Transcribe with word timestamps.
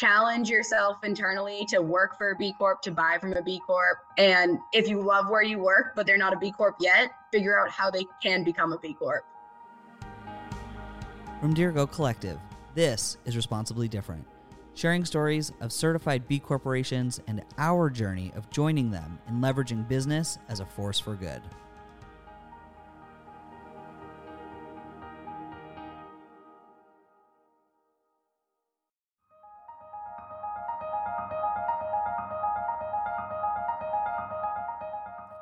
challenge 0.00 0.48
yourself 0.48 1.04
internally 1.04 1.66
to 1.66 1.82
work 1.82 2.16
for 2.16 2.30
a 2.30 2.36
B 2.36 2.54
Corp, 2.56 2.80
to 2.80 2.90
buy 2.90 3.18
from 3.20 3.34
a 3.34 3.42
B 3.42 3.60
Corp. 3.66 3.98
And 4.16 4.58
if 4.72 4.88
you 4.88 5.02
love 5.02 5.28
where 5.28 5.42
you 5.42 5.58
work, 5.58 5.92
but 5.94 6.06
they're 6.06 6.16
not 6.16 6.32
a 6.32 6.38
B 6.38 6.50
Corp 6.50 6.76
yet, 6.80 7.10
figure 7.30 7.58
out 7.58 7.68
how 7.68 7.90
they 7.90 8.06
can 8.22 8.42
become 8.42 8.72
a 8.72 8.78
B 8.78 8.94
Corp. 8.94 9.26
From 11.38 11.54
Dirigo 11.54 11.90
Collective, 11.90 12.38
this 12.74 13.18
is 13.26 13.36
Responsibly 13.36 13.88
Different, 13.88 14.26
sharing 14.72 15.04
stories 15.04 15.52
of 15.60 15.70
certified 15.70 16.26
B 16.26 16.38
corporations 16.38 17.20
and 17.26 17.42
our 17.58 17.90
journey 17.90 18.32
of 18.34 18.48
joining 18.48 18.90
them 18.90 19.18
in 19.28 19.42
leveraging 19.42 19.86
business 19.86 20.38
as 20.48 20.60
a 20.60 20.66
force 20.66 20.98
for 20.98 21.14
good. 21.14 21.42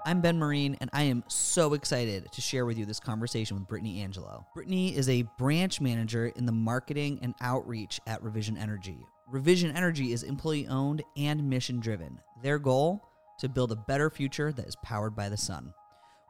I'm 0.09 0.23
Ben 0.23 0.39
Marine, 0.39 0.75
and 0.81 0.89
I 0.95 1.03
am 1.03 1.23
so 1.29 1.75
excited 1.75 2.33
to 2.33 2.41
share 2.41 2.65
with 2.65 2.79
you 2.79 2.87
this 2.87 2.99
conversation 2.99 3.59
with 3.59 3.69
Brittany 3.69 4.01
Angelo. 4.01 4.47
Brittany 4.55 4.97
is 4.97 5.07
a 5.07 5.29
branch 5.37 5.83
manager 5.83 6.29
in 6.29 6.47
the 6.47 6.53
marketing 6.53 7.19
and 7.21 7.35
outreach 7.43 8.01
at 8.07 8.23
Revision 8.23 8.57
Energy. 8.57 9.05
Revision 9.31 9.77
Energy 9.77 10.13
is 10.13 10.23
employee 10.23 10.67
owned 10.67 11.03
and 11.19 11.51
mission 11.51 11.79
driven. 11.79 12.19
Their 12.43 12.59
goal? 12.59 13.03
To 13.41 13.51
build 13.51 13.71
a 13.71 13.77
better 13.77 14.09
future 14.09 14.51
that 14.51 14.67
is 14.67 14.77
powered 14.83 15.15
by 15.15 15.29
the 15.29 15.37
sun. 15.37 15.75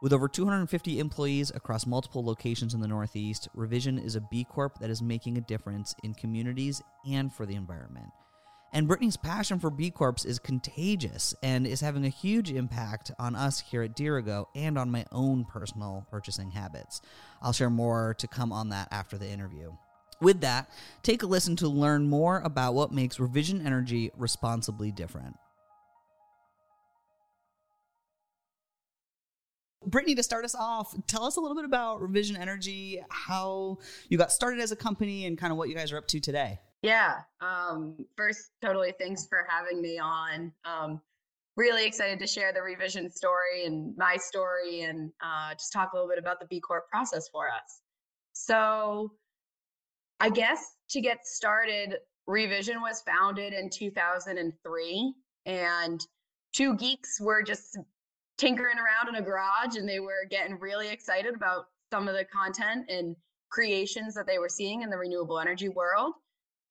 With 0.01 0.11
over 0.11 0.27
250 0.27 0.99
employees 0.99 1.49
across 1.55 1.87
multiple 1.87 2.25
locations 2.25 2.73
in 2.73 2.81
the 2.81 2.87
Northeast, 2.89 3.47
Revision 3.53 3.97
is 3.97 4.17
a 4.17 4.27
B 4.29 4.43
Corp 4.43 4.77
that 4.79 4.89
is 4.89 5.01
making 5.01 5.37
a 5.37 5.41
difference 5.47 5.95
in 6.03 6.13
communities 6.15 6.81
and 7.09 7.33
for 7.33 7.45
the 7.45 7.55
environment. 7.55 8.09
And 8.71 8.87
Brittany's 8.87 9.17
passion 9.17 9.59
for 9.59 9.71
B 9.71 9.89
Corps 9.89 10.25
is 10.25 10.37
contagious 10.37 11.33
and 11.41 11.65
is 11.65 11.81
having 11.81 12.05
a 12.05 12.09
huge 12.09 12.51
impact 12.51 13.11
on 13.17 13.35
us 13.35 13.59
here 13.59 13.81
at 13.81 13.95
Dirigo 13.95 14.45
and 14.53 14.77
on 14.77 14.91
my 14.91 15.05
own 15.11 15.45
personal 15.45 16.05
purchasing 16.11 16.51
habits. 16.51 17.01
I'll 17.41 17.53
share 17.53 17.71
more 17.71 18.15
to 18.19 18.27
come 18.27 18.51
on 18.51 18.69
that 18.69 18.87
after 18.91 19.17
the 19.17 19.27
interview. 19.27 19.71
With 20.21 20.41
that, 20.41 20.69
take 21.01 21.23
a 21.23 21.25
listen 21.25 21.55
to 21.57 21.67
learn 21.67 22.09
more 22.09 22.41
about 22.41 22.75
what 22.75 22.91
makes 22.91 23.19
Revision 23.19 23.65
Energy 23.65 24.11
responsibly 24.17 24.91
different. 24.91 25.35
Brittany, 29.85 30.13
to 30.15 30.23
start 30.23 30.45
us 30.45 30.53
off, 30.53 30.93
tell 31.07 31.23
us 31.23 31.37
a 31.37 31.41
little 31.41 31.55
bit 31.55 31.65
about 31.65 32.01
Revision 32.01 32.35
Energy, 32.35 33.01
how 33.09 33.79
you 34.09 34.17
got 34.17 34.31
started 34.31 34.59
as 34.59 34.71
a 34.71 34.75
company, 34.75 35.25
and 35.25 35.37
kind 35.37 35.51
of 35.51 35.57
what 35.57 35.69
you 35.69 35.75
guys 35.75 35.91
are 35.91 35.97
up 35.97 36.07
to 36.07 36.19
today. 36.19 36.59
Yeah. 36.81 37.15
Um, 37.41 38.05
first, 38.15 38.51
totally 38.61 38.93
thanks 38.99 39.27
for 39.27 39.45
having 39.49 39.81
me 39.81 39.99
on. 39.99 40.53
Um, 40.63 41.01
really 41.57 41.85
excited 41.85 42.19
to 42.19 42.27
share 42.27 42.53
the 42.53 42.61
revision 42.61 43.09
story 43.11 43.65
and 43.65 43.95
my 43.97 44.15
story 44.15 44.81
and 44.81 45.11
uh, 45.21 45.53
just 45.53 45.73
talk 45.73 45.91
a 45.91 45.95
little 45.95 46.09
bit 46.09 46.17
about 46.17 46.39
the 46.39 46.45
B 46.45 46.61
Corp 46.61 46.87
process 46.89 47.27
for 47.29 47.47
us. 47.47 47.81
So, 48.31 49.11
I 50.21 50.29
guess 50.29 50.75
to 50.91 51.01
get 51.01 51.25
started, 51.25 51.97
Revision 52.27 52.81
was 52.81 53.01
founded 53.01 53.53
in 53.53 53.69
2003, 53.69 55.13
and 55.45 56.05
two 56.53 56.75
geeks 56.75 57.19
were 57.19 57.41
just 57.41 57.77
tinkering 58.37 58.77
around 58.77 59.09
in 59.09 59.21
a 59.21 59.25
garage 59.25 59.75
and 59.75 59.87
they 59.87 59.99
were 59.99 60.25
getting 60.29 60.57
really 60.59 60.89
excited 60.89 61.35
about 61.35 61.65
some 61.91 62.07
of 62.07 62.15
the 62.15 62.23
content 62.25 62.85
and 62.89 63.15
creations 63.49 64.13
that 64.13 64.25
they 64.25 64.37
were 64.37 64.47
seeing 64.47 64.81
in 64.81 64.89
the 64.89 64.97
renewable 64.97 65.39
energy 65.39 65.67
world 65.67 66.13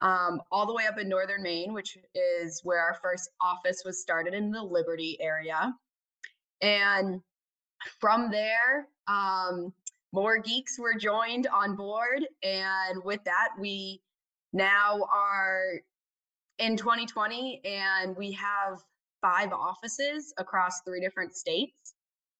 um, 0.00 0.40
all 0.50 0.66
the 0.66 0.74
way 0.74 0.86
up 0.86 0.98
in 0.98 1.08
northern 1.08 1.42
Maine, 1.42 1.72
which 1.72 1.98
is 2.14 2.60
where 2.64 2.80
our 2.80 2.94
first 3.02 3.30
office 3.40 3.82
was 3.84 4.00
started 4.00 4.34
in 4.34 4.50
the 4.50 4.62
Liberty 4.62 5.16
area. 5.20 5.74
And 6.60 7.20
from 8.00 8.30
there, 8.30 8.88
um, 9.06 9.72
more 10.12 10.38
geeks 10.38 10.78
were 10.78 10.94
joined 10.94 11.46
on 11.48 11.76
board. 11.76 12.26
And 12.42 13.02
with 13.04 13.22
that, 13.24 13.50
we 13.58 14.00
now 14.52 15.00
are 15.12 15.80
in 16.58 16.76
2020 16.76 17.60
and 17.64 18.16
we 18.16 18.32
have 18.32 18.82
five 19.20 19.52
offices 19.52 20.32
across 20.38 20.80
three 20.82 21.00
different 21.00 21.34
states 21.34 21.94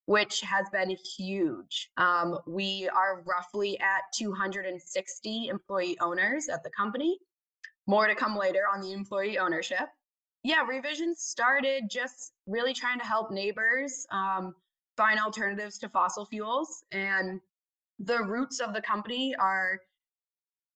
which 0.08 0.40
has 0.40 0.66
been 0.70 0.96
huge. 1.18 1.90
Um, 1.98 2.38
we 2.46 2.88
are 2.88 3.22
roughly 3.26 3.78
at 3.78 4.04
260 4.16 5.48
employee 5.48 5.98
owners 6.00 6.48
at 6.48 6.64
the 6.64 6.70
company, 6.70 7.18
more 7.88 8.06
to 8.06 8.14
come 8.14 8.36
later 8.36 8.62
on 8.72 8.80
the 8.80 8.92
employee 8.92 9.38
ownership. 9.38 9.88
Yeah, 10.44 10.64
Revision 10.64 11.14
started 11.16 11.84
just 11.90 12.32
really 12.46 12.74
trying 12.74 13.00
to 13.00 13.04
help 13.04 13.32
neighbors 13.32 14.06
um, 14.12 14.54
find 14.96 15.18
alternatives 15.18 15.78
to 15.78 15.88
fossil 15.88 16.26
fuels. 16.26 16.84
And 16.92 17.40
the 17.98 18.22
roots 18.22 18.60
of 18.60 18.74
the 18.74 18.82
company 18.82 19.34
are 19.36 19.80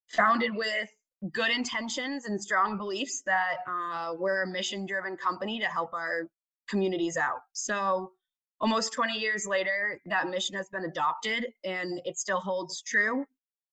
founded 0.09 0.57
with 0.57 0.89
good 1.33 1.51
intentions 1.51 2.25
and 2.25 2.43
strong 2.43 2.77
beliefs 2.77 3.23
that 3.27 3.59
uh, 3.69 4.15
we're 4.19 4.43
a 4.43 4.47
mission 4.47 4.87
driven 4.87 5.17
company 5.17 5.61
to 5.61 5.67
help 5.67 5.93
our 5.95 6.29
communities 6.69 7.17
out. 7.17 7.41
So, 7.53 8.13
almost 8.61 8.93
20 8.93 9.19
years 9.19 9.47
later, 9.47 10.01
that 10.07 10.29
mission 10.29 10.57
has 10.57 10.69
been 10.69 10.85
adopted 10.85 11.47
and 11.65 12.01
it 12.05 12.17
still 12.17 12.41
holds 12.41 12.83
true. 12.83 13.25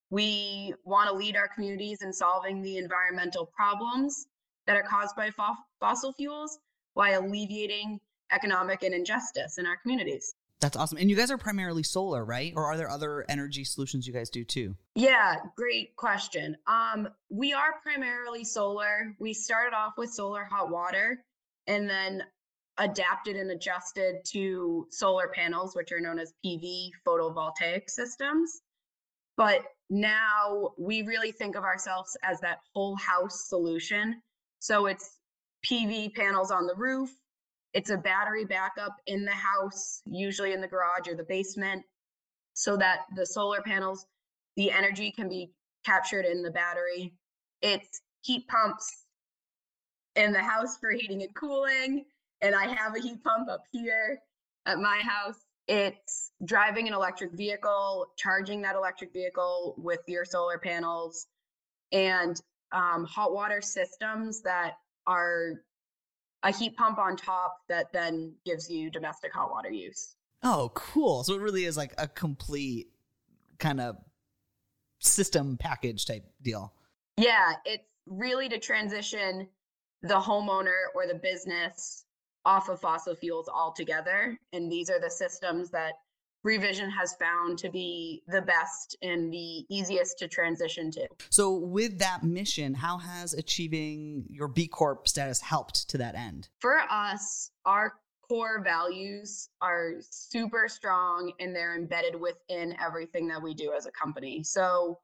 We 0.09 0.74
want 0.86 1.09
to 1.09 1.16
lead 1.16 1.36
our 1.36 1.47
communities 1.47 2.02
in 2.02 2.12
solving 2.12 2.62
the 2.62 2.78
environmental 2.78 3.46
problems 3.46 4.28
that 4.66 4.75
are 4.75 4.84
caused 4.84 5.16
by 5.16 5.30
fo- 5.31 5.56
fossil 5.80 6.14
fuels 6.14 6.59
while 6.94 7.22
alleviating 7.25 8.00
economic 8.31 8.84
and 8.84 8.94
injustice 8.94 9.58
in 9.58 9.66
our 9.66 9.78
communities. 9.78 10.34
That's 10.59 10.75
awesome. 10.75 10.98
And 10.98 11.09
you 11.09 11.16
guys 11.16 11.31
are 11.31 11.38
primarily 11.38 11.84
solar, 11.84 12.25
right? 12.25 12.52
Or 12.56 12.66
are 12.66 12.75
there 12.75 12.90
other 12.90 13.25
energy 13.30 13.64
solutions 13.64 14.06
you 14.06 14.14
guys 14.14 14.30
do 14.30 14.44
too? 14.44 14.75
Yeah, 14.96 15.38
great 15.56 15.96
question. 15.96 16.58
Um, 16.68 17.08
we 17.30 17.53
are 17.53 17.80
primarily 17.81 18.44
solar. 18.44 19.16
We 19.19 19.34
started 19.34 19.74
off 19.74 19.94
with 19.98 20.12
solar 20.12 20.44
hot 20.44 20.69
water 20.69 21.24
and 21.68 21.90
then 21.90 22.24
adapted 22.78 23.38
and 23.38 23.52
adjusted 23.52 24.18
to 24.25 24.88
solar 24.92 25.30
panels, 25.30 25.75
which 25.75 25.92
are 25.92 26.02
known 26.02 26.19
as 26.19 26.34
PV 26.46 26.90
photovoltaic 27.08 27.90
systems. 27.90 28.62
But 29.40 29.64
now 29.90 30.72
we 30.78 31.02
really 31.04 31.32
think 31.32 31.56
of 31.56 31.64
ourselves 31.64 32.18
as 32.24 32.42
that 32.42 32.60
whole 32.74 32.98
house 32.98 33.48
solution. 33.48 34.22
So 34.60 34.88
it's 34.88 35.18
PV 35.66 36.14
panels 36.14 36.52
on 36.52 36.68
the 36.68 36.76
roof, 36.76 37.10
it's 37.74 37.90
a 37.90 37.96
battery 37.96 38.44
backup 38.44 38.98
in 39.08 39.24
the 39.24 39.32
house, 39.32 40.02
usually 40.06 40.52
in 40.52 40.60
the 40.60 40.68
garage 40.68 41.08
or 41.08 41.16
the 41.16 41.24
basement, 41.24 41.84
so 42.54 42.76
that 42.78 43.06
the 43.16 43.26
solar 43.26 43.62
panels, 43.62 44.06
the 44.58 44.72
energy 44.72 45.10
can 45.10 45.30
be 45.30 45.54
captured 45.86 46.26
in 46.26 46.44
the 46.44 46.52
battery. 46.52 47.14
It's 47.62 48.02
heat 48.22 48.46
pumps 48.50 49.06
in 50.18 50.34
the 50.34 50.42
house 50.42 50.78
for 50.80 50.92
heating 50.92 51.22
and 51.22 51.34
cooling. 51.34 52.04
And 52.42 52.56
I 52.56 52.68
have 52.68 52.94
a 52.94 53.00
heat 53.00 53.24
pump 53.24 53.48
up 53.50 53.64
here 53.72 54.20
at 54.66 54.80
my 54.80 54.98
house 54.98 55.46
it's 55.69 56.31
driving 56.44 56.88
an 56.88 56.94
electric 56.96 57.31
vehicle, 57.34 58.07
charging 58.18 58.62
that 58.63 58.75
electric 58.75 59.13
vehicle 59.13 59.75
with 59.78 60.00
your 60.07 60.25
solar 60.25 60.57
panels, 60.57 61.28
and 61.91 62.41
um, 62.72 63.06
hot 63.06 63.34
water 63.34 63.62
systems 63.62 64.41
that 64.41 64.74
are 65.06 65.62
a 66.41 66.52
heat 66.52 66.75
pump 66.75 66.97
on 66.97 67.16
top 67.16 67.57
that 67.69 67.94
then 67.94 68.34
gives 68.46 68.68
you 68.69 68.90
domestic 68.90 69.31
hot 69.31 69.52
water 69.52 69.69
use. 69.69 70.16
Oh, 70.41 70.72
cool. 70.74 71.24
So 71.24 71.35
it 71.35 71.41
really 71.41 71.66
is 71.66 71.78
like 71.78 71.94
a 72.00 72.07
complete 72.07 72.88
kind 73.59 73.80
of 73.80 73.97
system 75.00 75.56
package 75.57 76.06
type 76.06 76.24
deal. 76.41 76.74
Yeah, 77.18 77.54
it's 77.65 77.83
really 78.07 78.50
to 78.50 78.57
transition 78.57 79.48
the 80.01 80.15
homeowner 80.15 80.86
or 80.95 81.06
the 81.06 81.19
business 81.22 82.06
off 82.50 82.68
of 82.68 82.81
fossil 82.81 83.13
fuels 83.13 83.48
altogether. 83.48 84.36
And 84.54 84.72
these 84.72 84.90
are 84.90 85.00
the 85.00 85.10
systems 85.10 85.69
that 85.69 85.94
Revision 86.44 86.90
has 86.90 87.13
found 87.19 87.60
to 87.60 87.69
be 87.69 88.24
the 88.28 88.42
best 88.42 88.98
and 89.04 89.31
the 89.31 89.66
easiest 89.69 90.18
to 90.19 90.28
transition 90.28 90.90
to. 90.92 91.07
So, 91.30 91.54
with 91.54 92.00
that 92.00 92.24
mission, 92.24 92.74
how 92.74 92.98
has 92.98 93.34
achieving 93.34 94.25
your 94.30 94.48
B 94.48 94.66
Corp 94.66 95.07
status 95.07 95.42
helped 95.42 95.90
to 95.90 95.98
that 95.98 96.16
end? 96.16 96.48
For 96.60 96.80
us, 96.90 97.51
our 97.66 97.96
core 98.28 98.63
values 98.63 99.50
are 99.62 99.96
super 100.00 100.69
strong 100.69 101.34
and 101.42 101.54
they're 101.54 101.75
embedded 101.75 102.16
within 102.19 102.74
everything 102.81 103.28
that 103.28 103.44
we 103.44 103.54
do 103.54 103.74
as 103.78 103.86
a 103.86 103.92
company. 103.92 104.42
So, 104.44 104.98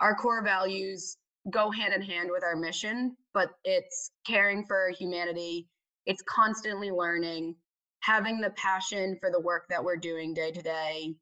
our 0.00 0.14
core 0.14 0.42
values 0.42 1.18
go 1.50 1.70
hand 1.70 1.92
in 1.92 2.02
hand 2.02 2.30
with 2.32 2.42
our 2.42 2.56
mission, 2.56 3.16
but 3.34 3.50
it's 3.64 4.12
caring 4.26 4.64
for 4.64 4.90
humanity 4.98 5.68
it's 6.06 6.22
constantly 6.22 6.90
learning, 6.90 7.54
having 8.00 8.40
the 8.40 8.50
passion 8.50 9.16
for 9.20 9.30
the 9.30 9.40
work 9.40 9.66
that 9.68 9.82
we're 9.82 9.96
doing 9.96 10.34
day 10.34 10.50
to 10.50 10.62
day, 10.62 11.14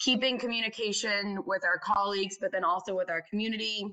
keeping 0.00 0.38
communication 0.38 1.38
with 1.46 1.64
our 1.64 1.78
colleagues, 1.78 2.36
but 2.40 2.52
then 2.52 2.64
also 2.64 2.94
with 2.94 3.10
our 3.10 3.22
community, 3.30 3.86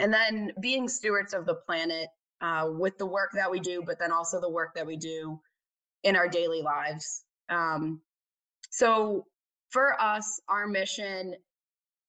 and 0.00 0.12
then 0.12 0.52
being 0.60 0.88
stewards 0.88 1.34
of 1.34 1.46
the 1.46 1.54
planet 1.54 2.08
uh, 2.40 2.68
with 2.70 2.98
the 2.98 3.06
work 3.06 3.30
that 3.34 3.50
we 3.50 3.60
do, 3.60 3.82
but 3.84 3.98
then 3.98 4.12
also 4.12 4.40
the 4.40 4.50
work 4.50 4.74
that 4.74 4.86
we 4.86 4.96
do 4.96 5.40
in 6.04 6.16
our 6.16 6.28
daily 6.28 6.62
lives. 6.62 7.24
Um, 7.48 8.00
so 8.70 9.24
for 9.70 10.00
us, 10.00 10.40
our 10.48 10.66
mission 10.66 11.34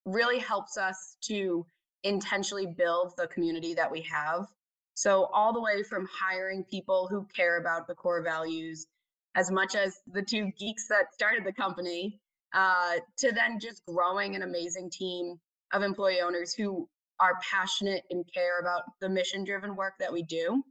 really 0.06 0.40
helps 0.40 0.78
us 0.78 1.18
to 1.22 1.66
intentionally 2.04 2.68
build 2.68 3.14
the 3.18 3.28
community 3.28 3.74
that 3.74 3.92
we 3.92 4.02
have. 4.02 4.48
So, 4.98 5.26
all 5.26 5.54
the 5.54 5.62
way 5.62 5.84
from 5.84 6.10
hiring 6.12 6.64
people 6.64 7.08
who 7.08 7.28
care 7.28 7.60
about 7.60 7.86
the 7.86 7.94
core 7.94 8.24
values, 8.24 8.88
as 9.36 9.52
much 9.52 9.76
as 9.76 10.00
the 10.12 10.24
two 10.24 10.52
geeks 10.58 10.88
that 10.88 11.14
started 11.14 11.46
the 11.46 11.54
company, 11.54 12.20
uh, 12.56 12.96
to 13.18 13.32
then 13.32 13.60
just 13.60 13.86
growing 13.86 14.36
an 14.36 14.42
amazing 14.42 14.90
team 14.90 15.40
of 15.72 15.84
employee 15.84 16.22
owners 16.22 16.56
who 16.56 16.90
are 17.20 17.38
passionate 17.48 18.06
and 18.10 18.26
care 18.34 18.60
about 18.60 18.86
the 19.00 19.08
mission 19.08 19.44
driven 19.44 19.76
work 19.76 19.94
that 20.00 20.12
we 20.12 20.24
do. 20.24 20.64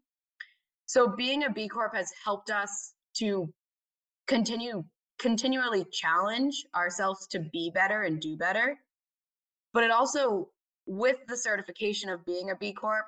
So, 0.86 1.06
being 1.06 1.44
a 1.44 1.50
B 1.50 1.68
Corp 1.68 1.94
has 1.94 2.10
helped 2.24 2.50
us 2.50 2.94
to 3.18 3.48
continue 4.26 4.82
continually 5.20 5.86
challenge 5.92 6.66
ourselves 6.74 7.28
to 7.28 7.38
be 7.38 7.70
better 7.72 8.02
and 8.02 8.20
do 8.20 8.36
better. 8.36 8.76
But 9.72 9.84
it 9.84 9.92
also, 9.92 10.48
with 10.84 11.18
the 11.28 11.36
certification 11.36 12.10
of 12.10 12.26
being 12.26 12.50
a 12.50 12.56
B 12.56 12.72
Corp, 12.72 13.06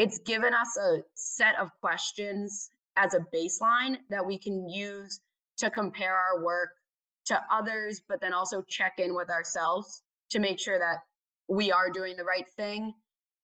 it's 0.00 0.18
given 0.20 0.54
us 0.54 0.78
a 0.78 1.02
set 1.14 1.56
of 1.60 1.68
questions 1.82 2.70
as 2.96 3.12
a 3.12 3.20
baseline 3.34 3.98
that 4.08 4.24
we 4.24 4.38
can 4.38 4.66
use 4.66 5.20
to 5.58 5.68
compare 5.68 6.14
our 6.14 6.42
work 6.42 6.70
to 7.26 7.38
others, 7.52 8.00
but 8.08 8.18
then 8.18 8.32
also 8.32 8.62
check 8.62 8.94
in 8.96 9.14
with 9.14 9.28
ourselves 9.28 10.02
to 10.30 10.38
make 10.38 10.58
sure 10.58 10.78
that 10.78 11.00
we 11.48 11.70
are 11.70 11.90
doing 11.90 12.16
the 12.16 12.24
right 12.24 12.48
thing 12.56 12.94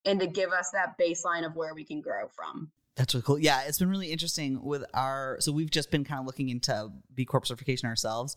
and 0.06 0.18
to 0.18 0.26
give 0.26 0.50
us 0.50 0.70
that 0.72 0.96
baseline 0.98 1.44
of 1.44 1.54
where 1.56 1.74
we 1.74 1.84
can 1.84 2.00
grow 2.00 2.26
from. 2.28 2.70
That's 2.94 3.12
really 3.12 3.24
cool. 3.24 3.38
Yeah, 3.38 3.64
it's 3.66 3.78
been 3.78 3.90
really 3.90 4.10
interesting 4.10 4.62
with 4.62 4.82
our. 4.94 5.36
So 5.40 5.52
we've 5.52 5.70
just 5.70 5.90
been 5.90 6.04
kind 6.04 6.20
of 6.20 6.26
looking 6.26 6.48
into 6.48 6.90
B 7.14 7.26
Corp 7.26 7.46
certification 7.46 7.86
ourselves, 7.86 8.34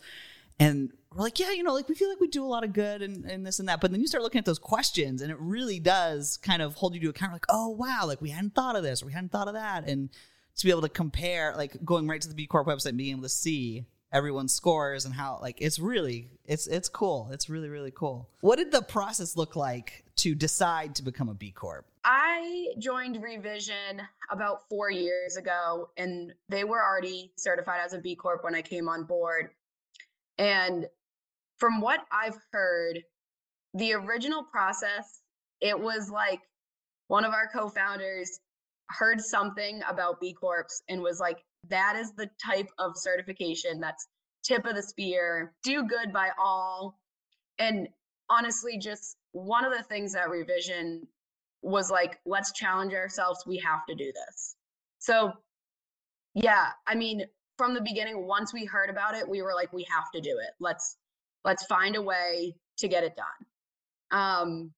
and 0.60 0.92
we're 1.14 1.24
like, 1.24 1.40
yeah, 1.40 1.52
you 1.52 1.64
know, 1.64 1.74
like 1.74 1.90
we 1.90 1.96
feel 1.96 2.10
like 2.10 2.20
we 2.20 2.28
do 2.28 2.44
a 2.44 2.48
lot 2.48 2.64
of 2.64 2.74
good 2.74 3.02
and, 3.02 3.26
and 3.26 3.46
this 3.46 3.60
and 3.60 3.68
that. 3.70 3.82
But 3.82 3.92
then 3.92 4.02
you 4.02 4.08
start 4.08 4.24
looking 4.24 4.40
at 4.40 4.46
those 4.46 4.60
questions, 4.60 5.22
and 5.22 5.32
it 5.32 5.38
really 5.40 5.80
does 5.80 6.38
kind 6.38 6.62
of 6.62 6.76
hold 6.76 6.94
you 6.94 7.00
to 7.02 7.10
account. 7.10 7.34
Like, 7.34 7.46
oh 7.50 7.70
wow, 7.70 8.04
like 8.06 8.22
we 8.22 8.30
hadn't 8.30 8.56
thought 8.56 8.76
of 8.76 8.84
this, 8.84 9.02
or 9.02 9.08
we 9.08 9.14
hadn't 9.14 9.32
thought 9.32 9.48
of 9.48 9.56
that, 9.56 9.88
and 9.88 10.10
to 10.58 10.66
be 10.66 10.72
able 10.72 10.82
to 10.82 10.90
compare, 10.90 11.54
like 11.56 11.84
going 11.84 12.08
right 12.08 12.22
to 12.22 12.28
the 12.28 12.36
B 12.36 12.46
Corp 12.46 12.68
website, 12.68 12.90
and 12.90 12.98
being 12.98 13.12
able 13.12 13.24
to 13.24 13.30
see 13.30 13.86
everyone's 14.12 14.54
scores 14.54 15.06
and 15.06 15.14
how 15.14 15.38
like 15.42 15.62
it's 15.62 15.78
really 15.78 16.30
it's 16.46 16.66
it's 16.68 16.90
cool 16.90 17.30
it's 17.32 17.50
really 17.50 17.70
really 17.70 17.92
cool 17.92 18.28
what 18.42 18.58
did 18.58 18.72
the 18.72 18.82
process 18.82 19.38
look 19.38 19.56
like 19.56 20.04
to 20.16 20.34
decide 20.34 20.96
to 20.96 21.04
become 21.04 21.30
a 21.30 21.34
b 21.34 21.52
corp 21.52 21.86
i 22.04 22.70
joined 22.80 23.22
revision 23.22 24.02
about 24.32 24.68
four 24.68 24.90
years 24.90 25.38
ago 25.38 25.90
and 25.98 26.34
they 26.50 26.64
were 26.64 26.84
already 26.84 27.32
certified 27.36 27.80
as 27.86 27.94
a 27.94 28.00
b 28.00 28.16
corp 28.16 28.44
when 28.44 28.56
i 28.56 28.62
came 28.64 28.90
on 28.90 29.04
board 29.04 29.52
and 30.40 30.88
from 31.58 31.80
what 31.80 32.02
i've 32.12 32.38
heard 32.52 33.00
the 33.76 33.94
original 33.94 34.44
process 34.44 35.22
it 35.62 35.80
was 35.80 36.10
like 36.10 36.40
one 37.08 37.24
of 37.24 37.34
our 37.34 37.48
co-founders 37.54 38.40
heard 38.90 39.22
something 39.22 39.82
about 39.88 40.20
b 40.20 40.34
corps 40.34 40.82
and 40.90 41.02
was 41.02 41.20
like 41.20 41.38
that 41.70 41.96
is 41.96 42.14
the 42.14 42.30
type 42.44 42.70
of 42.80 42.94
certification 42.96 43.80
that's 43.80 44.08
tip 44.44 44.66
of 44.66 44.76
the 44.76 44.84
spear, 44.84 45.54
do 45.64 45.84
good 45.84 46.14
by 46.14 46.30
all. 46.40 47.00
And 47.58 47.88
honestly, 48.30 48.78
just 48.78 49.18
one 49.32 49.66
of 49.66 49.72
the 49.76 49.84
things 49.84 50.14
that 50.14 50.30
revision 50.30 51.08
was 51.62 51.92
like, 51.92 52.20
let's 52.26 52.54
challenge 52.54 52.94
ourselves. 52.94 53.44
We 53.46 53.58
have 53.58 53.86
to 53.88 53.96
do 53.96 54.06
this. 54.06 54.56
So, 55.00 55.34
yeah, 56.36 56.70
I 56.88 56.96
mean, 56.96 57.26
from 57.60 57.74
the 57.74 57.82
beginning, 57.82 58.26
once 58.26 58.54
we 58.54 58.64
heard 58.64 58.90
about 58.90 59.16
it, 59.16 59.28
we 59.28 59.42
were 59.42 59.54
like, 59.54 59.74
we 59.74 59.86
have 59.92 60.10
to 60.16 60.22
do 60.22 60.40
it. 60.40 60.52
Let's 60.62 60.96
let's 61.44 61.66
find 61.66 61.98
a 61.98 62.02
way 62.02 62.56
to 62.78 62.88
get 62.88 63.04
it 63.04 63.18
done. 63.18 64.18
Um, 64.20 64.72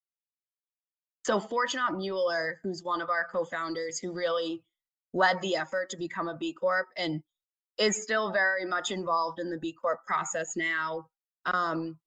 so 1.24 1.40
Fortunat 1.40 1.96
Mueller, 1.96 2.60
who's 2.64 2.82
one 2.84 3.02
of 3.02 3.12
our 3.12 3.28
co-founders, 3.32 4.00
who 4.00 4.12
really 4.14 4.64
led 5.14 5.40
the 5.42 5.58
effort 5.58 5.92
to 5.92 5.98
become 5.98 6.28
a 6.28 6.36
B 6.36 6.54
Corp 6.54 6.88
and 6.98 7.22
is 7.78 8.02
still 8.02 8.32
very 8.32 8.66
much 8.66 8.90
involved 8.90 9.40
in 9.40 9.52
the 9.52 9.60
B 9.60 9.74
Corp 9.80 10.00
process 10.08 10.54
now. 10.56 11.06
Um, 11.46 12.00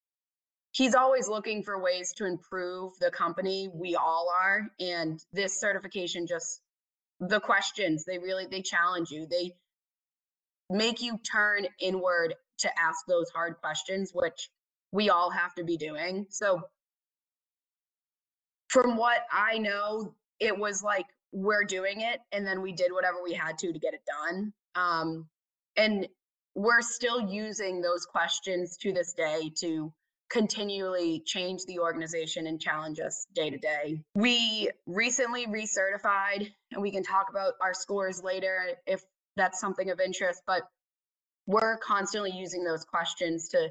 he's 0.72 0.96
always 0.96 1.28
looking 1.28 1.62
for 1.62 1.80
ways 1.80 2.12
to 2.16 2.26
improve 2.26 2.94
the 3.00 3.12
company. 3.12 3.68
We 3.72 3.94
all 3.94 4.28
are. 4.42 4.66
And 4.80 5.20
this 5.32 5.60
certification 5.60 6.26
just 6.26 6.60
the 7.20 7.38
questions 7.38 8.04
they 8.04 8.18
really 8.18 8.46
they 8.46 8.60
challenge 8.60 9.12
you 9.12 9.24
they 9.30 9.52
make 10.70 11.02
you 11.02 11.18
turn 11.30 11.66
inward 11.80 12.34
to 12.58 12.68
ask 12.78 12.98
those 13.06 13.28
hard 13.30 13.56
questions 13.60 14.10
which 14.14 14.50
we 14.92 15.10
all 15.10 15.30
have 15.30 15.54
to 15.54 15.64
be 15.64 15.76
doing 15.76 16.26
so 16.30 16.62
from 18.68 18.96
what 18.96 19.26
i 19.32 19.58
know 19.58 20.14
it 20.40 20.56
was 20.56 20.82
like 20.82 21.06
we're 21.32 21.64
doing 21.64 22.00
it 22.00 22.20
and 22.32 22.46
then 22.46 22.62
we 22.62 22.72
did 22.72 22.92
whatever 22.92 23.18
we 23.22 23.32
had 23.32 23.58
to 23.58 23.72
to 23.72 23.78
get 23.78 23.94
it 23.94 24.02
done 24.06 24.52
um, 24.76 25.28
and 25.76 26.08
we're 26.54 26.82
still 26.82 27.20
using 27.20 27.80
those 27.80 28.06
questions 28.06 28.76
to 28.78 28.92
this 28.92 29.12
day 29.12 29.50
to 29.60 29.92
continually 30.30 31.22
change 31.26 31.64
the 31.66 31.78
organization 31.78 32.46
and 32.46 32.60
challenge 32.60 32.98
us 32.98 33.26
day 33.34 33.50
to 33.50 33.58
day. 33.58 34.00
We 34.14 34.70
recently 34.86 35.46
recertified, 35.46 36.52
and 36.72 36.82
we 36.82 36.90
can 36.90 37.02
talk 37.02 37.26
about 37.30 37.54
our 37.60 37.74
scores 37.74 38.22
later 38.22 38.70
if 38.86 39.02
that's 39.36 39.60
something 39.60 39.90
of 39.90 40.00
interest, 40.00 40.42
but 40.46 40.62
we're 41.46 41.78
constantly 41.78 42.30
using 42.30 42.64
those 42.64 42.84
questions 42.84 43.48
to 43.50 43.68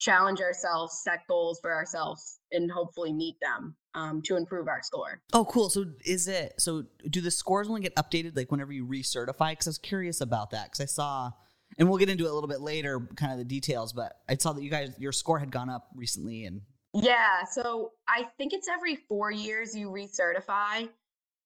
challenge 0.00 0.40
ourselves, 0.40 1.00
set 1.02 1.20
goals 1.28 1.60
for 1.60 1.72
ourselves, 1.72 2.40
and 2.52 2.70
hopefully 2.70 3.12
meet 3.12 3.36
them 3.40 3.76
um, 3.94 4.22
to 4.22 4.36
improve 4.36 4.68
our 4.68 4.82
score. 4.82 5.20
Oh, 5.32 5.44
cool. 5.44 5.70
So 5.70 5.86
is 6.04 6.28
it 6.28 6.54
so? 6.58 6.84
Do 7.08 7.20
the 7.20 7.30
scores 7.30 7.68
only 7.68 7.80
get 7.80 7.94
updated 7.96 8.36
like 8.36 8.50
whenever 8.50 8.72
you 8.72 8.86
recertify? 8.86 9.52
Because 9.52 9.66
I 9.66 9.70
was 9.70 9.78
curious 9.78 10.20
about 10.20 10.50
that 10.50 10.66
because 10.66 10.80
I 10.80 10.86
saw, 10.86 11.30
and 11.78 11.88
we'll 11.88 11.98
get 11.98 12.10
into 12.10 12.24
it 12.24 12.30
a 12.30 12.34
little 12.34 12.48
bit 12.48 12.60
later, 12.60 13.08
kind 13.16 13.32
of 13.32 13.38
the 13.38 13.44
details. 13.44 13.92
But 13.92 14.14
I 14.28 14.36
saw 14.36 14.52
that 14.52 14.62
you 14.62 14.70
guys 14.70 14.94
your 14.98 15.12
score 15.12 15.38
had 15.38 15.50
gone 15.50 15.70
up 15.70 15.88
recently, 15.94 16.44
and 16.44 16.62
yeah. 16.92 17.44
So 17.50 17.92
I 18.08 18.24
think 18.36 18.52
it's 18.52 18.68
every 18.68 18.96
four 19.08 19.30
years 19.30 19.74
you 19.74 19.90
recertify, 19.90 20.88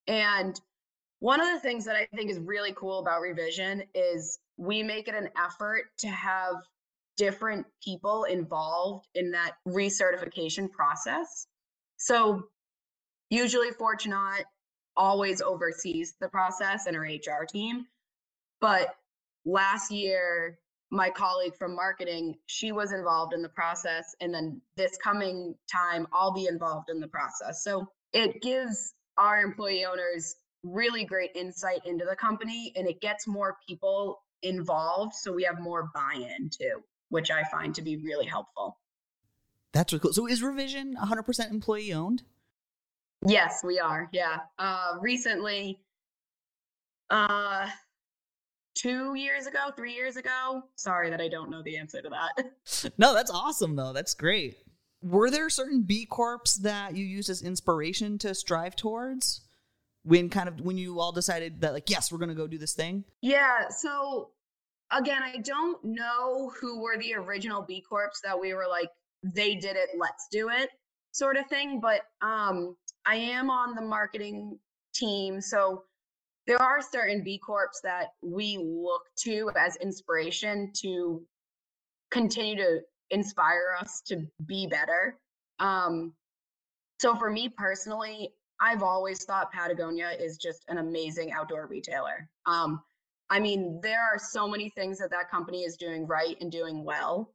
and 0.06 0.58
one 1.20 1.40
of 1.40 1.48
the 1.52 1.60
things 1.60 1.84
that 1.86 1.96
I 1.96 2.06
think 2.14 2.30
is 2.30 2.38
really 2.38 2.72
cool 2.72 3.00
about 3.00 3.20
revision 3.20 3.82
is 3.94 4.38
we 4.56 4.82
make 4.82 5.08
it 5.08 5.14
an 5.14 5.30
effort 5.36 5.84
to 5.98 6.08
have 6.08 6.56
different 7.16 7.66
people 7.82 8.24
involved 8.24 9.08
in 9.14 9.32
that 9.32 9.56
recertification 9.66 10.70
process. 10.70 11.46
So 11.96 12.44
usually 13.30 13.70
Fortunat 13.70 14.44
always 14.96 15.40
oversees 15.40 16.14
the 16.20 16.28
process 16.28 16.86
and 16.86 16.96
our 16.96 17.02
HR 17.02 17.44
team. 17.44 17.86
But 18.60 18.94
last 19.44 19.90
year, 19.90 20.58
my 20.90 21.10
colleague 21.10 21.56
from 21.56 21.74
marketing, 21.74 22.36
she 22.46 22.72
was 22.72 22.92
involved 22.92 23.34
in 23.34 23.42
the 23.42 23.48
process. 23.48 24.14
And 24.20 24.32
then 24.32 24.60
this 24.76 24.96
coming 25.02 25.54
time, 25.70 26.06
I'll 26.12 26.32
be 26.32 26.46
involved 26.46 26.88
in 26.90 27.00
the 27.00 27.08
process. 27.08 27.62
So 27.64 27.88
it 28.12 28.40
gives 28.40 28.94
our 29.18 29.40
employee 29.40 29.84
owners 29.84 30.36
really 30.62 31.04
great 31.04 31.30
insight 31.34 31.80
into 31.84 32.04
the 32.04 32.16
company 32.16 32.72
and 32.76 32.88
it 32.88 33.00
gets 33.00 33.26
more 33.26 33.56
people 33.66 34.22
involved. 34.42 35.14
So 35.14 35.32
we 35.32 35.44
have 35.44 35.60
more 35.60 35.90
buy 35.94 36.14
in 36.14 36.50
too, 36.50 36.82
which 37.10 37.30
I 37.30 37.44
find 37.44 37.74
to 37.74 37.82
be 37.82 37.96
really 37.96 38.26
helpful. 38.26 38.78
That's 39.72 39.92
really 39.92 40.00
cool. 40.00 40.12
So 40.12 40.26
is 40.26 40.42
Revision 40.42 40.96
100% 40.96 41.50
employee 41.50 41.92
owned? 41.92 42.22
Yes, 43.26 43.62
we 43.64 43.78
are. 43.78 44.08
Yeah. 44.12 44.38
Uh, 44.58 44.94
recently, 45.00 45.80
uh, 47.10 47.68
two 48.74 49.14
years 49.14 49.46
ago, 49.46 49.70
three 49.76 49.92
years 49.92 50.16
ago. 50.16 50.62
Sorry 50.76 51.10
that 51.10 51.20
I 51.20 51.28
don't 51.28 51.50
know 51.50 51.62
the 51.62 51.76
answer 51.76 52.00
to 52.00 52.08
that. 52.08 52.92
no, 52.98 53.12
that's 53.12 53.30
awesome 53.30 53.76
though. 53.76 53.92
That's 53.92 54.14
great. 54.14 54.56
Were 55.02 55.30
there 55.30 55.48
certain 55.50 55.82
B 55.82 56.06
corps 56.06 56.58
that 56.62 56.96
you 56.96 57.04
used 57.04 57.30
as 57.30 57.42
inspiration 57.42 58.18
to 58.18 58.34
strive 58.34 58.76
towards? 58.76 59.42
When 60.08 60.30
kind 60.30 60.48
of 60.48 60.60
when 60.60 60.78
you 60.78 61.00
all 61.00 61.12
decided 61.12 61.60
that 61.60 61.72
like 61.72 61.90
yes, 61.90 62.10
we're 62.10 62.18
to 62.30 62.34
go 62.34 62.46
do 62.46 62.58
this 62.58 62.74
thing? 62.74 63.04
Yeah, 63.20 63.68
so 63.68 64.30
again, 64.90 65.22
I 65.22 65.36
don't 65.38 65.82
know 65.84 66.50
who 66.58 66.80
were 66.80 66.96
the 66.96 67.14
original 67.14 67.62
B 67.62 67.84
corps 67.86 68.20
that 68.24 68.38
we 68.38 68.54
were 68.54 68.66
like 68.68 68.88
they 69.22 69.56
did 69.56 69.76
it, 69.76 69.90
let's 69.98 70.28
do 70.30 70.48
it 70.48 70.70
sort 71.12 71.36
of 71.36 71.46
thing. 71.48 71.80
But 71.80 72.02
um, 72.22 72.76
I 73.06 73.16
am 73.16 73.50
on 73.50 73.74
the 73.74 73.82
marketing 73.82 74.58
team. 74.94 75.40
So 75.40 75.84
there 76.46 76.60
are 76.62 76.80
certain 76.80 77.22
B 77.22 77.38
Corps 77.38 77.70
that 77.82 78.08
we 78.22 78.58
look 78.58 79.02
to 79.24 79.50
as 79.56 79.76
inspiration 79.76 80.72
to 80.82 81.22
continue 82.10 82.56
to 82.56 82.80
inspire 83.10 83.76
us 83.80 84.00
to 84.06 84.26
be 84.46 84.66
better. 84.66 85.18
Um, 85.58 86.14
so 87.00 87.14
for 87.16 87.30
me 87.30 87.48
personally, 87.48 88.30
I've 88.60 88.82
always 88.82 89.24
thought 89.24 89.52
Patagonia 89.52 90.10
is 90.18 90.36
just 90.36 90.64
an 90.68 90.78
amazing 90.78 91.32
outdoor 91.32 91.66
retailer. 91.66 92.28
Um, 92.46 92.82
I 93.30 93.40
mean, 93.40 93.80
there 93.82 94.00
are 94.00 94.18
so 94.18 94.48
many 94.48 94.70
things 94.70 94.98
that 94.98 95.10
that 95.10 95.30
company 95.30 95.62
is 95.62 95.76
doing 95.76 96.06
right 96.06 96.36
and 96.40 96.50
doing 96.50 96.84
well. 96.84 97.32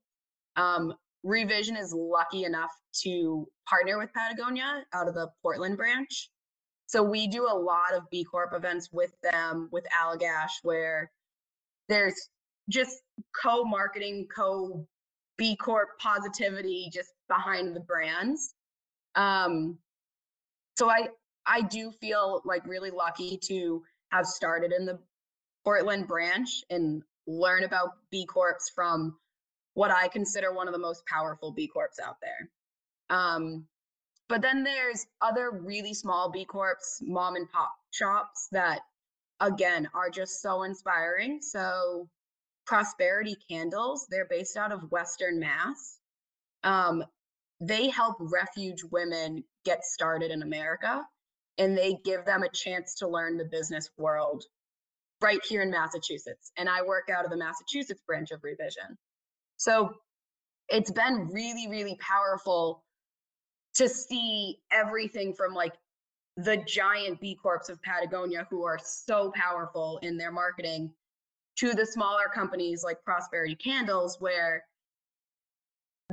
Um, 0.56 0.94
Revision 1.24 1.78
is 1.78 1.94
lucky 1.94 2.44
enough 2.44 2.72
to 3.04 3.48
partner 3.68 3.98
with 3.98 4.12
Patagonia 4.14 4.84
out 4.94 5.08
of 5.08 5.14
the 5.14 5.30
Portland 5.42 5.78
branch. 5.78 6.30
So 6.88 7.02
we 7.02 7.28
do 7.28 7.48
a 7.50 7.56
lot 7.56 7.94
of 7.94 8.10
B 8.12 8.26
Corp 8.26 8.54
events 8.54 8.90
with 8.92 9.12
them, 9.24 9.70
with 9.72 9.86
Allagash, 9.98 10.52
where 10.64 11.10
there's 11.88 12.30
just 12.70 13.02
co 13.42 13.64
marketing, 13.64 14.28
co 14.36 14.86
B 15.38 15.56
Corp 15.56 15.90
positivity 16.00 16.90
just 16.94 17.14
behind 17.30 17.76
the 17.76 17.80
brands. 17.80 18.54
Um, 19.16 19.78
so 20.78 20.90
I 20.90 21.08
I 21.46 21.62
do 21.62 21.92
feel 21.92 22.42
like 22.46 22.66
really 22.66 22.92
lucky 22.92 23.38
to 23.50 23.84
have 24.12 24.26
started 24.26 24.72
in 24.72 24.86
the 24.86 25.00
Portland 25.64 26.08
branch 26.08 26.64
and 26.70 27.04
learn 27.28 27.64
about 27.64 27.92
B 28.12 28.26
Corps 28.26 28.70
from 28.74 29.18
what 29.74 29.92
I 29.92 30.08
consider 30.08 30.54
one 30.54 30.68
of 30.68 30.74
the 30.74 30.80
most 30.80 31.06
powerful 31.06 31.52
B 31.52 31.68
Corps 31.68 31.90
out 32.04 32.18
there. 32.22 32.50
Um, 33.10 33.66
but 34.30 34.42
then 34.42 34.64
there's 34.64 35.06
other 35.22 35.52
really 35.52 35.94
small 35.94 36.32
B 36.32 36.46
Corps, 36.46 36.78
mom 37.02 37.36
and 37.36 37.50
pop 37.50 37.74
shops 37.92 38.48
that, 38.52 38.82
again, 39.40 39.90
are 39.94 40.10
just 40.10 40.42
so 40.42 40.64
inspiring. 40.64 41.42
So, 41.42 42.10
Prosperity 42.66 43.36
Candles, 43.50 44.08
they're 44.10 44.28
based 44.30 44.56
out 44.56 44.72
of 44.72 44.92
Western 44.92 45.40
Mass. 45.40 46.00
Um, 46.64 47.04
they 47.60 47.90
help 47.90 48.16
refuge 48.20 48.84
women 48.86 49.44
get 49.66 49.84
started 49.84 50.32
in 50.32 50.42
America 50.42 51.06
and 51.58 51.78
they 51.78 51.98
give 52.04 52.26
them 52.26 52.44
a 52.44 52.50
chance 52.50 52.96
to 52.96 53.08
learn 53.08 53.38
the 53.38 53.46
business 53.46 53.90
world 53.98 54.44
right 55.22 55.44
here 55.46 55.62
in 55.62 55.72
Massachusetts. 55.72 56.52
And 56.58 56.68
I 56.68 56.82
work 56.82 57.10
out 57.16 57.26
of 57.26 57.32
the 57.32 57.38
Massachusetts 57.38 58.02
branch 58.06 58.32
of 58.32 58.44
Revision. 58.44 58.98
So 59.58 59.94
it's 60.70 60.92
been 60.92 61.30
really, 61.32 61.68
really 61.70 61.98
powerful 62.00 62.84
to 63.76 63.88
see 63.88 64.60
everything 64.72 65.34
from 65.34 65.54
like 65.54 65.74
the 66.38 66.58
giant 66.58 67.20
B 67.22 67.38
Corps 67.42 67.70
of 67.70 67.82
Patagonia 67.82 68.48
who 68.50 68.64
are 68.66 68.80
so 68.84 69.32
powerful 69.36 70.00
in 70.02 70.18
their 70.18 70.32
marketing 70.32 70.92
to 71.58 71.74
the 71.74 71.86
smaller 71.86 72.26
companies 72.34 72.84
like 72.84 73.04
Prosperity 73.04 73.56
Candles, 73.56 74.18
where 74.20 74.66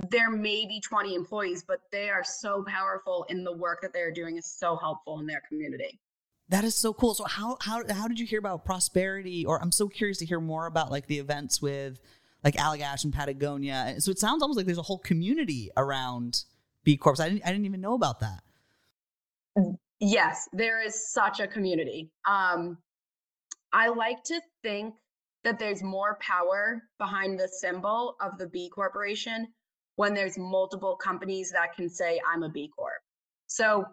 there 0.09 0.31
may 0.31 0.67
be 0.67 0.81
20 0.81 1.15
employees, 1.15 1.65
but 1.67 1.81
they 1.91 2.11
are 2.11 2.25
so 2.25 2.65
powerful 2.67 3.27
in 3.29 3.45
the 3.45 3.53
work 3.53 3.83
that 3.83 3.93
they're 3.93 4.13
doing 4.13 4.37
is 4.37 4.47
so 4.47 4.77
helpful 4.77 5.21
in 5.21 5.27
their 5.27 5.43
community. 5.49 6.01
That 6.49 6.65
is 6.65 6.75
so 6.75 6.93
cool. 6.93 7.15
So 7.15 7.25
how 7.25 7.57
how 7.61 7.83
how 7.89 8.09
did 8.09 8.19
you 8.19 8.27
hear 8.27 8.41
about 8.41 8.65
prosperity? 8.65 9.47
Or 9.47 9.63
I'm 9.63 9.71
so 9.71 9.89
curious 9.89 10.19
to 10.19 10.27
hear 10.27 10.41
more 10.41 10.67
about 10.67 10.91
like 10.91 11.07
the 11.07 11.19
events 11.19 11.63
with 11.63 12.01
like 12.43 12.57
Allagash 12.57 13.05
and 13.05 13.13
Patagonia. 13.13 13.95
So 13.99 14.11
it 14.11 14.19
sounds 14.19 14.43
almost 14.43 14.57
like 14.57 14.67
there's 14.67 14.79
a 14.79 14.83
whole 14.83 14.99
community 14.99 15.71
around 15.77 16.45
B 16.83 16.97
Corps. 16.97 17.21
I 17.21 17.29
didn't 17.29 17.47
I 17.47 17.53
didn't 17.53 17.67
even 17.67 17.81
know 17.81 17.95
about 17.95 18.21
that. 18.21 18.41
Yes, 20.01 20.49
there 20.53 20.85
is 20.85 21.13
such 21.13 21.39
a 21.39 21.47
community. 21.47 22.11
Um, 22.27 22.79
I 23.73 23.89
like 23.89 24.25
to 24.25 24.41
think 24.63 24.95
that 25.45 25.59
there's 25.59 25.83
more 25.83 26.19
power 26.21 26.83
behind 26.99 27.39
the 27.39 27.49
symbol 27.49 28.17
of 28.21 28.39
the 28.39 28.49
B 28.49 28.71
Corporation 28.71 29.47
when 30.01 30.15
there's 30.15 30.39
multiple 30.39 30.97
companies 30.97 31.51
that 31.51 31.77
can 31.77 31.87
say, 31.87 32.19
I'm 32.27 32.43
a 32.43 32.49
B 32.49 32.71
Corp. 32.75 33.03
So 33.49 33.85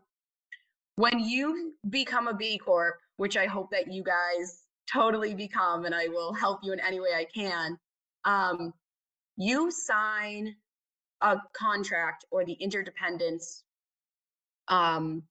when 0.96 1.20
you 1.20 1.74
become 1.90 2.30
a 2.30 2.34
B 2.34 2.58
Corp, 2.58 2.96
which 3.18 3.36
I 3.36 3.46
hope 3.46 3.70
that 3.72 3.92
you 3.92 4.04
guys 4.04 4.64
totally 4.90 5.34
become, 5.36 5.84
and 5.84 5.94
I 5.94 6.08
will 6.08 6.34
help 6.34 6.60
you 6.64 6.72
in 6.72 6.80
any 6.80 7.02
way 7.02 7.10
I 7.14 7.26
can, 7.26 7.78
um, 8.24 8.74
you 9.36 9.70
sign 9.70 10.56
a 11.20 11.36
contract 11.52 12.24
or 12.32 12.46
the 12.46 12.54
interdependence 12.54 13.66
um, 14.70 15.24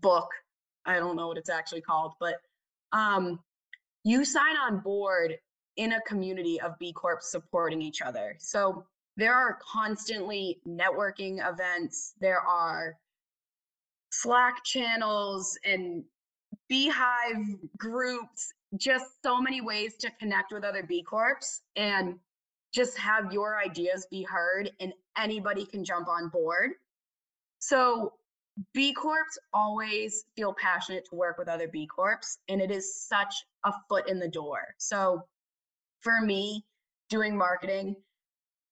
book. 0.00 0.30
I 0.86 0.98
don't 0.98 1.16
know 1.16 1.28
what 1.28 1.36
it's 1.36 1.50
actually 1.50 1.82
called, 1.82 2.12
but 2.18 2.36
um, 2.92 3.40
you 4.04 4.24
sign 4.24 4.56
on 4.56 4.78
board 4.78 5.36
in 5.76 5.92
a 5.92 6.00
community 6.06 6.58
of 6.62 6.78
B 6.78 6.94
Corps 6.94 7.20
supporting 7.20 7.82
each 7.82 8.00
other. 8.00 8.34
So 8.38 8.86
there 9.18 9.34
are 9.34 9.58
constantly 9.60 10.60
networking 10.66 11.46
events, 11.46 12.14
there 12.20 12.40
are 12.40 12.94
Slack 14.10 14.64
channels 14.64 15.58
and 15.64 16.04
B 16.68 16.88
Hive 16.88 17.44
groups, 17.76 18.54
just 18.76 19.06
so 19.22 19.40
many 19.40 19.60
ways 19.60 19.96
to 19.96 20.10
connect 20.20 20.52
with 20.52 20.62
other 20.62 20.84
B 20.84 21.02
Corps 21.02 21.60
and 21.74 22.14
just 22.72 22.96
have 22.96 23.32
your 23.32 23.58
ideas 23.58 24.06
be 24.08 24.22
heard 24.22 24.70
and 24.78 24.92
anybody 25.16 25.66
can 25.66 25.84
jump 25.84 26.06
on 26.06 26.28
board. 26.28 26.70
So 27.58 28.12
B 28.72 28.92
Corps 28.92 29.36
always 29.52 30.26
feel 30.36 30.54
passionate 30.54 31.06
to 31.10 31.16
work 31.16 31.38
with 31.38 31.48
other 31.48 31.66
B 31.66 31.88
Corps, 31.88 32.38
and 32.48 32.60
it 32.60 32.70
is 32.70 32.94
such 32.94 33.34
a 33.64 33.72
foot 33.88 34.08
in 34.08 34.20
the 34.20 34.28
door. 34.28 34.74
So 34.78 35.24
for 36.02 36.20
me, 36.20 36.64
doing 37.10 37.36
marketing, 37.36 37.96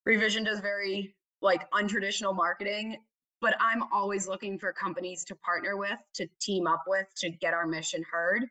Revision 0.07 0.45
does 0.45 0.61
very 0.61 1.13
like 1.41 1.69
untraditional 1.71 2.33
marketing, 2.33 2.95
but 3.41 3.57
I'm 3.59 3.83
always 3.93 4.25
looking 4.25 4.57
for 4.57 4.71
companies 4.71 5.25
to 5.25 5.35
partner 5.35 5.75
with, 5.75 5.99
to 6.13 6.27
team 6.39 6.65
up 6.65 6.83
with, 6.87 7.05
to 7.17 7.29
get 7.29 7.53
our 7.53 7.67
mission 7.67 8.05
heard. 8.09 8.45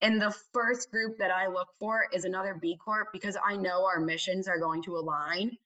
And 0.00 0.20
the 0.20 0.34
first 0.52 0.90
group 0.90 1.18
that 1.18 1.30
I 1.30 1.46
look 1.46 1.68
for 1.78 2.06
is 2.12 2.24
another 2.24 2.58
B 2.60 2.76
Corp 2.84 3.12
because 3.12 3.36
I 3.46 3.54
know 3.54 3.84
our 3.84 4.00
missions 4.00 4.48
are 4.48 4.58
going 4.58 4.82
to 4.82 4.96
align. 4.96 5.56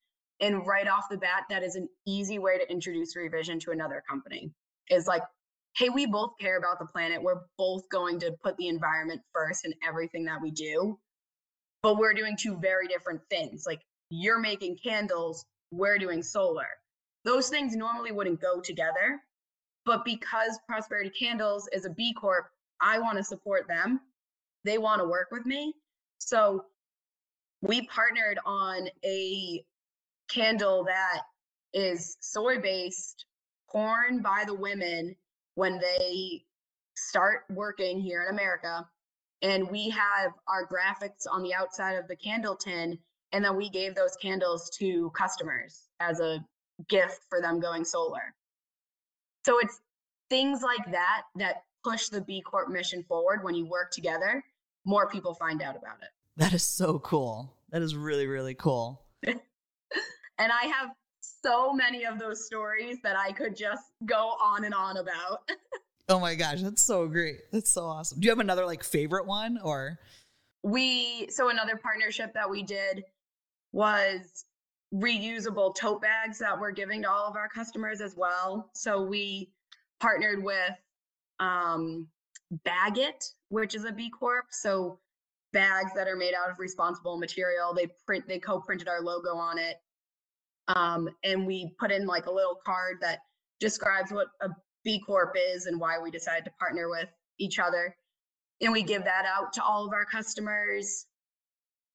And 0.40 0.66
right 0.66 0.87
off 0.87 1.08
the 1.11 1.16
bat, 1.16 1.44
that 1.49 1.62
is 1.62 1.76
an 1.76 1.88
easy 2.06 2.38
way 2.38 2.58
to 2.58 2.70
introduce 2.70 3.16
Revision 3.16 3.58
to 3.61 3.70
another 3.70 4.02
company 4.06 4.52
is 4.90 5.06
like, 5.06 5.23
hey, 5.78 5.88
we 5.88 6.04
both 6.04 6.32
care 6.38 6.58
about 6.58 6.78
the 6.78 6.85
planet. 6.85 7.23
We're 7.23 7.40
both 7.56 7.88
going 7.88 8.20
to 8.20 8.35
put 8.44 8.58
the 8.58 8.68
environment 8.68 9.23
first 9.32 9.64
in 9.64 9.73
everything 9.82 10.26
that 10.26 10.42
we 10.42 10.50
do. 10.50 10.99
But 11.82 11.96
we're 11.96 12.12
doing 12.12 12.37
two 12.38 12.58
very 12.58 12.87
different 12.87 13.23
things. 13.30 13.64
Like 13.66 13.80
you're 14.10 14.40
making 14.40 14.78
candles, 14.82 15.44
we're 15.70 15.98
doing 15.98 16.22
solar. 16.22 16.68
Those 17.25 17.48
things 17.48 17.75
normally 17.75 18.12
wouldn't 18.12 18.40
go 18.40 18.60
together. 18.60 19.20
But 19.84 20.04
because 20.04 20.58
Prosperity 20.66 21.10
Candles 21.10 21.68
is 21.72 21.84
a 21.84 21.90
B 21.90 22.12
Corp, 22.12 22.46
I 22.80 22.98
want 22.98 23.18
to 23.18 23.25
support 23.25 23.68
them. 23.68 24.00
They 24.64 24.78
want 24.78 25.00
to 25.00 25.08
work 25.08 25.28
with 25.30 25.46
me. 25.46 25.75
So 26.18 26.64
we 27.62 27.86
partnered 27.86 28.38
on 28.44 28.88
a 29.04 29.64
candle 30.28 30.84
that 30.84 31.22
is 31.72 32.16
soy 32.20 32.60
based 32.60 33.26
porn 33.70 34.22
by 34.22 34.44
the 34.46 34.54
women 34.54 35.14
when 35.54 35.78
they 35.78 36.44
start 36.96 37.44
working 37.50 38.00
here 38.00 38.25
in 38.25 38.34
America. 38.34 38.86
And 39.42 39.70
we 39.70 39.90
have 39.90 40.32
our 40.48 40.66
graphics 40.66 41.26
on 41.30 41.42
the 41.42 41.54
outside 41.54 41.92
of 41.92 42.08
the 42.08 42.16
candle 42.16 42.56
tin. 42.56 42.98
And 43.37 43.45
then 43.45 43.55
we 43.55 43.69
gave 43.69 43.95
those 43.95 44.16
candles 44.16 44.71
to 44.78 45.11
customers 45.11 45.88
as 46.00 46.21
a 46.21 46.43
gift 46.88 47.21
for 47.28 47.43
them 47.43 47.61
going 47.61 47.85
solar. 47.85 48.35
So 49.45 49.59
it's 49.59 49.78
things 50.31 50.62
like 50.62 50.90
that 50.90 51.25
that 51.35 51.64
push 51.85 52.09
the 52.09 52.23
B 52.23 52.40
Corp 52.40 52.71
mission 52.71 53.02
forward 53.02 53.45
when 53.45 53.55
you 53.55 53.66
work 53.66 53.90
together. 53.90 54.43
More 54.87 55.11
people 55.11 55.35
find 55.35 55.61
out 55.61 55.76
about 55.76 55.99
it. 56.00 56.09
That 56.38 56.55
is 56.55 56.62
so 56.62 56.99
cool. 57.00 57.52
That 57.73 57.83
is 57.83 57.95
really, 57.95 58.26
really 58.26 58.55
cool. 58.55 59.02
and 59.26 59.37
I 60.38 60.73
have 60.75 60.93
so 61.21 61.75
many 61.75 62.07
of 62.07 62.19
those 62.19 62.47
stories 62.47 62.97
that 63.02 63.16
I 63.16 63.33
could 63.33 63.55
just 63.55 63.85
go 64.07 64.35
on 64.43 64.64
and 64.64 64.73
on 64.73 64.97
about. 64.97 65.47
oh 66.09 66.21
my 66.21 66.37
gosh, 66.37 66.62
that's 66.62 66.81
so 66.81 67.07
great. 67.07 67.40
That's 67.52 67.71
so 67.71 67.85
awesome. 67.85 68.19
Do 68.19 68.25
you 68.25 68.31
have 68.31 68.38
another 68.38 68.64
like 68.64 68.83
favorite 68.83 69.26
one 69.26 69.59
or? 69.62 69.99
We, 70.62 71.28
so 71.28 71.50
another 71.50 71.76
partnership 71.76 72.33
that 72.33 72.49
we 72.49 72.62
did 72.62 73.05
was 73.76 74.47
reusable 74.95 75.75
tote 75.75 76.00
bags 76.00 76.38
that 76.38 76.59
we're 76.59 76.71
giving 76.71 77.02
to 77.02 77.11
all 77.11 77.28
of 77.28 77.37
our 77.37 77.49
customers 77.49 78.00
as 78.00 78.16
well. 78.16 78.71
So 78.75 79.02
we 79.02 79.50
partnered 80.00 80.42
with 80.42 80.73
um, 81.40 82.06
Baggit, 82.66 83.23
which 83.50 83.75
is 83.75 83.85
a 83.85 83.92
B 83.92 84.09
Corp. 84.09 84.47
So 84.50 84.99
bags 85.52 85.90
that 85.95 86.09
are 86.09 86.16
made 86.16 86.33
out 86.33 86.50
of 86.50 86.59
responsible 86.59 87.18
material. 87.18 87.75
They 87.75 87.88
print, 88.06 88.25
they 88.26 88.38
co-printed 88.38 88.88
our 88.88 89.02
logo 89.02 89.37
on 89.37 89.59
it. 89.59 89.76
Um, 90.68 91.11
and 91.23 91.47
we 91.47 91.75
put 91.78 91.92
in 91.92 92.06
like 92.06 92.25
a 92.25 92.33
little 92.33 92.59
card 92.64 92.97
that 93.02 93.18
describes 93.61 94.11
what 94.11 94.28
a 94.40 94.49
B 94.85 95.02
Corp 95.04 95.37
is 95.54 95.66
and 95.66 95.78
why 95.78 95.99
we 95.99 96.11
decided 96.11 96.47
to 96.47 96.50
partner 96.59 96.88
with 96.88 97.11
each 97.38 97.59
other. 97.59 97.95
And 98.62 98.73
we 98.73 98.83
give 98.83 99.04
that 99.04 99.26
out 99.26 99.52
to 99.52 99.62
all 99.62 99.87
of 99.87 99.92
our 99.92 100.06
customers. 100.06 101.04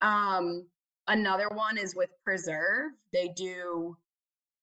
Um, 0.01 0.67
another 1.07 1.49
one 1.49 1.77
is 1.77 1.95
with 1.95 2.09
Preserve. 2.23 2.91
They 3.13 3.29
do 3.35 3.97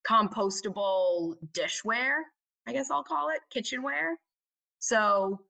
compostable 0.09 1.35
dishware. 1.53 2.21
I 2.67 2.73
guess 2.73 2.91
I'll 2.91 3.05
call 3.05 3.31
it 3.31 3.41
kitchenware. 3.51 4.17
So 4.79 5.41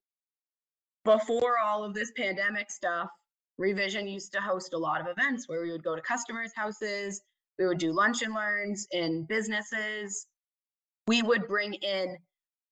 before 1.05 1.59
all 1.59 1.85
of 1.85 1.95
this 1.95 2.13
pandemic 2.17 2.71
stuff, 2.71 3.09
Revision 3.59 4.07
used 4.07 4.33
to 4.33 4.41
host 4.41 4.73
a 4.73 4.79
lot 4.79 5.01
of 5.01 5.09
events 5.09 5.49
where 5.49 5.63
we 5.63 5.73
would 5.73 5.83
go 5.83 5.97
to 5.97 6.03
customers' 6.03 6.53
houses, 6.55 7.21
we 7.59 7.67
would 7.67 7.79
do 7.79 7.93
lunch 7.93 8.23
and 8.23 8.35
learns 8.35 8.87
in 8.93 9.25
businesses. 9.25 10.27
We 11.09 11.23
would 11.23 11.49
bring 11.49 11.75
in 11.75 12.17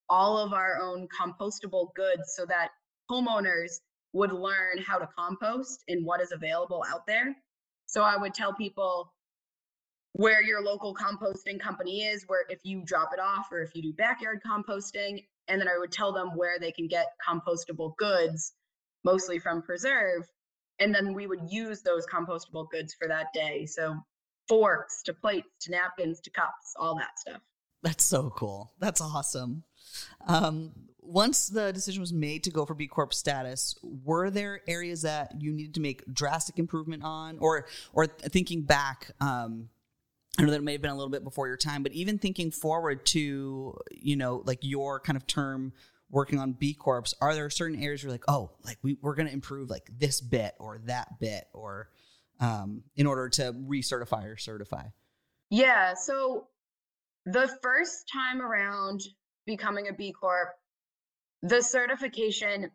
all 0.09 0.37
of 0.37 0.53
our 0.53 0.79
own 0.81 1.07
compostable 1.09 1.93
goods 1.95 2.35
so 2.35 2.45
that 2.45 2.69
homeowners 3.11 3.81
would 4.13 4.31
learn 4.31 4.77
how 4.85 4.97
to 4.97 5.09
compost 5.17 5.83
and 5.89 6.05
what 6.05 6.21
is 6.21 6.31
available 6.31 6.83
out 6.89 7.05
there. 7.05 7.35
So 7.87 8.03
I 8.03 8.17
would 8.17 8.33
tell 8.33 8.53
people 8.53 9.13
where 10.13 10.41
your 10.41 10.63
local 10.63 10.95
composting 10.95 11.59
company 11.59 12.03
is, 12.05 12.23
where 12.27 12.45
if 12.49 12.59
you 12.63 12.83
drop 12.85 13.09
it 13.13 13.19
off 13.19 13.47
or 13.51 13.61
if 13.61 13.75
you 13.75 13.81
do 13.81 13.93
backyard 13.93 14.41
composting, 14.45 15.25
and 15.47 15.59
then 15.59 15.67
I 15.67 15.77
would 15.77 15.91
tell 15.91 16.11
them 16.11 16.35
where 16.35 16.59
they 16.59 16.71
can 16.71 16.87
get 16.87 17.13
compostable 17.27 17.95
goods, 17.97 18.53
mostly 19.03 19.39
from 19.39 19.61
Preserve, 19.61 20.27
and 20.79 20.93
then 20.93 21.13
we 21.13 21.27
would 21.27 21.41
use 21.49 21.81
those 21.81 22.05
compostable 22.05 22.69
goods 22.69 22.93
for 22.93 23.07
that 23.07 23.27
day. 23.33 23.65
So 23.65 23.97
forks 24.47 25.01
to 25.03 25.13
plates 25.13 25.47
to 25.61 25.71
napkins 25.71 26.19
to 26.21 26.29
cups, 26.29 26.73
all 26.77 26.95
that 26.97 27.19
stuff. 27.19 27.41
That's 27.83 28.03
so 28.03 28.31
cool. 28.35 28.73
That's 28.79 29.01
awesome. 29.01 29.63
Um, 30.27 30.86
once 31.07 31.47
the 31.47 31.71
decision 31.71 32.01
was 32.01 32.13
made 32.13 32.43
to 32.43 32.51
go 32.51 32.65
for 32.65 32.73
B 32.73 32.87
Corp 32.87 33.13
status, 33.13 33.75
were 33.81 34.29
there 34.29 34.61
areas 34.67 35.01
that 35.03 35.33
you 35.39 35.53
needed 35.53 35.73
to 35.75 35.79
make 35.79 36.03
drastic 36.13 36.59
improvement 36.59 37.03
on, 37.03 37.37
or 37.39 37.67
or 37.93 38.07
thinking 38.07 38.63
back? 38.63 39.11
Um, 39.19 39.69
I 40.37 40.43
know 40.43 40.51
that 40.51 40.57
it 40.57 40.63
may 40.63 40.73
have 40.73 40.81
been 40.81 40.91
a 40.91 40.95
little 40.95 41.09
bit 41.09 41.23
before 41.23 41.47
your 41.47 41.57
time, 41.57 41.81
but 41.81 41.93
even 41.93 42.19
thinking 42.19 42.51
forward 42.51 43.05
to 43.07 43.77
you 43.91 44.15
know 44.15 44.43
like 44.45 44.59
your 44.61 44.99
kind 44.99 45.17
of 45.17 45.25
term 45.25 45.73
working 46.09 46.39
on 46.39 46.53
B 46.53 46.73
Corps, 46.73 47.13
are 47.21 47.33
there 47.33 47.49
certain 47.49 47.81
areas 47.81 48.03
where 48.03 48.11
like, 48.11 48.23
oh, 48.27 48.51
like 48.63 48.77
we, 48.81 48.97
we're 49.01 49.15
going 49.15 49.27
to 49.27 49.33
improve 49.33 49.69
like 49.69 49.89
this 49.97 50.21
bit 50.21 50.55
or 50.59 50.79
that 50.85 51.19
bit 51.19 51.45
or 51.53 51.89
um, 52.39 52.83
in 52.95 53.05
order 53.05 53.29
to 53.29 53.53
recertify 53.53 54.25
or 54.25 54.37
certify? 54.37 54.85
Yeah. 55.49 55.93
So 55.95 56.47
the 57.25 57.49
first 57.61 58.09
time 58.11 58.41
around 58.41 59.01
becoming 59.45 59.87
a 59.87 59.93
B 59.93 60.11
Corp, 60.11 60.49
the 61.41 61.61
certification, 61.61 62.71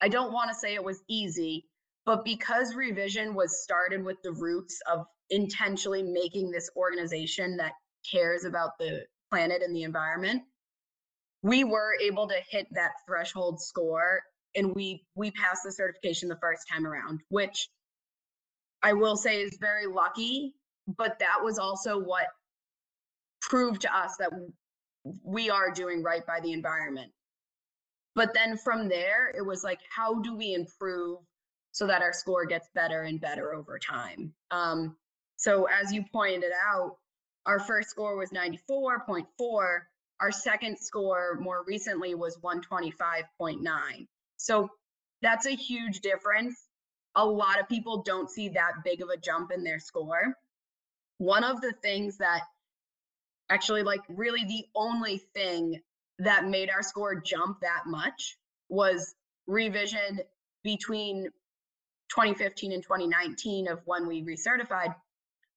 I 0.00 0.08
don't 0.08 0.32
want 0.32 0.50
to 0.50 0.54
say 0.54 0.74
it 0.74 0.84
was 0.84 1.02
easy, 1.08 1.66
but 2.06 2.24
because 2.24 2.74
revision 2.74 3.34
was 3.34 3.62
started 3.62 4.04
with 4.04 4.16
the 4.22 4.32
roots 4.32 4.78
of 4.90 5.06
intentionally 5.30 6.02
making 6.02 6.50
this 6.50 6.70
organization 6.76 7.56
that 7.58 7.72
cares 8.10 8.44
about 8.44 8.78
the 8.78 9.04
planet 9.30 9.62
and 9.62 9.74
the 9.74 9.82
environment, 9.82 10.42
we 11.42 11.64
were 11.64 11.94
able 12.02 12.28
to 12.28 12.36
hit 12.50 12.66
that 12.72 12.92
threshold 13.06 13.60
score 13.60 14.20
and 14.56 14.74
we 14.74 15.04
we 15.14 15.30
passed 15.30 15.62
the 15.64 15.72
certification 15.72 16.28
the 16.28 16.38
first 16.40 16.62
time 16.70 16.86
around, 16.86 17.20
which 17.28 17.68
I 18.82 18.92
will 18.94 19.16
say 19.16 19.40
is 19.40 19.56
very 19.60 19.86
lucky, 19.86 20.54
but 20.86 21.18
that 21.20 21.38
was 21.42 21.58
also 21.58 21.98
what 21.98 22.26
proved 23.42 23.82
to 23.82 23.96
us 23.96 24.16
that 24.18 24.30
we 25.22 25.50
are 25.50 25.70
doing 25.70 26.02
right 26.02 26.26
by 26.26 26.40
the 26.40 26.52
environment. 26.52 27.12
But 28.14 28.34
then 28.34 28.56
from 28.56 28.88
there, 28.88 29.32
it 29.36 29.42
was 29.44 29.62
like, 29.62 29.80
how 29.94 30.20
do 30.20 30.34
we 30.34 30.54
improve 30.54 31.18
so 31.72 31.86
that 31.86 32.02
our 32.02 32.12
score 32.12 32.44
gets 32.44 32.68
better 32.74 33.02
and 33.02 33.20
better 33.20 33.54
over 33.54 33.78
time? 33.78 34.34
Um, 34.50 34.96
so, 35.36 35.66
as 35.66 35.92
you 35.92 36.04
pointed 36.12 36.52
out, 36.68 36.96
our 37.46 37.60
first 37.60 37.90
score 37.90 38.16
was 38.16 38.30
94.4. 38.30 39.24
Our 40.20 40.32
second 40.32 40.78
score 40.78 41.38
more 41.40 41.64
recently 41.66 42.14
was 42.14 42.36
125.9. 42.38 44.06
So, 44.36 44.68
that's 45.22 45.46
a 45.46 45.54
huge 45.54 46.00
difference. 46.00 46.66
A 47.14 47.24
lot 47.24 47.60
of 47.60 47.68
people 47.68 48.02
don't 48.02 48.30
see 48.30 48.48
that 48.50 48.84
big 48.84 49.02
of 49.02 49.08
a 49.08 49.16
jump 49.16 49.50
in 49.52 49.64
their 49.64 49.78
score. 49.78 50.34
One 51.18 51.44
of 51.44 51.60
the 51.60 51.72
things 51.82 52.18
that 52.18 52.42
actually, 53.50 53.82
like, 53.82 54.00
really 54.08 54.44
the 54.44 54.64
only 54.74 55.18
thing 55.34 55.80
that 56.20 56.46
made 56.46 56.70
our 56.70 56.82
score 56.82 57.14
jump 57.20 57.60
that 57.60 57.82
much 57.86 58.38
was 58.68 59.14
revision 59.46 60.20
between 60.62 61.24
2015 62.10 62.72
and 62.72 62.82
2019 62.82 63.68
of 63.68 63.80
when 63.84 64.06
we 64.06 64.22
recertified. 64.22 64.94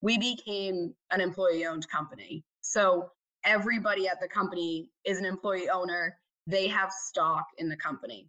We 0.02 0.18
became 0.18 0.94
an 1.12 1.22
employee 1.22 1.66
owned 1.66 1.88
company. 1.90 2.44
So 2.62 3.10
everybody 3.46 4.08
at 4.08 4.20
the 4.20 4.28
company 4.28 4.90
is 5.06 5.20
an 5.20 5.26
employee 5.26 5.70
owner. 5.70 6.18
They 6.48 6.68
have 6.68 6.92
stock 6.92 7.46
in 7.58 7.70
the 7.70 7.78
company. 7.78 8.28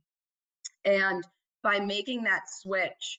And 0.84 1.24
by 1.62 1.80
making 1.80 2.24
that 2.24 2.42
switch 2.48 3.18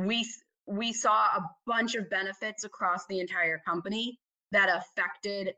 we 0.00 0.26
we 0.66 0.92
saw 0.92 1.26
a 1.36 1.50
bunch 1.66 1.94
of 1.94 2.08
benefits 2.08 2.64
across 2.64 3.06
the 3.06 3.20
entire 3.20 3.58
company 3.58 4.18
that 4.50 4.68
affected 4.68 5.54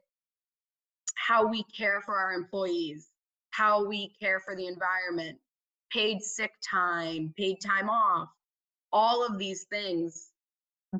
how 1.16 1.46
we 1.46 1.64
care 1.64 2.00
for 2.00 2.16
our 2.16 2.32
employees, 2.32 3.08
how 3.50 3.84
we 3.84 4.12
care 4.20 4.40
for 4.40 4.54
the 4.54 4.66
environment, 4.66 5.38
paid 5.90 6.22
sick 6.22 6.52
time, 6.68 7.34
paid 7.36 7.56
time 7.60 7.90
off, 7.90 8.28
all 8.92 9.26
of 9.26 9.38
these 9.38 9.64
things 9.64 10.30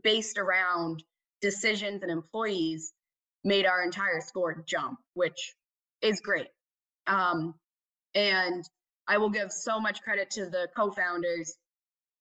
based 0.02 0.38
around 0.38 1.02
decisions 1.40 2.02
and 2.02 2.10
employees 2.10 2.92
made 3.44 3.66
our 3.66 3.82
entire 3.82 4.20
score 4.20 4.64
jump, 4.66 4.98
which 5.14 5.54
is 6.02 6.20
great. 6.20 6.48
Um, 7.06 7.54
and 8.14 8.64
I 9.06 9.18
will 9.18 9.30
give 9.30 9.52
so 9.52 9.78
much 9.78 10.02
credit 10.02 10.30
to 10.30 10.46
the 10.46 10.68
co 10.76 10.90
founders, 10.90 11.54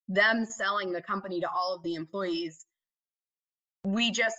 them 0.08 0.46
selling 0.46 0.92
the 0.92 1.02
company 1.02 1.40
to 1.42 1.50
all 1.50 1.76
of 1.76 1.84
the 1.84 1.96
employees. 1.96 2.66
We 3.84 4.12
just 4.12 4.36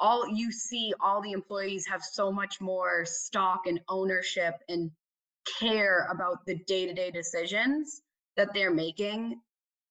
all 0.00 0.28
you 0.28 0.50
see 0.52 0.92
all 1.00 1.22
the 1.22 1.32
employees 1.32 1.86
have 1.86 2.02
so 2.02 2.32
much 2.32 2.60
more 2.60 3.04
stock 3.04 3.62
and 3.66 3.80
ownership 3.88 4.54
and 4.68 4.90
care 5.60 6.08
about 6.10 6.38
the 6.46 6.56
day-to-day 6.66 7.10
decisions 7.10 8.02
that 8.36 8.52
they're 8.54 8.74
making 8.74 9.40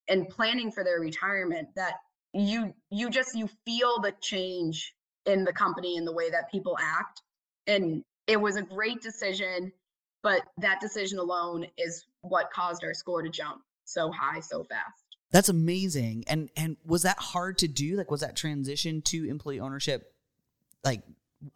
and 0.09 0.27
planning 0.29 0.71
for 0.71 0.83
their 0.83 0.99
retirement 0.99 1.67
that 1.75 1.93
you 2.33 2.73
you 2.89 3.09
just 3.09 3.35
you 3.35 3.47
feel 3.65 3.99
the 4.01 4.13
change 4.21 4.93
in 5.25 5.43
the 5.43 5.53
company 5.53 5.97
and 5.97 6.07
the 6.07 6.11
way 6.11 6.29
that 6.29 6.51
people 6.51 6.77
act. 6.81 7.21
And 7.67 8.03
it 8.27 8.39
was 8.39 8.57
a 8.57 8.61
great 8.61 9.01
decision 9.01 9.71
but 10.23 10.41
that 10.57 10.79
decision 10.79 11.19
alone 11.19 11.67
is 11.77 12.05
what 12.21 12.49
caused 12.51 12.83
our 12.83 12.93
score 12.93 13.21
to 13.21 13.29
jump 13.29 13.61
so 13.85 14.11
high 14.11 14.39
so 14.39 14.63
fast 14.63 15.02
that's 15.33 15.49
amazing. 15.49 16.23
And 16.27 16.49
and 16.55 16.77
was 16.85 17.01
that 17.01 17.17
hard 17.17 17.57
to 17.57 17.67
do? 17.67 17.97
Like 17.97 18.11
was 18.11 18.21
that 18.21 18.37
transition 18.37 19.01
to 19.01 19.27
employee 19.27 19.59
ownership 19.59 20.13
like 20.83 21.01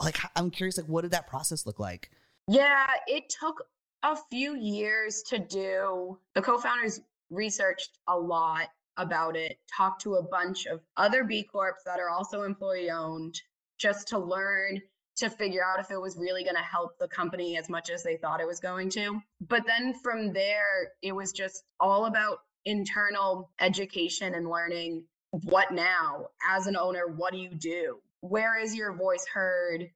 like 0.01 0.17
I'm 0.35 0.49
curious 0.49 0.77
like 0.77 0.87
what 0.87 1.03
did 1.03 1.11
that 1.11 1.27
process 1.27 1.65
look 1.65 1.79
like? 1.79 2.09
Yeah, 2.47 2.87
it 3.05 3.29
took 3.29 3.63
a 4.03 4.17
few 4.29 4.57
years 4.57 5.21
to 5.29 5.37
do. 5.37 6.17
The 6.33 6.41
co-founders 6.41 7.01
researched 7.29 7.99
a 8.07 8.17
lot 8.17 8.69
about 8.97 9.35
it, 9.35 9.59
talked 9.75 10.01
to 10.01 10.15
a 10.15 10.23
bunch 10.23 10.65
of 10.65 10.81
other 10.97 11.23
B 11.23 11.43
Corps 11.43 11.75
that 11.85 11.99
are 11.99 12.09
also 12.09 12.43
employee 12.43 12.89
owned 12.89 13.39
just 13.77 14.07
to 14.07 14.17
learn 14.17 14.81
to 15.17 15.29
figure 15.29 15.63
out 15.63 15.79
if 15.79 15.91
it 15.91 15.99
was 15.99 16.17
really 16.17 16.43
going 16.43 16.55
to 16.55 16.61
help 16.61 16.97
the 16.99 17.07
company 17.07 17.57
as 17.57 17.69
much 17.69 17.89
as 17.89 18.03
they 18.03 18.17
thought 18.17 18.39
it 18.39 18.47
was 18.47 18.59
going 18.59 18.89
to. 18.89 19.21
But 19.41 19.65
then 19.65 19.93
from 19.93 20.31
there, 20.31 20.93
it 21.01 21.11
was 21.11 21.31
just 21.31 21.63
all 21.79 22.05
about 22.05 22.39
internal 22.67 23.49
education 23.62 24.36
and 24.36 24.49
learning 24.49 25.06
what 25.32 25.71
now 25.71 26.27
as 26.47 26.67
an 26.67 26.75
owner 26.75 27.08
what 27.08 27.32
do 27.32 27.39
you 27.39 27.56
do? 27.56 27.97
Where 28.19 28.60
is 28.60 28.75
your 28.75 28.93
voice 28.93 29.25
heard? 29.34 29.89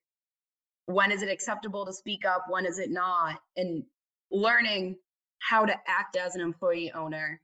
When 0.85 1.11
is 1.11 1.21
it 1.21 1.29
acceptable 1.29 1.85
to 1.85 1.93
speak 1.93 2.25
up? 2.25 2.45
When 2.49 2.65
is 2.65 2.79
it 2.79 2.89
not? 2.89 3.39
And 3.57 3.83
learning 4.31 4.95
how 5.39 5.65
to 5.65 5.73
act 5.85 6.15
as 6.15 6.35
an 6.35 6.41
employee 6.41 6.91
owner 6.93 7.41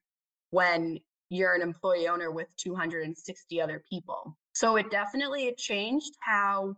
when 0.52 1.00
you're 1.30 1.56
an 1.56 1.62
employee 1.62 2.08
owner 2.08 2.32
with 2.32 2.48
260 2.56 3.62
other 3.62 3.84
people. 3.90 4.38
So 4.54 4.78
it 4.78 4.90
definitely 4.90 5.48
it 5.48 5.58
changed 5.58 6.14
how 6.22 6.76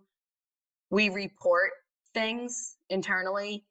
we 0.89 1.09
report 1.09 1.71
things 2.15 2.77
internally. 2.89 3.63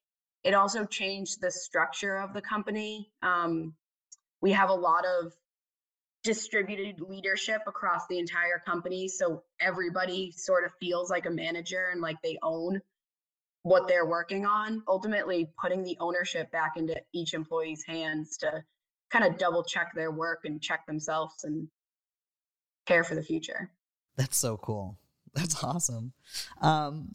It 0.45 0.55
also 0.55 0.85
changed 0.85 1.41
the 1.41 1.51
structure 1.51 2.17
of 2.17 2.33
the 2.33 2.41
company 2.41 3.11
um, 3.23 3.75
we 4.40 4.53
have 4.53 4.70
a 4.70 4.74
lot 4.74 5.05
of 5.05 5.33
distributed 6.24 7.01
leadership 7.01 7.62
across 7.66 8.07
the 8.09 8.18
entire 8.18 8.61
company. 8.66 9.09
So 9.09 9.44
everybody 9.61 10.33
sort 10.37 10.64
of 10.64 10.72
feels 10.81 11.11
like 11.11 11.27
a 11.27 11.31
manager 11.31 11.88
and 11.92 12.01
like 12.01 12.16
they 12.22 12.38
own 12.42 12.81
what 13.62 13.88
they're 13.88 14.07
working 14.07 14.46
on. 14.46 14.83
Ultimately, 14.88 15.51
putting 15.61 15.83
the 15.83 15.96
ownership 16.01 16.51
back 16.51 16.72
into 16.77 16.96
each 17.12 17.35
employee's 17.35 17.85
hands 17.85 18.37
to 18.38 18.64
kind 19.11 19.24
of 19.24 19.38
double 19.38 19.64
check 19.64 19.92
their 19.94 20.11
work 20.11 20.40
and 20.44 20.61
check 20.61 20.87
themselves 20.87 21.44
and 21.44 21.68
care 22.87 23.05
for 23.05 23.14
the 23.14 23.22
future. 23.22 23.70
That's 24.16 24.37
so 24.37 24.57
cool. 24.57 24.98
That's 25.35 25.62
awesome. 25.62 26.12
Um, 26.61 27.14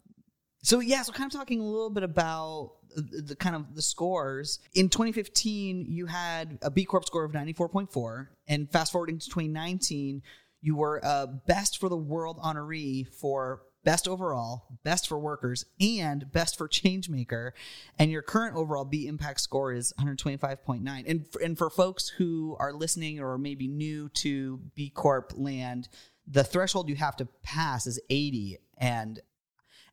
So 0.62 0.80
yeah, 0.80 1.02
so 1.02 1.12
kind 1.12 1.32
of 1.32 1.38
talking 1.38 1.60
a 1.60 1.66
little 1.66 1.90
bit 1.90 2.04
about 2.04 2.76
the 2.96 3.36
kind 3.36 3.56
of 3.56 3.76
the 3.76 3.82
scores. 3.82 4.60
In 4.74 4.90
2015, 4.90 5.86
you 5.90 6.06
had 6.06 6.60
a 6.62 6.72
B 6.72 6.86
Corp 6.86 7.06
score 7.06 7.24
of 7.24 7.32
94.4, 7.32 8.28
and 8.48 8.72
fast 8.72 8.92
forwarding 8.92 9.20
to 9.20 9.26
2019, 9.26 10.22
you 10.62 10.76
were 10.76 11.00
a 11.04 11.28
best 11.28 11.78
for 11.78 11.90
the 11.90 11.98
world 11.98 12.40
honoree 12.40 13.08
for 13.08 13.64
best 13.84 14.08
overall, 14.08 14.66
best 14.84 15.08
for 15.08 15.20
workers, 15.20 15.66
and 15.80 16.32
best 16.32 16.58
for 16.58 16.68
changemaker. 16.68 17.52
And 18.00 18.12
your 18.12 18.22
current 18.22 18.56
overall 18.56 18.86
B 18.86 19.08
impact 19.08 19.42
score 19.42 19.74
is 19.74 19.94
125.9. 20.00 21.04
And 21.06 21.26
and 21.44 21.58
for 21.58 21.70
folks 21.70 22.10
who 22.10 22.56
are 22.60 22.74
listening 22.74 23.20
or 23.20 23.38
maybe 23.38 23.68
new 23.68 24.10
to 24.10 24.62
B 24.76 24.90
Corp 24.90 25.34
land, 25.36 25.90
the 26.26 26.44
threshold 26.44 26.90
you 26.90 26.96
have 26.96 27.18
to 27.18 27.28
pass 27.44 27.86
is 27.86 28.00
80 28.10 28.58
and 28.78 29.20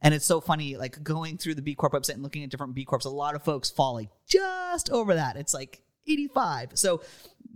and 0.02 0.14
it's 0.14 0.24
so 0.24 0.40
funny, 0.40 0.76
like 0.76 1.02
going 1.02 1.36
through 1.38 1.54
the 1.54 1.62
B 1.62 1.74
Corp 1.74 1.92
website 1.92 2.14
and 2.14 2.22
looking 2.22 2.42
at 2.42 2.50
different 2.50 2.74
B 2.74 2.84
Corps, 2.84 3.00
a 3.04 3.08
lot 3.08 3.34
of 3.34 3.42
folks 3.42 3.70
fall 3.70 3.94
like 3.94 4.08
just 4.26 4.90
over 4.90 5.14
that. 5.14 5.36
It's 5.36 5.54
like 5.54 5.82
85. 6.06 6.70
So, 6.74 7.02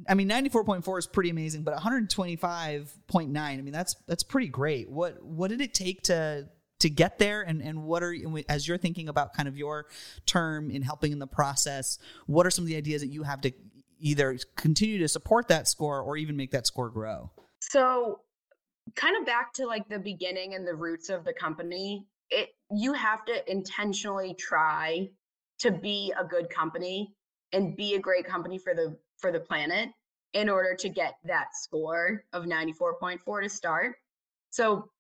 I 0.09 0.15
mean, 0.15 0.29
94.4 0.29 0.99
is 0.99 1.07
pretty 1.07 1.31
amazing, 1.31 1.63
but 1.63 1.77
125.9, 1.79 3.39
I 3.39 3.57
mean, 3.57 3.73
that's 3.73 3.97
that's 4.07 4.23
pretty 4.23 4.49
great. 4.49 4.91
What 4.91 5.23
what 5.25 5.49
did 5.49 5.61
it 5.61 5.75
take 5.75 6.03
to 6.03 6.49
to 6.81 6.91
get 6.91 7.19
there 7.19 7.41
and 7.43 7.63
and 7.63 7.83
what 7.85 8.03
are 8.03 8.15
as 8.49 8.69
you're 8.69 8.77
thinking 8.77 9.09
about 9.09 9.33
kind 9.33 9.49
of 9.49 9.57
your 9.57 9.87
term 10.27 10.71
in 10.71 10.83
helping 10.83 11.13
in 11.13 11.19
the 11.19 11.27
process 11.27 11.99
what 12.27 12.47
are 12.47 12.51
some 12.51 12.65
of 12.65 12.69
the 12.69 12.77
ideas 12.77 13.01
that 13.01 13.09
you 13.09 13.23
have 13.23 13.41
to 13.41 13.53
either 14.01 14.37
continue 14.57 14.99
to 14.99 15.09
support 15.09 15.49
that 15.49 15.67
score 15.67 16.03
or 16.03 16.17
even 16.17 16.37
make 16.37 16.51
that 16.51 16.67
score 16.67 16.91
grow 16.91 17.31
so 17.61 18.21
kind 18.97 19.17
of 19.19 19.25
back 19.25 19.53
to 19.55 19.65
like 19.67 19.89
the 19.89 19.99
beginning 19.99 20.55
and 20.55 20.67
the 20.67 20.75
roots 20.75 21.09
of 21.09 21.25
the 21.25 21.33
company 21.33 22.05
it 22.31 22.51
you 22.71 22.93
have 22.93 23.25
to 23.27 23.51
intentionally 23.51 24.35
try 24.35 25.09
to 25.61 25.71
be 25.71 26.13
a 26.19 26.25
good 26.25 26.51
company 26.51 27.15
and 27.53 27.77
be 27.77 27.95
a 27.95 27.99
great 27.99 28.27
company 28.27 28.59
for 28.59 28.75
the 28.75 28.97
for 29.19 29.31
the 29.33 29.41
planet 29.41 29.91
in 30.33 30.49
order 30.49 30.75
to 30.75 30.89
get 30.89 31.15
that 31.25 31.55
score 31.55 32.25
of 32.33 32.45
94.4 32.45 33.43
to 33.43 33.49
start. 33.49 33.97
So 34.51 34.91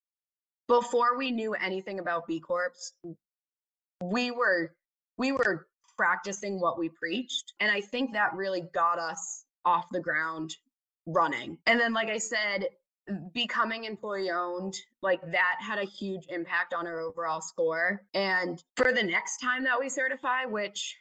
before 0.68 1.18
we 1.18 1.30
knew 1.30 1.54
anything 1.54 1.98
about 1.98 2.26
B 2.26 2.40
Corps, 2.40 2.72
we 4.02 4.30
were 4.30 4.74
we 5.18 5.32
were 5.32 5.66
practicing 5.96 6.60
what 6.60 6.78
we 6.78 6.88
preached. 6.88 7.54
And 7.60 7.70
I 7.70 7.80
think 7.80 8.12
that 8.12 8.34
really 8.34 8.62
got 8.72 8.98
us 8.98 9.44
off 9.64 9.86
the 9.90 10.00
ground 10.00 10.56
running. 11.06 11.58
And 11.66 11.78
then, 11.78 11.92
like 11.92 12.08
I 12.08 12.18
said, 12.18 12.66
becoming 13.32 13.84
employee 13.84 14.30
owned, 14.30 14.74
like 15.02 15.20
that 15.32 15.56
had 15.60 15.78
a 15.78 15.84
huge 15.84 16.26
impact 16.28 16.74
on 16.74 16.86
our 16.86 17.00
overall 17.00 17.40
score. 17.40 18.02
And 18.14 18.62
for 18.76 18.92
the 18.92 19.02
next 19.02 19.38
time 19.38 19.64
that 19.64 19.78
we 19.78 19.88
certify, 19.88 20.44
which 20.46 20.96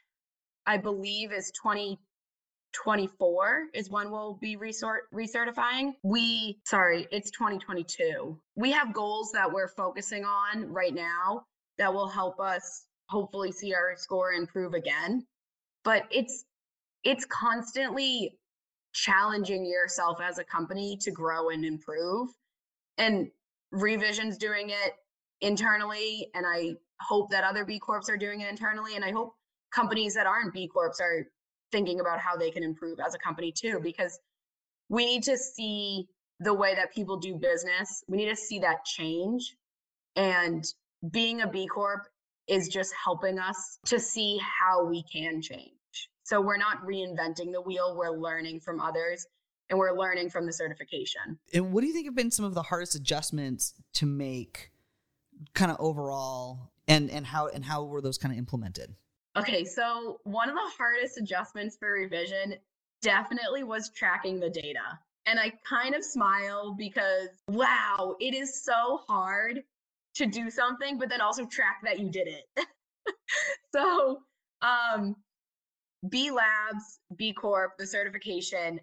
I 0.66 0.78
believe 0.78 1.32
is 1.32 1.52
2024 1.52 3.68
is 3.74 3.89
when 3.89 4.12
we'll 4.12 4.36
be 4.36 4.56
resort 4.56 5.04
recertifying. 5.13 5.94
We 6.04 6.60
sorry, 6.66 7.08
it's 7.12 7.32
2022. 7.32 8.39
We 8.56 8.72
have 8.72 8.94
goals 8.94 9.32
that 9.34 9.52
we're 9.52 9.70
focusing 9.70 10.26
on 10.26 10.72
right 10.72 10.94
now 10.94 11.46
that 11.78 11.94
will 11.94 12.08
help 12.08 12.39
us 12.39 12.86
hopefully 13.10 13.52
see 13.52 13.74
our 13.74 13.96
score 13.98 14.32
improve 14.32 14.74
again. 14.74 15.26
But 15.84 16.04
it's 16.12 16.46
it's 17.04 17.26
constantly 17.26 18.38
challenging 18.93 19.65
yourself 19.65 20.19
as 20.21 20.38
a 20.38 20.43
company 20.43 20.97
to 21.01 21.12
grow 21.12 21.49
and 21.49 21.65
improve. 21.65 22.29
And 22.97 23.29
Revision's 23.71 24.38
doing 24.38 24.69
it 24.69 24.93
internally, 25.41 26.29
and 26.36 26.45
I 26.47 26.75
hope 27.01 27.32
that 27.32 27.43
other 27.43 27.65
B 27.65 27.79
Corps 27.79 28.10
are 28.10 28.17
doing 28.17 28.41
it 28.41 28.49
internally. 28.49 28.95
And 28.95 29.03
I 29.03 29.12
hope 29.12 29.34
companies 29.73 30.13
that 30.13 30.27
aren't 30.27 30.53
B 30.53 30.67
Corps 30.67 30.93
are 31.01 31.27
thinking 31.71 31.99
about 31.99 32.19
how 32.19 32.38
they 32.38 32.51
can 32.51 32.63
improve 32.63 32.99
as 32.99 33.15
a 33.15 33.17
company 33.17 33.51
too, 33.51 33.79
because 33.82 34.19
we 34.89 35.06
need 35.06 35.23
to 35.23 35.38
see 35.38 36.08
the 36.39 36.53
way 36.53 36.75
that 36.75 36.93
people 36.93 37.17
do 37.17 37.36
business. 37.36 38.03
We 38.08 38.17
need 38.17 38.29
to 38.29 38.36
see 38.36 38.60
that 38.60 38.86
change. 38.86 39.56
And 40.15 40.63
being 41.12 41.41
a 41.41 41.47
B 41.47 41.65
Corp 41.65 42.08
is 42.47 42.67
just 42.67 42.93
helping 43.03 43.39
us 43.39 43.79
to 43.86 43.99
see 43.99 44.39
how 44.39 44.86
we 44.86 45.03
can 45.12 45.41
change. 45.41 45.73
So 46.23 46.41
we're 46.41 46.57
not 46.57 46.81
reinventing 46.86 47.51
the 47.51 47.62
wheel, 47.62 47.95
we're 47.97 48.17
learning 48.17 48.62
from 48.62 48.79
others 48.79 49.27
and 49.69 49.77
we're 49.77 49.97
learning 49.97 50.29
from 50.29 50.45
the 50.45 50.53
certification. 50.53 51.38
And 51.53 51.73
what 51.73 51.81
do 51.81 51.88
you 51.88 51.93
think 51.93 52.05
have 52.05 52.15
been 52.15 52.31
some 52.31 52.45
of 52.45 52.53
the 52.53 52.63
hardest 52.63 52.95
adjustments 52.95 53.73
to 53.93 54.05
make 54.05 54.71
kind 55.53 55.71
of 55.71 55.77
overall 55.79 56.71
and 56.88 57.09
and 57.09 57.25
how 57.25 57.47
and 57.47 57.63
how 57.65 57.83
were 57.83 58.01
those 58.01 58.17
kind 58.17 58.31
of 58.31 58.38
implemented? 58.38 58.95
Okay, 59.36 59.65
so 59.65 60.19
one 60.23 60.49
of 60.49 60.55
the 60.55 60.71
hardest 60.77 61.17
adjustments 61.17 61.75
for 61.77 61.91
revision 61.91 62.55
definitely 63.01 63.63
was 63.63 63.89
tracking 63.89 64.39
the 64.39 64.49
data. 64.49 64.99
And 65.25 65.39
I 65.39 65.53
kind 65.67 65.95
of 65.95 66.03
smile 66.03 66.75
because 66.77 67.29
wow, 67.47 68.15
it 68.19 68.33
is 68.33 68.63
so 68.63 69.01
hard 69.07 69.63
to 70.15 70.25
do 70.27 70.49
something 70.49 70.99
but 70.99 71.09
then 71.09 71.21
also 71.21 71.45
track 71.45 71.77
that 71.83 71.99
you 71.99 72.09
did 72.09 72.27
it. 72.27 72.67
so, 73.73 74.19
um 74.62 75.15
B 76.10 76.32
Labs, 76.32 77.00
B 77.16 77.34
Corp, 77.34 77.78
the 77.78 77.88
certification, 77.88 78.80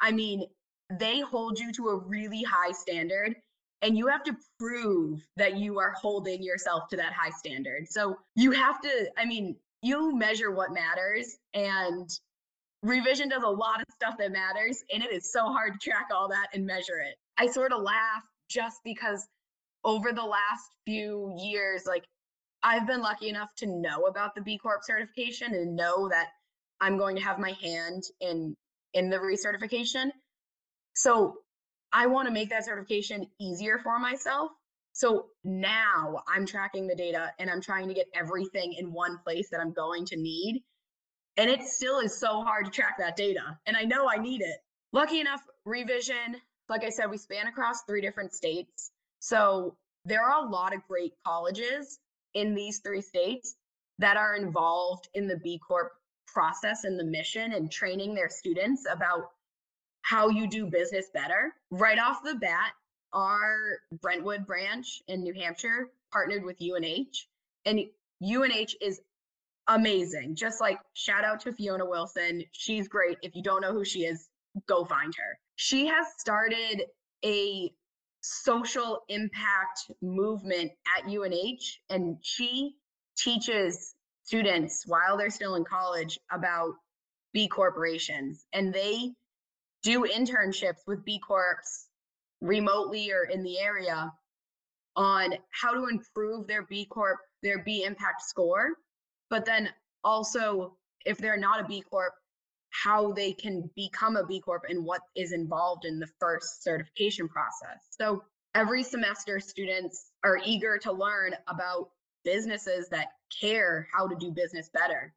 I 0.00 0.12
mean, 0.12 0.46
they 0.90 1.20
hold 1.20 1.58
you 1.58 1.72
to 1.72 1.88
a 1.88 1.96
really 1.96 2.42
high 2.42 2.72
standard 2.72 3.36
and 3.82 3.96
you 3.96 4.06
have 4.08 4.24
to 4.24 4.36
prove 4.58 5.20
that 5.36 5.56
you 5.56 5.78
are 5.78 5.92
holding 5.92 6.42
yourself 6.42 6.88
to 6.88 6.96
that 6.96 7.12
high 7.12 7.30
standard. 7.30 7.86
So 7.88 8.18
you 8.34 8.50
have 8.52 8.80
to, 8.80 9.10
I 9.16 9.24
mean, 9.24 9.56
you 9.82 10.16
measure 10.16 10.50
what 10.50 10.72
matters 10.72 11.36
and 11.54 12.08
revision 12.82 13.28
does 13.28 13.42
a 13.42 13.48
lot 13.48 13.80
of 13.80 13.86
stuff 13.94 14.16
that 14.18 14.32
matters 14.32 14.82
and 14.92 15.02
it 15.02 15.12
is 15.12 15.32
so 15.32 15.46
hard 15.46 15.74
to 15.74 15.90
track 15.90 16.08
all 16.12 16.28
that 16.28 16.48
and 16.52 16.66
measure 16.66 16.98
it. 16.98 17.16
I 17.36 17.46
sort 17.46 17.72
of 17.72 17.82
laugh 17.82 18.24
just 18.48 18.78
because 18.84 19.26
over 19.84 20.12
the 20.12 20.24
last 20.24 20.64
few 20.86 21.34
years, 21.38 21.84
like 21.86 22.04
I've 22.62 22.86
been 22.86 23.00
lucky 23.00 23.28
enough 23.28 23.54
to 23.58 23.66
know 23.66 24.06
about 24.06 24.34
the 24.34 24.40
B 24.40 24.58
Corp 24.58 24.82
certification 24.82 25.54
and 25.54 25.76
know 25.76 26.08
that 26.08 26.28
I'm 26.80 26.98
going 26.98 27.16
to 27.16 27.22
have 27.22 27.38
my 27.38 27.52
hand 27.62 28.04
in 28.20 28.56
in 28.94 29.10
the 29.10 29.18
recertification. 29.18 30.10
So 30.94 31.38
I 31.92 32.06
want 32.06 32.26
to 32.28 32.34
make 32.34 32.50
that 32.50 32.64
certification 32.64 33.26
easier 33.40 33.78
for 33.78 33.98
myself. 33.98 34.50
So 34.92 35.26
now 35.44 36.22
I'm 36.26 36.44
tracking 36.46 36.86
the 36.86 36.94
data 36.94 37.32
and 37.38 37.48
I'm 37.50 37.60
trying 37.60 37.88
to 37.88 37.94
get 37.94 38.08
everything 38.14 38.74
in 38.74 38.92
one 38.92 39.18
place 39.18 39.48
that 39.50 39.60
I'm 39.60 39.72
going 39.72 40.04
to 40.06 40.16
need. 40.16 40.64
And 41.36 41.48
it 41.48 41.62
still 41.62 42.00
is 42.00 42.18
so 42.18 42.42
hard 42.42 42.64
to 42.64 42.70
track 42.70 42.96
that 42.98 43.16
data. 43.16 43.58
And 43.66 43.76
I 43.76 43.82
know 43.82 44.08
I 44.10 44.16
need 44.16 44.40
it. 44.40 44.56
Lucky 44.92 45.20
enough, 45.20 45.42
revision, 45.64 46.40
like 46.68 46.82
I 46.82 46.90
said, 46.90 47.10
we 47.10 47.18
span 47.18 47.46
across 47.46 47.82
three 47.82 48.00
different 48.00 48.32
states. 48.32 48.90
So 49.20 49.76
there 50.04 50.22
are 50.22 50.44
a 50.44 50.48
lot 50.48 50.74
of 50.74 50.86
great 50.88 51.12
colleges 51.24 51.98
in 52.34 52.54
these 52.54 52.80
three 52.80 53.02
states 53.02 53.54
that 53.98 54.16
are 54.16 54.34
involved 54.34 55.08
in 55.14 55.28
the 55.28 55.36
B 55.36 55.60
Corp 55.66 55.92
process 56.32 56.84
and 56.84 56.98
the 56.98 57.04
mission 57.04 57.52
and 57.52 57.70
training 57.70 58.14
their 58.14 58.28
students 58.28 58.84
about 58.90 59.30
how 60.02 60.28
you 60.28 60.48
do 60.48 60.66
business 60.66 61.06
better. 61.12 61.54
Right 61.70 61.98
off 61.98 62.22
the 62.24 62.34
bat, 62.36 62.72
our 63.12 63.78
Brentwood 64.00 64.46
branch 64.46 65.02
in 65.08 65.22
New 65.22 65.34
Hampshire 65.34 65.90
partnered 66.12 66.44
with 66.44 66.56
UNH, 66.60 67.26
and 67.66 67.80
UNH 68.22 68.74
is 68.80 69.00
amazing. 69.68 70.34
Just 70.34 70.60
like 70.60 70.78
shout 70.94 71.24
out 71.24 71.40
to 71.40 71.52
Fiona 71.52 71.84
Wilson. 71.84 72.42
She's 72.52 72.88
great. 72.88 73.18
If 73.22 73.34
you 73.34 73.42
don't 73.42 73.60
know 73.60 73.72
who 73.72 73.84
she 73.84 74.00
is, 74.04 74.28
go 74.66 74.84
find 74.84 75.12
her. 75.16 75.38
She 75.56 75.86
has 75.86 76.06
started 76.18 76.84
a 77.24 77.72
social 78.20 79.02
impact 79.08 79.90
movement 80.02 80.72
at 80.96 81.04
UNH, 81.04 81.78
and 81.90 82.16
she 82.22 82.76
teaches 83.16 83.94
students 84.28 84.84
while 84.86 85.16
they're 85.16 85.30
still 85.30 85.54
in 85.54 85.64
college 85.64 86.18
about 86.30 86.74
B 87.32 87.48
corporations 87.48 88.44
and 88.52 88.74
they 88.74 89.12
do 89.82 90.02
internships 90.02 90.80
with 90.86 91.02
B 91.02 91.18
Corps 91.18 91.62
remotely 92.42 93.10
or 93.10 93.24
in 93.24 93.42
the 93.42 93.58
area 93.58 94.12
on 94.96 95.32
how 95.50 95.72
to 95.72 95.86
improve 95.86 96.46
their 96.46 96.66
B 96.68 96.84
Corp, 96.84 97.18
their 97.42 97.62
B 97.64 97.84
impact 97.84 98.20
score, 98.20 98.74
but 99.30 99.46
then 99.46 99.70
also 100.04 100.76
if 101.06 101.16
they're 101.16 101.38
not 101.38 101.64
a 101.64 101.64
B 101.66 101.82
Corp, 101.90 102.12
how 102.68 103.12
they 103.12 103.32
can 103.32 103.70
become 103.74 104.16
a 104.16 104.26
B 104.26 104.42
Corp 104.42 104.64
and 104.68 104.84
what 104.84 105.00
is 105.16 105.32
involved 105.32 105.86
in 105.86 105.98
the 105.98 106.08
first 106.20 106.62
certification 106.62 107.30
process. 107.30 107.78
So 107.98 108.22
every 108.54 108.82
semester, 108.82 109.40
students 109.40 110.10
are 110.22 110.38
eager 110.44 110.76
to 110.82 110.92
learn 110.92 111.34
about 111.46 111.88
businesses 112.24 112.88
that 112.90 113.08
care 113.40 113.88
how 113.92 114.06
to 114.08 114.16
do 114.16 114.30
business 114.30 114.70
better. 114.72 115.14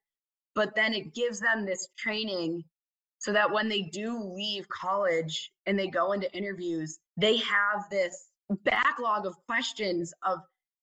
But 0.56 0.76
then 0.76 0.94
it 0.94 1.14
gives 1.14 1.40
them 1.40 1.66
this 1.66 1.88
training 1.98 2.64
so 3.20 3.34
that 3.34 3.52
when 3.52 3.70
they 3.70 3.84
do 3.84 4.20
leave 4.20 4.68
college 4.68 5.52
and 5.66 5.78
they 5.78 5.88
go 5.88 6.12
into 6.12 6.32
interviews, 6.36 7.00
they 7.18 7.38
have 7.38 7.90
this 7.90 8.28
backlog 8.64 9.26
of 9.26 9.36
questions 9.48 10.14
of 10.26 10.40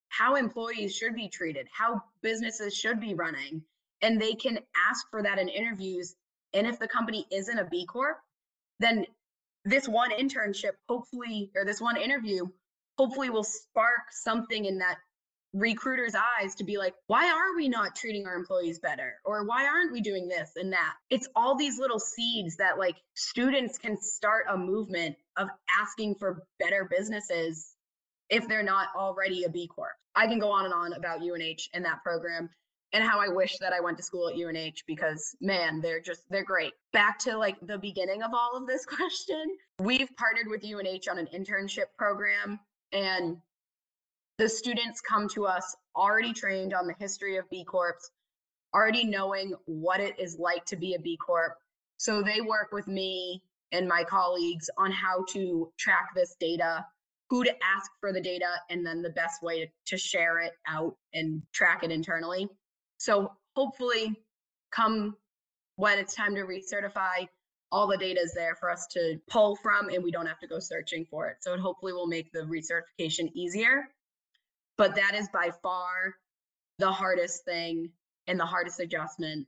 how 0.07 0.35
employees 0.35 0.95
should 0.95 1.15
be 1.15 1.29
treated, 1.29 1.67
how 1.71 2.01
businesses 2.21 2.73
should 2.73 2.99
be 2.99 3.13
running. 3.13 3.61
And 4.01 4.19
they 4.19 4.33
can 4.33 4.59
ask 4.89 5.05
for 5.11 5.21
that 5.21 5.37
in 5.37 5.49
interviews. 5.49 6.15
And 6.53 6.65
if 6.65 6.79
the 6.79 6.87
company 6.87 7.25
isn't 7.31 7.59
a 7.59 7.65
B 7.65 7.85
Corp, 7.85 8.17
then 8.79 9.05
this 9.65 9.87
one 9.87 10.11
internship, 10.11 10.71
hopefully, 10.87 11.51
or 11.55 11.65
this 11.65 11.81
one 11.81 11.97
interview, 11.97 12.47
hopefully 12.97 13.29
will 13.29 13.43
spark 13.43 14.11
something 14.11 14.65
in 14.65 14.79
that 14.79 14.97
recruiters' 15.53 16.15
eyes 16.15 16.55
to 16.55 16.63
be 16.63 16.77
like, 16.77 16.93
why 17.07 17.25
are 17.25 17.55
we 17.55 17.67
not 17.67 17.95
treating 17.95 18.27
our 18.27 18.35
employees 18.35 18.79
better? 18.79 19.15
Or 19.25 19.45
why 19.45 19.65
aren't 19.65 19.91
we 19.91 20.01
doing 20.01 20.27
this 20.27 20.51
and 20.55 20.71
that? 20.73 20.93
It's 21.09 21.27
all 21.35 21.55
these 21.55 21.79
little 21.79 21.99
seeds 21.99 22.57
that 22.57 22.77
like 22.77 22.97
students 23.15 23.77
can 23.77 23.99
start 23.99 24.45
a 24.49 24.57
movement 24.57 25.15
of 25.37 25.47
asking 25.79 26.15
for 26.15 26.43
better 26.59 26.87
businesses 26.89 27.75
if 28.29 28.47
they're 28.47 28.63
not 28.63 28.89
already 28.95 29.43
a 29.43 29.49
B 29.49 29.67
Corp. 29.67 29.93
I 30.15 30.27
can 30.27 30.39
go 30.39 30.51
on 30.51 30.65
and 30.65 30.73
on 30.73 30.93
about 30.93 31.21
UNH 31.21 31.69
and 31.73 31.83
that 31.85 32.03
program 32.03 32.49
and 32.93 33.03
how 33.03 33.19
I 33.19 33.27
wish 33.27 33.57
that 33.59 33.73
I 33.73 33.79
went 33.79 33.97
to 33.97 34.03
school 34.03 34.29
at 34.29 34.35
UNH 34.35 34.83
because 34.87 35.35
man, 35.41 35.81
they're 35.81 36.01
just 36.01 36.23
they're 36.29 36.43
great. 36.43 36.73
Back 36.93 37.19
to 37.19 37.37
like 37.37 37.55
the 37.61 37.77
beginning 37.77 38.23
of 38.23 38.31
all 38.33 38.55
of 38.55 38.67
this 38.67 38.85
question, 38.97 39.45
we've 39.79 40.09
partnered 40.17 40.47
with 40.47 40.63
UNH 40.63 41.09
on 41.09 41.17
an 41.17 41.27
internship 41.33 41.85
program 41.97 42.59
and 42.91 43.37
the 44.39 44.47
students 44.47 45.01
come 45.01 45.27
to 45.27 45.45
us 45.45 45.75
already 45.97 46.31
trained 46.31 46.73
on 46.73 46.87
the 46.87 46.95
history 46.97 47.35
of 47.35 47.47
B 47.49 47.65
Corps, 47.65 47.99
already 48.73 49.03
knowing 49.03 49.53
what 49.65 49.99
it 49.99 50.17
is 50.17 50.39
like 50.39 50.65
to 50.67 50.77
be 50.77 50.93
a 50.93 50.99
B 50.99 51.17
Corp. 51.17 51.57
So 51.97 52.23
they 52.23 52.39
work 52.39 52.71
with 52.71 52.87
me 52.87 53.43
and 53.73 53.85
my 53.85 54.05
colleagues 54.05 54.69
on 54.77 54.93
how 54.93 55.25
to 55.31 55.69
track 55.77 56.11
this 56.15 56.37
data, 56.39 56.85
who 57.29 57.43
to 57.43 57.51
ask 57.61 57.91
for 57.99 58.13
the 58.13 58.21
data, 58.21 58.47
and 58.69 58.85
then 58.85 59.01
the 59.01 59.09
best 59.09 59.43
way 59.43 59.69
to, 59.87 59.97
share 59.97 60.39
it 60.39 60.53
out 60.67 60.95
and 61.13 61.41
track 61.51 61.83
it 61.83 61.91
internally. 61.91 62.47
So 62.97 63.33
hopefully, 63.57 64.15
come 64.71 65.17
when 65.75 65.99
it's 65.99 66.15
time 66.15 66.33
to 66.35 66.43
recertify, 66.43 67.27
all 67.73 67.87
the 67.87 67.97
data 67.97 68.21
is 68.21 68.33
there 68.33 68.55
for 68.55 68.71
us 68.71 68.87
to 68.87 69.19
pull 69.29 69.57
from 69.57 69.89
and 69.89 70.01
we 70.01 70.11
don't 70.11 70.25
have 70.25 70.39
to 70.39 70.47
go 70.47 70.59
searching 70.59 71.05
for 71.11 71.27
it. 71.27 71.37
So 71.41 71.53
it 71.53 71.59
hopefully 71.59 71.91
will 71.91 72.07
make 72.07 72.31
the 72.31 72.39
recertification 72.39 73.31
easier 73.33 73.89
but 74.79 74.95
that 74.95 75.13
is 75.13 75.27
by 75.27 75.51
far 75.61 76.15
the 76.79 76.89
hardest 76.89 77.43
thing 77.43 77.91
and 78.27 78.39
the 78.39 78.45
hardest 78.45 78.79
adjustment 78.79 79.45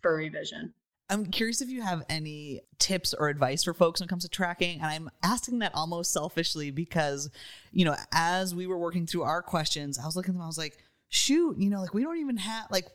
for 0.00 0.16
revision. 0.16 0.72
I'm 1.10 1.26
curious 1.26 1.60
if 1.60 1.68
you 1.68 1.82
have 1.82 2.02
any 2.08 2.62
tips 2.78 3.12
or 3.12 3.28
advice 3.28 3.64
for 3.64 3.74
folks 3.74 4.00
when 4.00 4.06
it 4.06 4.08
comes 4.08 4.22
to 4.22 4.30
tracking. 4.30 4.78
And 4.78 4.86
I'm 4.86 5.10
asking 5.22 5.58
that 5.58 5.74
almost 5.74 6.10
selfishly 6.10 6.70
because, 6.70 7.28
you 7.70 7.84
know, 7.84 7.94
as 8.14 8.54
we 8.54 8.66
were 8.66 8.78
working 8.78 9.06
through 9.06 9.24
our 9.24 9.42
questions, 9.42 9.98
I 9.98 10.06
was 10.06 10.16
looking 10.16 10.30
at 10.30 10.38
them, 10.38 10.42
I 10.42 10.46
was 10.46 10.56
like, 10.56 10.78
shoot, 11.10 11.58
you 11.58 11.68
know, 11.68 11.82
like 11.82 11.92
we 11.92 12.02
don't 12.02 12.18
even 12.18 12.38
have, 12.38 12.68
like, 12.70 12.86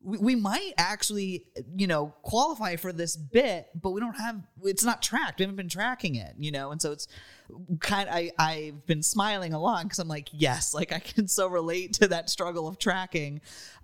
we, 0.00 0.18
we 0.18 0.34
might 0.36 0.72
actually, 0.78 1.44
you 1.76 1.86
know, 1.86 2.14
qualify 2.22 2.76
for 2.76 2.92
this 2.92 3.16
bit, 3.16 3.68
but 3.74 3.90
we 3.90 4.00
don't 4.00 4.14
have, 4.14 4.40
it's 4.62 4.84
not 4.84 5.02
tracked. 5.02 5.40
We 5.40 5.44
haven't 5.44 5.56
been 5.56 5.68
tracking 5.68 6.14
it, 6.14 6.34
you 6.38 6.52
know? 6.52 6.70
And 6.70 6.80
so 6.80 6.92
it's 6.92 7.08
kind 7.80 8.08
of, 8.08 8.14
I, 8.14 8.30
I've 8.38 8.86
been 8.86 9.02
smiling 9.02 9.52
along 9.52 9.84
because 9.84 9.98
I'm 9.98 10.08
like, 10.08 10.28
yes, 10.32 10.72
like 10.72 10.92
I 10.92 11.00
can 11.00 11.26
so 11.28 11.48
relate 11.48 11.94
to 11.94 12.08
that 12.08 12.30
struggle 12.30 12.68
of 12.68 12.78
tracking. 12.78 13.40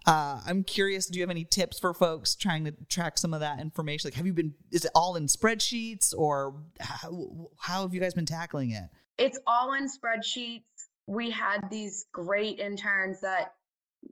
Uh, 0.06 0.40
I'm 0.46 0.62
curious, 0.62 1.06
do 1.06 1.18
you 1.18 1.22
have 1.22 1.30
any 1.30 1.44
tips 1.44 1.80
for 1.80 1.92
folks 1.92 2.34
trying 2.36 2.64
to 2.64 2.74
track 2.88 3.18
some 3.18 3.34
of 3.34 3.40
that 3.40 3.58
information? 3.58 4.08
Like, 4.08 4.14
have 4.14 4.26
you 4.26 4.32
been, 4.32 4.54
is 4.70 4.84
it 4.84 4.92
all 4.94 5.16
in 5.16 5.26
spreadsheets 5.26 6.14
or 6.16 6.54
how, 6.78 7.50
how 7.58 7.82
have 7.82 7.94
you 7.94 8.00
guys 8.00 8.14
been 8.14 8.26
tackling 8.26 8.70
it? 8.70 8.84
It's 9.18 9.38
all 9.46 9.74
in 9.74 9.88
spreadsheets. 9.88 10.62
We 11.06 11.30
had 11.30 11.68
these 11.70 12.06
great 12.12 12.60
interns 12.60 13.20
that 13.20 13.54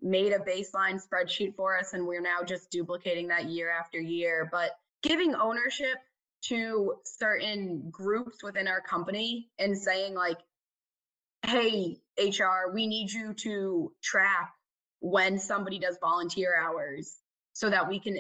made 0.01 0.33
a 0.33 0.39
baseline 0.39 1.01
spreadsheet 1.01 1.55
for 1.57 1.79
us 1.79 1.93
and 1.93 2.07
we're 2.07 2.21
now 2.21 2.43
just 2.47 2.71
duplicating 2.71 3.29
that 3.29 3.47
year 3.47 3.71
after 3.71 4.01
year. 4.01 4.49
But 4.51 4.71
giving 5.03 5.35
ownership 5.35 5.99
to 6.43 6.95
certain 7.05 7.89
groups 7.91 8.43
within 8.43 8.67
our 8.67 8.81
company 8.81 9.49
and 9.59 9.79
saying 9.79 10.15
like 10.15 10.39
hey 11.47 11.99
hr 12.19 12.73
we 12.73 12.87
need 12.87 13.11
you 13.11 13.33
to 13.35 13.93
track 14.03 14.53
when 15.01 15.39
somebody 15.39 15.79
does 15.79 15.97
volunteer 16.01 16.55
hours 16.57 17.17
so 17.53 17.71
that 17.71 17.89
we 17.89 18.01
can 18.01 18.19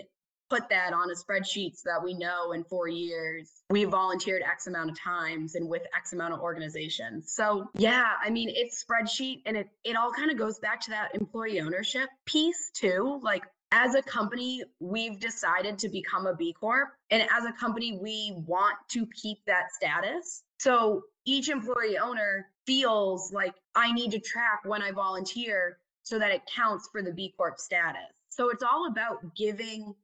put 0.53 0.69
that 0.69 0.93
on 0.93 1.11
a 1.11 1.15
spreadsheet 1.15 1.77
so 1.77 1.89
that 1.89 2.05
we 2.05 2.13
know 2.13 2.53
in 2.53 2.63
four 2.65 2.87
years 2.87 3.63
we 3.71 3.85
volunteered 3.85 4.43
X 4.43 4.67
amount 4.67 4.91
of 4.91 5.01
times 5.01 5.55
and 5.55 5.67
with 5.67 5.81
X 5.97 6.13
amount 6.13 6.35
of 6.35 6.41
organizations. 6.41 7.33
So 7.33 7.71
yeah, 7.75 8.17
I 8.23 8.29
mean 8.29 8.51
it's 8.53 8.85
spreadsheet 8.85 9.41
and 9.47 9.57
it 9.57 9.69
it 9.83 9.97
all 9.97 10.13
kind 10.13 10.31
of 10.31 10.37
goes 10.37 10.59
back 10.59 10.81
to 10.83 10.91
that 10.91 11.15
employee 11.15 11.61
ownership 11.61 12.11
piece 12.27 12.71
too. 12.75 13.19
Like 13.23 13.45
as 13.71 13.95
a 13.95 14.03
company, 14.03 14.63
we've 14.79 15.19
decided 15.19 15.79
to 15.79 15.89
become 15.89 16.27
a 16.27 16.37
B 16.37 16.53
Corp. 16.53 16.91
And 17.11 17.23
as 17.23 17.47
a 17.47 17.53
company, 17.53 17.99
we 18.01 18.35
want 18.47 18.77
to 18.91 19.07
keep 19.07 19.39
that 19.47 19.73
status. 19.73 20.43
So 20.59 21.05
each 21.25 21.49
employee 21.49 21.97
owner 21.97 22.49
feels 22.67 23.33
like 23.33 23.55
I 23.75 23.91
need 23.93 24.11
to 24.11 24.19
track 24.21 24.61
when 24.67 24.83
I 24.83 24.91
volunteer 24.93 25.79
so 26.03 26.19
that 26.19 26.31
it 26.31 26.43
counts 26.55 26.91
for 26.93 27.01
the 27.01 27.13
B 27.13 27.33
Corp 27.35 27.59
status. 27.59 28.13
So 28.29 28.51
it's 28.51 28.63
all 28.63 28.89
about 28.89 29.35
giving 29.35 29.95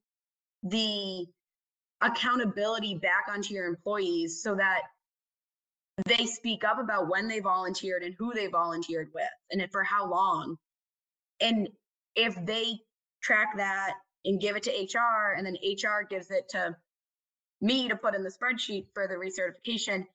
the 0.63 1.27
accountability 2.01 2.97
back 2.97 3.27
onto 3.29 3.55
your 3.55 3.67
employees 3.67 4.43
so 4.43 4.55
that 4.55 4.83
they 6.07 6.27
speak 6.27 6.65
up 6.65 6.79
about 6.79 7.09
when 7.09 7.27
they 7.27 7.41
volunteered 7.41 8.03
and 8.03 8.15
who 8.19 8.33
they 8.33 8.47
volunteered 8.47 9.11
with 9.15 9.25
and 9.51 9.71
for 9.73 9.83
how 9.83 10.09
long. 10.09 10.57
And 11.41 11.69
if 12.15 12.35
they 12.47 12.79
track 13.23 13.57
that 13.57 13.95
and 14.25 14.41
give 14.41 14.57
it 14.57 14.63
to 14.65 14.71
HR 14.71 15.35
and 15.37 15.47
then 15.47 15.57
HR 15.63 16.07
gives 16.09 16.31
it 16.31 16.49
to 16.51 16.77
me 17.61 17.89
to 17.89 17.97
put 17.97 18.15
in 18.15 18.23
the 18.23 18.31
spreadsheet 18.31 18.87
for 18.95 19.09
the 19.09 19.15
recertification, 19.15 20.07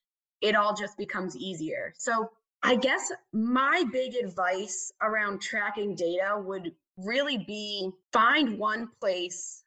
it 0.42 0.56
all 0.56 0.74
just 0.74 0.98
becomes 0.98 1.36
easier. 1.36 1.94
So 1.98 2.30
I 2.62 2.76
guess 2.76 3.12
my 3.34 3.84
big 3.92 4.16
advice 4.16 4.92
around 5.02 5.42
tracking 5.42 5.96
data 5.96 6.38
would 6.38 6.72
really 6.98 7.40
be 7.40 7.92
find 8.14 8.58
one 8.58 8.90
place 9.02 9.63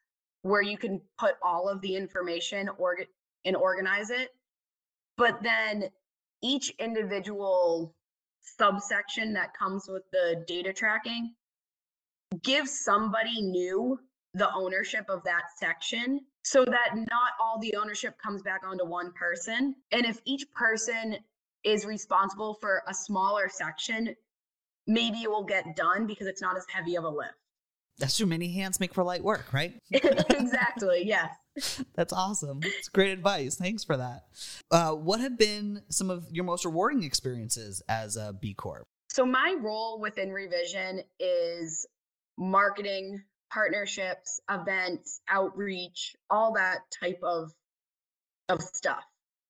where 0.47 0.61
you 0.61 0.77
can 0.77 1.01
put 1.17 1.35
all 1.43 1.67
of 1.69 1.81
the 1.81 1.95
information 1.95 2.69
or 2.77 2.97
and 3.45 3.55
organize 3.55 4.09
it. 4.09 4.29
But 5.17 5.41
then 5.41 5.89
each 6.41 6.71
individual 6.79 7.95
subsection 8.41 9.33
that 9.33 9.57
comes 9.57 9.87
with 9.87 10.03
the 10.11 10.43
data 10.47 10.73
tracking 10.73 11.33
gives 12.43 12.79
somebody 12.83 13.41
new 13.41 13.99
the 14.33 14.53
ownership 14.53 15.05
of 15.09 15.23
that 15.23 15.43
section 15.57 16.21
so 16.43 16.63
that 16.63 16.95
not 16.95 17.31
all 17.41 17.59
the 17.59 17.75
ownership 17.75 18.17
comes 18.21 18.41
back 18.41 18.61
onto 18.65 18.85
one 18.85 19.11
person. 19.13 19.75
And 19.91 20.05
if 20.05 20.19
each 20.25 20.45
person 20.51 21.17
is 21.63 21.85
responsible 21.85 22.53
for 22.61 22.83
a 22.87 22.93
smaller 22.93 23.49
section 23.49 24.15
maybe 24.87 25.21
it 25.23 25.29
will 25.29 25.43
get 25.43 25.75
done 25.75 26.07
because 26.07 26.27
it's 26.27 26.41
not 26.41 26.57
as 26.57 26.65
heavy 26.73 26.95
of 26.95 27.03
a 27.03 27.09
lift 27.09 27.33
that's 27.99 28.17
true. 28.17 28.27
Many 28.27 28.51
hands 28.53 28.79
make 28.79 28.93
for 28.93 29.03
light 29.03 29.23
work, 29.23 29.51
right? 29.51 29.73
exactly. 29.91 31.03
Yes. 31.05 31.31
That's 31.95 32.13
awesome. 32.13 32.59
It's 32.63 32.89
great 32.89 33.11
advice. 33.11 33.55
Thanks 33.55 33.83
for 33.83 33.97
that. 33.97 34.25
Uh, 34.69 34.91
what 34.91 35.19
have 35.19 35.37
been 35.37 35.81
some 35.89 36.11
of 36.11 36.27
your 36.31 36.43
most 36.43 36.65
rewarding 36.65 37.03
experiences 37.03 37.81
as 37.89 38.15
a 38.15 38.33
B 38.39 38.53
Corp? 38.53 38.85
So, 39.09 39.25
my 39.25 39.55
role 39.59 39.99
within 39.99 40.31
Revision 40.31 41.01
is 41.19 41.87
marketing, 42.37 43.23
partnerships, 43.51 44.39
events, 44.49 45.21
outreach, 45.27 46.15
all 46.29 46.53
that 46.53 46.81
type 46.99 47.19
of 47.23 47.51
of 48.49 48.61
stuff. 48.61 49.03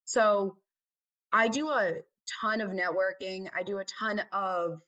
So, 0.05 0.55
I 1.33 1.49
do 1.49 1.69
a 1.69 1.95
ton 2.41 2.61
of 2.61 2.71
networking. 2.71 3.49
I 3.53 3.63
do 3.63 3.79
a 3.79 3.85
ton 3.85 4.21
of 4.31 4.81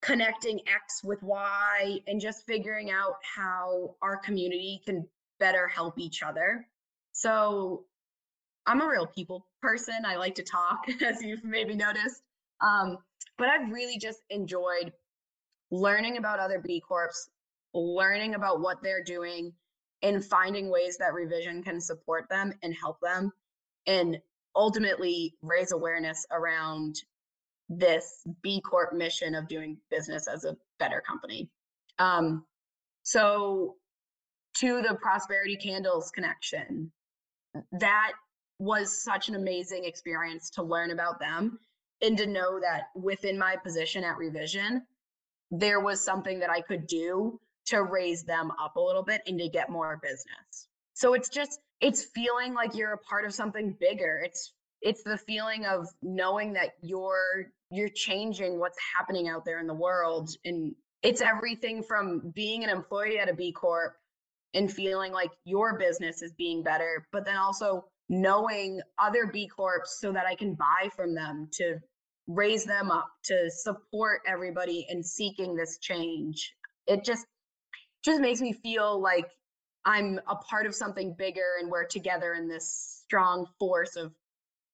connecting 0.00 0.60
X 0.72 1.02
with 1.02 1.22
Y 1.22 1.98
and 2.06 2.20
just 2.20 2.46
figuring 2.46 2.90
out 2.90 3.16
how 3.22 3.96
our 4.02 4.16
community 4.16 4.80
can 4.84 5.06
better 5.40 5.66
help 5.68 5.98
each 5.98 6.22
other. 6.22 6.66
So 7.12 7.84
I'm 8.66 8.80
a 8.80 8.86
real 8.86 9.06
people 9.06 9.46
person. 9.60 9.94
I 10.06 10.16
like 10.16 10.34
to 10.36 10.42
talk, 10.42 10.84
as 11.02 11.22
you've 11.22 11.44
maybe 11.44 11.74
noticed. 11.74 12.22
Um, 12.60 12.98
but 13.36 13.48
I've 13.48 13.70
really 13.70 13.98
just 13.98 14.20
enjoyed 14.30 14.92
learning 15.70 16.16
about 16.16 16.38
other 16.38 16.58
B 16.58 16.80
Corps, 16.80 17.30
learning 17.74 18.34
about 18.34 18.60
what 18.60 18.82
they're 18.82 19.02
doing, 19.02 19.52
and 20.02 20.24
finding 20.24 20.70
ways 20.70 20.96
that 20.98 21.14
revision 21.14 21.62
can 21.62 21.80
support 21.80 22.28
them 22.28 22.52
and 22.62 22.74
help 22.74 23.00
them, 23.00 23.32
and 23.86 24.20
ultimately 24.54 25.34
raise 25.42 25.72
awareness 25.72 26.26
around 26.30 27.02
this 27.68 28.26
B 28.42 28.60
Corp 28.60 28.92
mission 28.92 29.34
of 29.34 29.48
doing 29.48 29.76
business 29.90 30.26
as 30.26 30.44
a 30.44 30.56
better 30.78 31.02
company. 31.06 31.50
Um, 31.98 32.44
so, 33.02 33.76
to 34.58 34.82
the 34.82 34.94
Prosperity 34.94 35.56
Candles 35.56 36.10
connection, 36.10 36.90
that 37.72 38.12
was 38.58 39.02
such 39.02 39.28
an 39.28 39.34
amazing 39.34 39.84
experience 39.84 40.50
to 40.50 40.62
learn 40.62 40.90
about 40.90 41.20
them 41.20 41.58
and 42.02 42.16
to 42.18 42.26
know 42.26 42.60
that 42.60 42.84
within 42.94 43.38
my 43.38 43.56
position 43.56 44.04
at 44.04 44.16
Revision, 44.16 44.82
there 45.50 45.80
was 45.80 46.04
something 46.04 46.38
that 46.40 46.50
I 46.50 46.60
could 46.60 46.86
do 46.86 47.40
to 47.66 47.82
raise 47.82 48.24
them 48.24 48.50
up 48.60 48.76
a 48.76 48.80
little 48.80 49.02
bit 49.02 49.22
and 49.26 49.38
to 49.38 49.48
get 49.48 49.70
more 49.70 49.98
business. 50.02 50.68
So 50.94 51.14
it's 51.14 51.28
just 51.28 51.60
it's 51.80 52.04
feeling 52.04 52.54
like 52.54 52.74
you're 52.74 52.94
a 52.94 52.98
part 52.98 53.24
of 53.24 53.34
something 53.34 53.76
bigger. 53.78 54.20
It's 54.24 54.52
it's 54.82 55.02
the 55.02 55.18
feeling 55.18 55.64
of 55.66 55.88
knowing 56.02 56.52
that 56.54 56.74
you're 56.82 57.46
you're 57.70 57.88
changing 57.88 58.58
what's 58.58 58.78
happening 58.96 59.28
out 59.28 59.44
there 59.44 59.58
in 59.58 59.66
the 59.66 59.74
world 59.74 60.30
and 60.44 60.74
it's 61.02 61.20
everything 61.20 61.82
from 61.82 62.32
being 62.34 62.64
an 62.64 62.70
employee 62.70 63.18
at 63.18 63.28
a 63.28 63.34
B 63.34 63.52
Corp 63.52 63.94
and 64.54 64.72
feeling 64.72 65.12
like 65.12 65.30
your 65.44 65.78
business 65.78 66.22
is 66.22 66.32
being 66.32 66.62
better, 66.62 67.06
but 67.12 67.24
then 67.24 67.36
also 67.36 67.84
knowing 68.08 68.80
other 68.98 69.26
B 69.26 69.46
Corps 69.48 69.82
so 69.84 70.12
that 70.12 70.26
I 70.26 70.34
can 70.34 70.54
buy 70.54 70.88
from 70.96 71.14
them 71.14 71.48
to 71.52 71.78
raise 72.26 72.64
them 72.64 72.90
up, 72.90 73.08
to 73.24 73.50
support 73.50 74.22
everybody 74.26 74.86
in 74.88 75.02
seeking 75.02 75.54
this 75.54 75.78
change. 75.78 76.54
It 76.86 77.04
just 77.04 77.26
just 78.04 78.20
makes 78.20 78.40
me 78.40 78.52
feel 78.52 79.00
like 79.00 79.28
I'm 79.84 80.20
a 80.28 80.36
part 80.36 80.66
of 80.66 80.74
something 80.74 81.14
bigger 81.16 81.56
and 81.60 81.70
we're 81.70 81.86
together 81.86 82.34
in 82.34 82.48
this 82.48 83.02
strong 83.04 83.46
force 83.58 83.96
of 83.96 84.12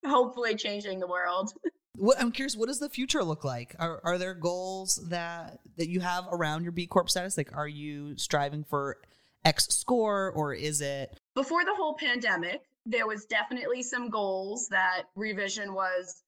hopefully 0.07 0.55
changing 0.55 1.01
the 1.01 1.07
world. 1.07 1.53
What, 1.97 2.21
I'm 2.21 2.33
curious, 2.33 2.57
what 2.57 2.67
does 2.67 2.81
the 2.81 2.88
future 2.88 3.23
look 3.23 3.45
like? 3.45 3.77
Are, 3.79 4.01
are 4.03 4.19
there 4.19 4.35
goals 4.35 4.97
that 5.11 5.61
that 5.77 5.88
you 5.88 6.01
have 6.01 6.27
around 6.31 6.64
your 6.64 6.73
B 6.73 6.88
Corp 6.88 7.09
status? 7.09 7.37
Like, 7.37 7.57
are 7.57 7.69
you 7.69 8.17
striving 8.19 8.64
for 8.64 8.99
X 9.45 9.69
score, 9.69 10.33
or 10.33 10.53
is 10.55 10.81
it 10.81 11.17
before 11.37 11.64
the 11.64 11.75
whole 11.75 11.95
pandemic? 11.95 12.62
There 12.85 13.07
was 13.07 13.27
definitely 13.27 13.83
some 13.85 14.11
goals 14.11 14.67
that 14.71 15.05
Revision 15.14 15.73
was 15.73 16.25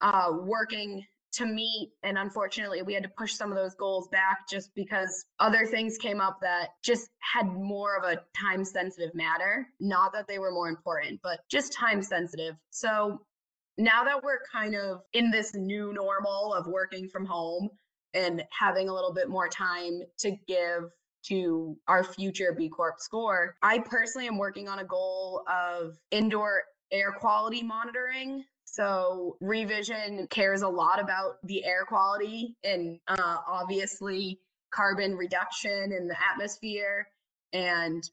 uh, 0.00 0.32
working 0.42 1.06
to 1.32 1.46
meet. 1.46 1.92
And 2.02 2.18
unfortunately, 2.18 2.82
we 2.82 2.94
had 2.94 3.02
to 3.02 3.10
push 3.16 3.34
some 3.34 3.50
of 3.50 3.56
those 3.56 3.74
goals 3.74 4.08
back 4.08 4.48
just 4.48 4.74
because 4.74 5.26
other 5.38 5.66
things 5.66 5.98
came 5.98 6.20
up 6.20 6.38
that 6.42 6.70
just 6.82 7.10
had 7.20 7.46
more 7.46 7.96
of 7.96 8.04
a 8.04 8.20
time 8.38 8.64
sensitive 8.64 9.14
matter. 9.14 9.66
Not 9.80 10.12
that 10.12 10.26
they 10.26 10.38
were 10.38 10.50
more 10.50 10.68
important, 10.68 11.20
but 11.22 11.40
just 11.50 11.72
time 11.72 12.02
sensitive. 12.02 12.54
So 12.70 13.20
now 13.76 14.04
that 14.04 14.22
we're 14.22 14.40
kind 14.50 14.74
of 14.74 15.02
in 15.12 15.30
this 15.30 15.54
new 15.54 15.92
normal 15.92 16.54
of 16.54 16.66
working 16.66 17.08
from 17.08 17.24
home 17.24 17.70
and 18.14 18.42
having 18.50 18.88
a 18.88 18.94
little 18.94 19.12
bit 19.12 19.28
more 19.28 19.48
time 19.48 20.00
to 20.18 20.36
give 20.46 20.90
to 21.26 21.76
our 21.88 22.02
future 22.02 22.54
B 22.56 22.68
Corp 22.68 22.96
score, 22.98 23.54
I 23.62 23.80
personally 23.80 24.26
am 24.26 24.38
working 24.38 24.68
on 24.68 24.78
a 24.78 24.84
goal 24.84 25.44
of 25.48 25.98
indoor 26.10 26.62
air 26.90 27.12
quality 27.12 27.62
monitoring. 27.62 28.44
So, 28.70 29.36
Revision 29.40 30.26
cares 30.28 30.62
a 30.62 30.68
lot 30.68 31.00
about 31.00 31.38
the 31.44 31.64
air 31.64 31.84
quality 31.84 32.56
and 32.64 32.98
uh, 33.08 33.38
obviously 33.46 34.40
carbon 34.70 35.16
reduction 35.16 35.92
in 35.92 36.06
the 36.06 36.16
atmosphere. 36.32 37.08
And 37.52 38.08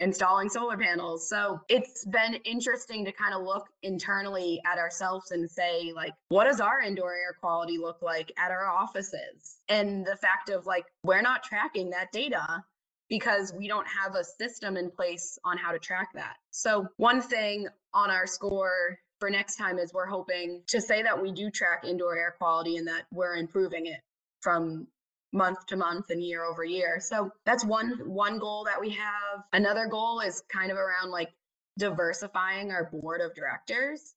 installing 0.00 0.48
solar 0.48 0.76
panels. 0.76 1.28
So 1.28 1.60
it's 1.68 2.04
been 2.06 2.34
interesting 2.44 3.04
to 3.04 3.12
kind 3.12 3.34
of 3.34 3.42
look 3.42 3.68
internally 3.82 4.60
at 4.70 4.78
ourselves 4.78 5.30
and 5.30 5.50
say, 5.50 5.92
like, 5.94 6.12
what 6.28 6.44
does 6.44 6.60
our 6.60 6.80
indoor 6.80 7.14
air 7.14 7.34
quality 7.40 7.78
look 7.78 8.02
like 8.02 8.32
at 8.38 8.50
our 8.50 8.66
offices? 8.66 9.56
And 9.68 10.04
the 10.04 10.16
fact 10.16 10.50
of 10.50 10.66
like, 10.66 10.84
we're 11.02 11.22
not 11.22 11.42
tracking 11.42 11.90
that 11.90 12.12
data 12.12 12.62
because 13.08 13.54
we 13.54 13.68
don't 13.68 13.86
have 13.86 14.14
a 14.16 14.24
system 14.24 14.76
in 14.76 14.90
place 14.90 15.38
on 15.44 15.56
how 15.56 15.72
to 15.72 15.78
track 15.78 16.10
that. 16.14 16.36
So, 16.50 16.88
one 16.96 17.22
thing 17.22 17.68
on 17.94 18.10
our 18.10 18.26
score 18.26 18.98
for 19.18 19.30
next 19.30 19.56
time 19.56 19.78
is 19.78 19.92
we're 19.92 20.06
hoping 20.06 20.62
to 20.68 20.80
say 20.80 21.02
that 21.02 21.20
we 21.20 21.32
do 21.32 21.50
track 21.50 21.84
indoor 21.84 22.16
air 22.16 22.34
quality 22.36 22.76
and 22.76 22.86
that 22.88 23.06
we're 23.10 23.36
improving 23.36 23.86
it 23.86 24.00
from 24.40 24.86
month 25.32 25.66
to 25.66 25.76
month 25.76 26.10
and 26.10 26.22
year 26.22 26.44
over 26.44 26.64
year. 26.64 26.98
So 27.00 27.30
that's 27.44 27.64
one 27.64 28.00
one 28.04 28.38
goal 28.38 28.64
that 28.64 28.80
we 28.80 28.90
have. 28.90 29.44
Another 29.52 29.86
goal 29.86 30.20
is 30.20 30.42
kind 30.52 30.70
of 30.70 30.78
around 30.78 31.10
like 31.10 31.30
diversifying 31.78 32.70
our 32.70 32.90
board 32.90 33.20
of 33.20 33.34
directors. 33.34 34.14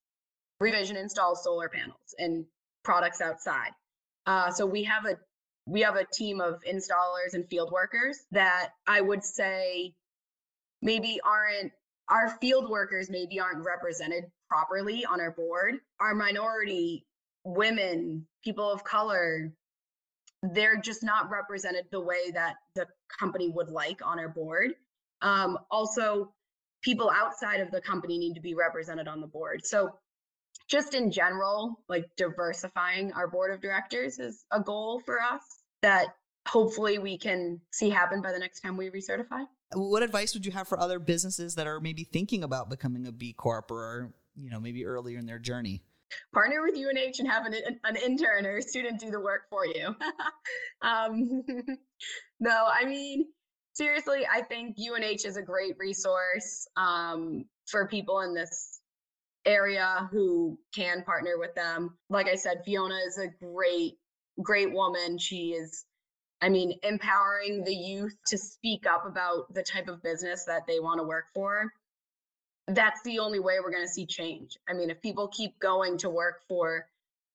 Revision 0.60 0.98
installs 0.98 1.44
solar 1.44 1.70
panels 1.70 2.16
and 2.18 2.46
products 2.84 3.22
outside. 3.22 3.72
Uh, 4.26 4.52
so 4.52 4.66
we 4.66 4.84
have 4.84 5.06
a 5.06 5.18
we 5.66 5.82
have 5.82 5.96
a 5.96 6.06
team 6.06 6.42
of 6.42 6.62
installers 6.70 7.34
and 7.34 7.48
field 7.50 7.72
workers 7.72 8.18
that 8.32 8.70
I 8.88 9.02
would 9.02 9.24
say 9.24 9.94
maybe 10.82 11.20
aren't 11.24 11.72
our 12.10 12.30
field 12.42 12.70
workers 12.70 13.10
maybe 13.10 13.40
aren't 13.40 13.64
represented 13.64 14.26
properly 14.50 15.06
on 15.06 15.22
our 15.22 15.32
board. 15.32 15.76
Our 16.00 16.16
minority 16.16 17.06
women, 17.44 18.26
people 18.44 18.70
of 18.70 18.84
color, 18.84 19.52
they're 20.54 20.78
just 20.78 21.04
not 21.04 21.30
represented 21.30 21.86
the 21.92 22.02
way 22.02 22.32
that 22.34 22.56
the 22.76 22.88
company 23.20 23.50
would 23.50 23.70
like 23.70 24.00
on 24.06 24.20
our 24.20 24.30
board. 24.30 24.72
Um, 25.22 25.58
also, 25.70 26.34
people 26.82 27.10
outside 27.10 27.60
of 27.60 27.72
the 27.72 27.82
company 27.82 28.18
need 28.18 28.34
to 28.36 28.42
be 28.42 28.56
represented 28.56 29.08
on 29.08 29.22
the 29.22 29.28
board. 29.28 29.66
So, 29.66 29.94
just 30.70 30.94
in 30.94 31.12
general, 31.12 31.80
like 31.90 32.06
diversifying 32.16 33.12
our 33.14 33.28
board 33.28 33.52
of 33.52 33.60
directors 33.60 34.20
is 34.20 34.46
a 34.52 34.60
goal 34.60 35.02
for 35.04 35.20
us 35.20 35.42
that 35.82 36.16
hopefully 36.48 37.00
we 37.00 37.18
can 37.18 37.60
see 37.72 37.90
happen 37.90 38.22
by 38.22 38.32
the 38.32 38.40
next 38.40 38.62
time 38.62 38.78
we 38.78 38.90
recertify. 38.90 39.46
What 39.74 40.04
advice 40.04 40.34
would 40.34 40.46
you 40.46 40.52
have 40.52 40.68
for 40.68 40.80
other 40.80 41.00
businesses 41.00 41.56
that 41.56 41.68
are 41.68 41.80
maybe 41.80 42.04
thinking 42.04 42.44
about 42.44 42.70
becoming 42.70 43.08
a 43.08 43.12
B 43.12 43.34
Corp 43.34 43.72
or, 43.72 44.14
you 44.40 44.50
know, 44.50 44.60
maybe 44.60 44.86
earlier 44.86 45.18
in 45.20 45.26
their 45.26 45.40
journey? 45.40 45.84
partner 46.34 46.62
with 46.62 46.76
UNH 46.76 47.20
and 47.20 47.28
have 47.28 47.46
an, 47.46 47.54
an 47.84 47.96
intern 47.96 48.46
or 48.46 48.58
a 48.58 48.62
student 48.62 49.00
do 49.00 49.12
the 49.12 49.20
work 49.20 49.44
for 49.50 49.66
you. 49.66 49.96
um, 50.82 51.44
no, 52.40 52.68
I 52.72 52.86
mean, 52.86 53.26
seriously, 53.74 54.28
I 54.32 54.42
think 54.42 54.78
UNH 54.78 55.26
is 55.26 55.38
a 55.38 55.42
great 55.42 55.76
resource 55.78 56.68
um, 56.78 57.46
for 57.68 57.88
people 57.88 58.22
in 58.22 58.34
this 58.34 58.80
area 59.46 60.10
who 60.12 60.58
can 60.76 61.04
partner 61.04 61.38
with 61.38 61.56
them. 61.56 61.98
Like 62.10 62.28
I 62.28 62.36
said, 62.36 62.62
Fiona 62.66 62.98
is 63.08 63.18
a 63.18 63.28
great, 63.28 63.94
great 64.42 64.74
woman. 64.74 65.18
She 65.18 65.52
is, 65.52 65.86
I 66.42 66.50
mean, 66.50 66.78
empowering 66.84 67.64
the 67.64 67.74
youth 67.74 68.16
to 68.28 68.38
speak 68.38 68.86
up 68.86 69.06
about 69.06 69.54
the 69.54 69.64
type 69.64 69.88
of 69.88 70.04
business 70.04 70.46
that 70.46 70.68
they 70.68 70.80
want 70.80 71.00
to 71.00 71.04
work 71.04 71.26
for 71.34 71.72
that's 72.76 73.02
the 73.04 73.20
only 73.20 73.40
way 73.40 73.56
we're 73.60 73.72
going 73.72 73.86
to 73.86 73.92
see 73.92 74.06
change. 74.06 74.58
I 74.68 74.74
mean, 74.74 74.90
if 74.90 75.02
people 75.02 75.28
keep 75.28 75.60
going 75.60 75.98
to 76.00 76.10
work 76.10 76.42
for 76.48 76.86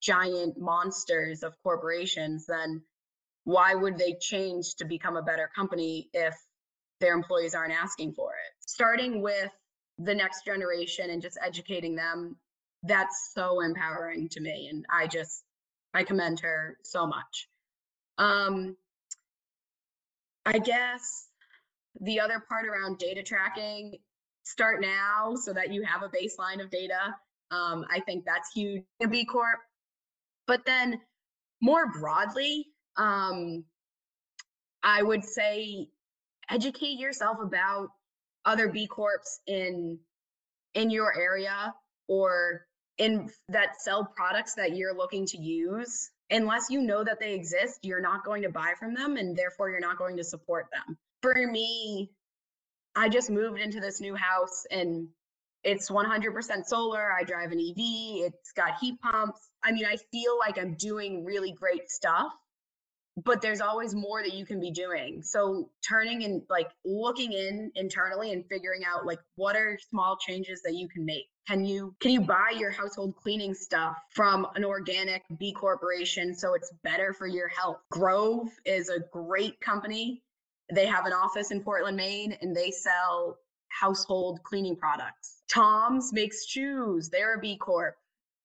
giant 0.00 0.58
monsters 0.58 1.42
of 1.42 1.54
corporations, 1.62 2.46
then 2.46 2.82
why 3.44 3.74
would 3.74 3.98
they 3.98 4.14
change 4.20 4.76
to 4.76 4.84
become 4.84 5.16
a 5.16 5.22
better 5.22 5.50
company 5.54 6.08
if 6.12 6.34
their 7.00 7.14
employees 7.14 7.54
aren't 7.54 7.72
asking 7.72 8.14
for 8.14 8.30
it? 8.32 8.54
Starting 8.66 9.22
with 9.22 9.50
the 9.98 10.14
next 10.14 10.44
generation 10.44 11.10
and 11.10 11.22
just 11.22 11.38
educating 11.44 11.94
them, 11.94 12.36
that's 12.82 13.32
so 13.34 13.60
empowering 13.60 14.28
to 14.30 14.40
me. 14.40 14.68
And 14.70 14.84
I 14.90 15.06
just, 15.06 15.44
I 15.92 16.04
commend 16.04 16.40
her 16.40 16.76
so 16.82 17.06
much. 17.06 17.48
Um, 18.18 18.76
I 20.46 20.58
guess 20.58 21.28
the 22.00 22.20
other 22.20 22.42
part 22.48 22.66
around 22.66 22.98
data 22.98 23.22
tracking 23.22 23.98
start 24.44 24.80
now 24.80 25.34
so 25.34 25.52
that 25.52 25.72
you 25.72 25.82
have 25.82 26.02
a 26.02 26.08
baseline 26.08 26.62
of 26.62 26.70
data. 26.70 27.14
Um, 27.50 27.84
I 27.90 28.00
think 28.00 28.24
that's 28.24 28.50
huge 28.54 28.84
in 29.00 29.10
B 29.10 29.24
Corp. 29.24 29.58
But 30.46 30.64
then 30.64 31.00
more 31.60 31.90
broadly, 31.92 32.66
um, 32.96 33.64
I 34.82 35.02
would 35.02 35.24
say 35.24 35.88
educate 36.50 36.98
yourself 36.98 37.38
about 37.42 37.88
other 38.44 38.68
B 38.68 38.86
Corps 38.86 39.40
in 39.46 39.98
in 40.74 40.90
your 40.90 41.16
area 41.18 41.74
or 42.08 42.66
in 42.98 43.30
that 43.48 43.80
sell 43.80 44.04
products 44.04 44.54
that 44.54 44.76
you're 44.76 44.94
looking 44.94 45.26
to 45.26 45.38
use. 45.38 46.10
Unless 46.30 46.70
you 46.70 46.80
know 46.80 47.04
that 47.04 47.20
they 47.20 47.34
exist, 47.34 47.80
you're 47.82 48.00
not 48.00 48.24
going 48.24 48.42
to 48.42 48.48
buy 48.48 48.72
from 48.78 48.94
them 48.94 49.16
and 49.16 49.36
therefore 49.36 49.70
you're 49.70 49.80
not 49.80 49.98
going 49.98 50.16
to 50.16 50.24
support 50.24 50.66
them. 50.72 50.96
For 51.22 51.34
me, 51.46 52.10
I 52.96 53.08
just 53.08 53.30
moved 53.30 53.60
into 53.60 53.80
this 53.80 54.00
new 54.00 54.14
house 54.14 54.66
and 54.70 55.08
it's 55.64 55.90
100% 55.90 56.66
solar. 56.66 57.12
I 57.12 57.24
drive 57.24 57.50
an 57.50 57.58
EV. 57.58 58.26
It's 58.26 58.52
got 58.52 58.78
heat 58.80 59.00
pumps. 59.00 59.40
I 59.62 59.72
mean, 59.72 59.86
I 59.86 59.96
feel 60.12 60.38
like 60.38 60.58
I'm 60.58 60.74
doing 60.74 61.24
really 61.24 61.52
great 61.52 61.90
stuff, 61.90 62.32
but 63.24 63.40
there's 63.40 63.60
always 63.60 63.94
more 63.94 64.22
that 64.22 64.34
you 64.34 64.44
can 64.44 64.60
be 64.60 64.70
doing. 64.70 65.22
So 65.22 65.70
turning 65.88 66.24
and 66.24 66.42
like 66.50 66.70
looking 66.84 67.32
in 67.32 67.72
internally 67.74 68.32
and 68.32 68.44
figuring 68.48 68.82
out 68.84 69.06
like 69.06 69.20
what 69.36 69.56
are 69.56 69.78
small 69.90 70.16
changes 70.16 70.60
that 70.62 70.74
you 70.74 70.88
can 70.88 71.04
make. 71.04 71.24
Can 71.48 71.64
you 71.64 71.94
can 72.00 72.10
you 72.10 72.20
buy 72.20 72.54
your 72.56 72.70
household 72.70 73.16
cleaning 73.16 73.54
stuff 73.54 73.96
from 74.10 74.46
an 74.54 74.64
organic 74.64 75.22
B 75.38 75.52
corporation 75.52 76.34
so 76.34 76.54
it's 76.54 76.72
better 76.82 77.12
for 77.12 77.26
your 77.26 77.48
health? 77.48 77.78
Grove 77.90 78.48
is 78.64 78.88
a 78.88 79.00
great 79.12 79.60
company 79.60 80.22
they 80.72 80.86
have 80.86 81.06
an 81.06 81.12
office 81.12 81.50
in 81.50 81.62
Portland, 81.62 81.96
Maine, 81.96 82.36
and 82.40 82.54
they 82.56 82.70
sell 82.70 83.38
household 83.68 84.40
cleaning 84.44 84.76
products. 84.76 85.42
Tom's 85.48 86.12
makes 86.12 86.46
shoes. 86.46 87.08
They're 87.10 87.34
a 87.34 87.40
B 87.40 87.56
Corp. 87.56 87.96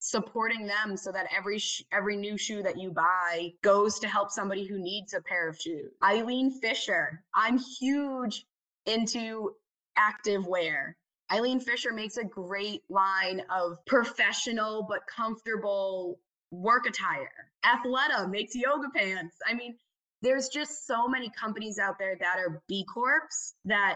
supporting 0.02 0.66
them 0.66 0.96
so 0.96 1.12
that 1.12 1.28
every 1.36 1.60
sh- 1.60 1.84
every 1.92 2.16
new 2.16 2.38
shoe 2.38 2.64
that 2.64 2.78
you 2.80 2.90
buy 2.90 3.52
goes 3.62 4.00
to 4.00 4.08
help 4.08 4.32
somebody 4.32 4.66
who 4.66 4.80
needs 4.80 5.14
a 5.14 5.22
pair 5.22 5.50
of 5.50 5.60
shoes. 5.60 5.92
Eileen 6.04 6.52
Fisher, 6.62 7.22
I'm 7.36 7.58
huge 7.58 8.46
into 8.86 9.56
active 9.98 10.48
wear. 10.48 10.96
Eileen 11.32 11.60
Fisher 11.60 11.92
makes 11.94 12.16
a 12.18 12.24
great 12.24 12.82
line 12.90 13.42
of 13.50 13.78
professional 13.86 14.86
but 14.90 15.02
comfortable 15.14 16.20
work 16.52 16.88
attire. 16.88 17.30
Athleta 17.66 18.30
makes 18.30 18.56
yoga 18.56 18.88
pants. 18.96 19.36
I 19.46 19.54
mean, 19.54 19.76
there's 20.22 20.50
just 20.50 20.86
so 20.86 21.08
many 21.08 21.30
companies 21.30 21.80
out 21.80 21.98
there 22.00 22.16
that 22.20 22.38
are 22.40 22.62
B 22.68 22.86
Corps 22.86 23.56
that 23.66 23.96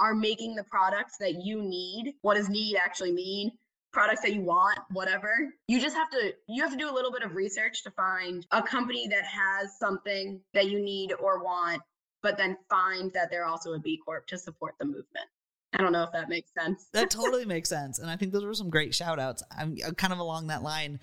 are 0.00 0.14
making 0.14 0.54
the 0.54 0.64
products 0.64 1.16
that 1.18 1.42
you 1.44 1.62
need. 1.62 2.14
What 2.22 2.34
does 2.34 2.48
need 2.48 2.76
actually 2.76 3.12
mean? 3.12 3.52
products 3.92 4.20
that 4.20 4.34
you 4.34 4.42
want 4.42 4.78
whatever 4.90 5.32
you 5.66 5.80
just 5.80 5.96
have 5.96 6.10
to 6.10 6.32
you 6.46 6.62
have 6.62 6.70
to 6.70 6.76
do 6.76 6.90
a 6.90 6.92
little 6.92 7.10
bit 7.10 7.22
of 7.22 7.34
research 7.34 7.82
to 7.82 7.90
find 7.92 8.46
a 8.50 8.62
company 8.62 9.08
that 9.08 9.24
has 9.24 9.78
something 9.78 10.40
that 10.52 10.66
you 10.66 10.80
need 10.80 11.12
or 11.14 11.42
want 11.42 11.80
but 12.22 12.36
then 12.36 12.56
find 12.68 13.12
that 13.14 13.30
they're 13.30 13.46
also 13.46 13.72
a 13.72 13.78
b 13.78 13.98
corp 14.04 14.26
to 14.26 14.36
support 14.36 14.74
the 14.78 14.84
movement 14.84 15.26
i 15.72 15.78
don't 15.78 15.92
know 15.92 16.02
if 16.02 16.12
that 16.12 16.28
makes 16.28 16.52
sense 16.52 16.88
that 16.92 17.10
totally 17.10 17.46
makes 17.46 17.68
sense 17.68 17.98
and 17.98 18.10
i 18.10 18.16
think 18.16 18.32
those 18.32 18.44
were 18.44 18.54
some 18.54 18.70
great 18.70 18.94
shout 18.94 19.18
outs 19.18 19.42
i'm 19.56 19.76
uh, 19.86 19.90
kind 19.92 20.12
of 20.12 20.18
along 20.18 20.48
that 20.48 20.62
line 20.62 21.00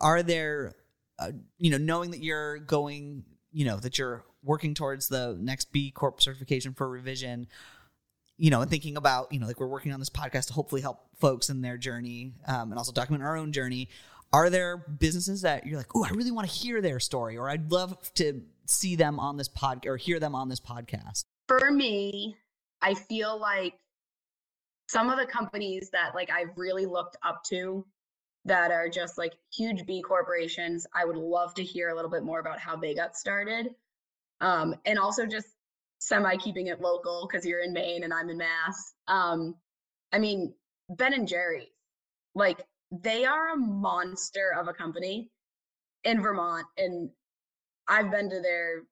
are 0.00 0.22
there 0.22 0.74
uh, 1.18 1.32
you 1.58 1.70
know 1.70 1.78
knowing 1.78 2.12
that 2.12 2.22
you're 2.22 2.58
going 2.58 3.24
you 3.52 3.64
know 3.64 3.76
that 3.76 3.98
you're 3.98 4.24
working 4.42 4.74
towards 4.74 5.08
the 5.08 5.36
next 5.40 5.72
b 5.72 5.90
corp 5.90 6.20
certification 6.20 6.74
for 6.74 6.88
revision 6.88 7.46
you 8.42 8.50
know, 8.50 8.60
and 8.60 8.70
thinking 8.70 8.96
about, 8.96 9.32
you 9.32 9.38
know, 9.38 9.46
like 9.46 9.60
we're 9.60 9.68
working 9.68 9.92
on 9.92 10.00
this 10.00 10.10
podcast 10.10 10.46
to 10.48 10.52
hopefully 10.52 10.80
help 10.80 11.00
folks 11.20 11.48
in 11.48 11.62
their 11.62 11.76
journey 11.76 12.32
um, 12.48 12.72
and 12.72 12.78
also 12.78 12.90
document 12.90 13.22
our 13.22 13.36
own 13.36 13.52
journey. 13.52 13.88
Are 14.32 14.50
there 14.50 14.78
businesses 14.78 15.42
that 15.42 15.66
you're 15.66 15.76
like, 15.76 15.94
oh, 15.94 16.04
I 16.04 16.10
really 16.10 16.30
want 16.30 16.48
to 16.48 16.52
hear 16.52 16.80
their 16.80 16.98
story, 16.98 17.36
or 17.36 17.48
I'd 17.48 17.70
love 17.70 18.12
to 18.14 18.42
see 18.66 18.96
them 18.96 19.20
on 19.20 19.36
this 19.36 19.48
pod 19.48 19.86
or 19.86 19.96
hear 19.96 20.18
them 20.18 20.34
on 20.34 20.48
this 20.48 20.58
podcast? 20.58 21.24
For 21.46 21.70
me, 21.70 22.36
I 22.80 22.94
feel 22.94 23.38
like 23.38 23.74
some 24.88 25.10
of 25.10 25.18
the 25.18 25.26
companies 25.26 25.90
that 25.90 26.14
like 26.14 26.30
I've 26.30 26.56
really 26.56 26.86
looked 26.86 27.16
up 27.22 27.44
to 27.50 27.86
that 28.44 28.70
are 28.70 28.88
just 28.88 29.18
like 29.18 29.34
huge 29.54 29.86
B 29.86 30.02
corporations, 30.02 30.86
I 30.94 31.04
would 31.04 31.16
love 31.16 31.54
to 31.54 31.62
hear 31.62 31.90
a 31.90 31.94
little 31.94 32.10
bit 32.10 32.24
more 32.24 32.40
about 32.40 32.58
how 32.58 32.76
they 32.76 32.94
got 32.94 33.16
started. 33.16 33.68
Um, 34.40 34.74
and 34.84 34.98
also 34.98 35.26
just 35.26 35.46
semi 35.98 36.36
keeping 36.36 36.66
it 36.66 36.80
local 36.80 37.28
because 37.30 37.46
you're 37.46 37.60
in 37.60 37.72
Maine 37.72 38.02
and 38.02 38.12
I'm 38.12 38.28
in 38.28 38.38
Mass. 38.38 38.94
Um, 39.06 39.54
I 40.12 40.18
mean, 40.18 40.52
Ben 40.90 41.14
and 41.14 41.28
Jerry's, 41.28 41.68
like 42.34 42.66
they 42.90 43.24
are 43.24 43.50
a 43.50 43.56
monster 43.56 44.52
of 44.58 44.68
a 44.68 44.72
company 44.72 45.30
in 46.04 46.20
Vermont, 46.20 46.66
and 46.76 47.08
I've 47.88 48.10
been 48.10 48.28
to 48.30 48.40
their 48.40 48.82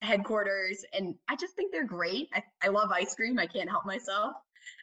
headquarters, 0.00 0.84
and 0.92 1.16
I 1.28 1.36
just 1.36 1.54
think 1.54 1.72
they're 1.72 1.86
great. 1.86 2.28
I, 2.32 2.42
I 2.62 2.68
love 2.68 2.90
ice 2.92 3.14
cream. 3.14 3.38
I 3.38 3.46
can't 3.46 3.68
help 3.68 3.84
myself. 3.84 4.34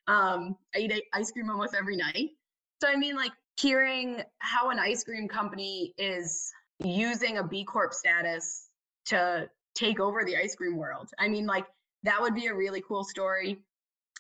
Um, 0.08 0.58
I 0.76 0.80
eat 0.80 1.04
ice 1.14 1.32
cream 1.32 1.50
almost 1.50 1.74
every 1.74 1.96
night. 1.96 2.32
So 2.82 2.90
I 2.90 2.98
mean, 2.98 3.16
like 3.16 3.32
hearing 3.60 4.22
how 4.40 4.70
an 4.70 4.80
ice 4.80 5.04
cream 5.04 5.28
company 5.28 5.94
is 5.98 6.52
using 6.80 7.38
a 7.38 7.44
B 7.44 7.64
Corp 7.64 7.94
status 7.94 8.70
to 9.08 9.50
take 9.76 10.00
over 10.00 10.24
the 10.24 10.38
ice 10.38 10.56
cream 10.56 10.78
world. 10.78 11.10
I 11.20 11.28
mean, 11.28 11.46
like 11.46 11.66
that 12.04 12.22
would 12.22 12.36
be 12.36 12.48
a 12.48 12.54
really 12.54 12.82
cool 12.88 13.04
story. 13.04 13.60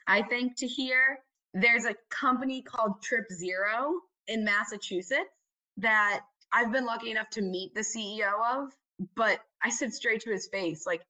I 0.08 0.22
think 0.24 0.58
to 0.58 0.68
hear 0.68 1.20
there's 1.54 1.86
a 1.86 1.96
company 2.10 2.62
called 2.62 3.02
Trip 3.02 3.26
Zero 3.32 3.94
in 4.28 4.44
Massachusetts 4.44 5.30
that 5.78 6.22
I've 6.52 6.72
been 6.72 6.86
lucky 6.86 7.12
enough 7.12 7.30
to 7.32 7.42
meet 7.42 7.74
the 7.76 7.82
CEO 7.82 8.32
of, 8.56 8.72
but 9.16 9.40
I 9.64 9.70
said 9.70 9.94
straight 9.94 10.22
to 10.22 10.32
his 10.32 10.48
face, 10.48 10.86
like, 10.86 11.02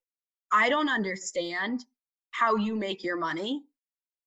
I 0.52 0.70
don't 0.70 0.90
understand 0.90 1.86
how 2.32 2.56
you 2.56 2.76
make 2.76 3.04
your 3.04 3.18
money. 3.18 3.64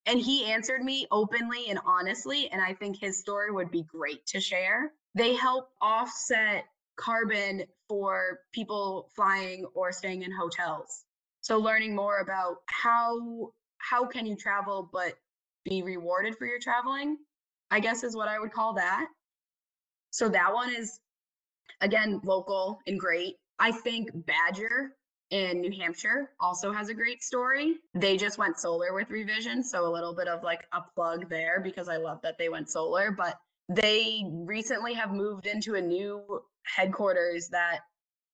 And 0.06 0.18
he 0.20 0.46
answered 0.46 0.82
me 0.82 1.06
openly 1.10 1.68
and 1.68 1.78
honestly. 1.84 2.48
And 2.50 2.60
I 2.60 2.74
think 2.74 2.98
his 2.98 3.18
story 3.18 3.52
would 3.52 3.70
be 3.70 3.82
great 3.82 4.26
to 4.26 4.40
share. 4.40 4.92
They 5.14 5.34
help 5.34 5.70
offset 5.80 6.64
carbon 6.96 7.64
for 7.88 8.40
people 8.52 9.10
flying 9.14 9.66
or 9.74 9.92
staying 9.92 10.22
in 10.22 10.32
hotels. 10.32 11.04
So 11.40 11.58
learning 11.58 11.94
more 11.94 12.18
about 12.18 12.58
how 12.66 13.52
how 13.78 14.06
can 14.06 14.26
you 14.26 14.36
travel 14.36 14.88
but 14.92 15.14
be 15.64 15.82
rewarded 15.82 16.36
for 16.36 16.46
your 16.46 16.60
traveling, 16.60 17.18
I 17.70 17.80
guess 17.80 18.04
is 18.04 18.16
what 18.16 18.28
I 18.28 18.38
would 18.38 18.52
call 18.52 18.74
that. 18.74 19.08
So 20.10 20.28
that 20.28 20.52
one 20.54 20.72
is 20.74 21.00
again 21.80 22.20
local 22.24 22.80
and 22.86 22.98
great. 22.98 23.36
I 23.58 23.72
think 23.72 24.10
Badger 24.26 24.92
in 25.32 25.62
New 25.62 25.72
Hampshire 25.72 26.30
also 26.38 26.72
has 26.72 26.90
a 26.90 26.94
great 26.94 27.22
story. 27.22 27.76
They 27.94 28.18
just 28.18 28.36
went 28.36 28.58
solar 28.58 28.92
with 28.92 29.08
Revision, 29.08 29.64
so 29.64 29.86
a 29.86 29.90
little 29.90 30.14
bit 30.14 30.28
of 30.28 30.42
like 30.42 30.66
a 30.72 30.82
plug 30.94 31.30
there 31.30 31.58
because 31.60 31.88
I 31.88 31.96
love 31.96 32.20
that 32.22 32.36
they 32.36 32.50
went 32.50 32.68
solar, 32.68 33.10
but 33.10 33.40
they 33.70 34.24
recently 34.30 34.92
have 34.92 35.10
moved 35.10 35.46
into 35.46 35.74
a 35.74 35.80
new 35.80 36.42
headquarters 36.64 37.48
that 37.48 37.80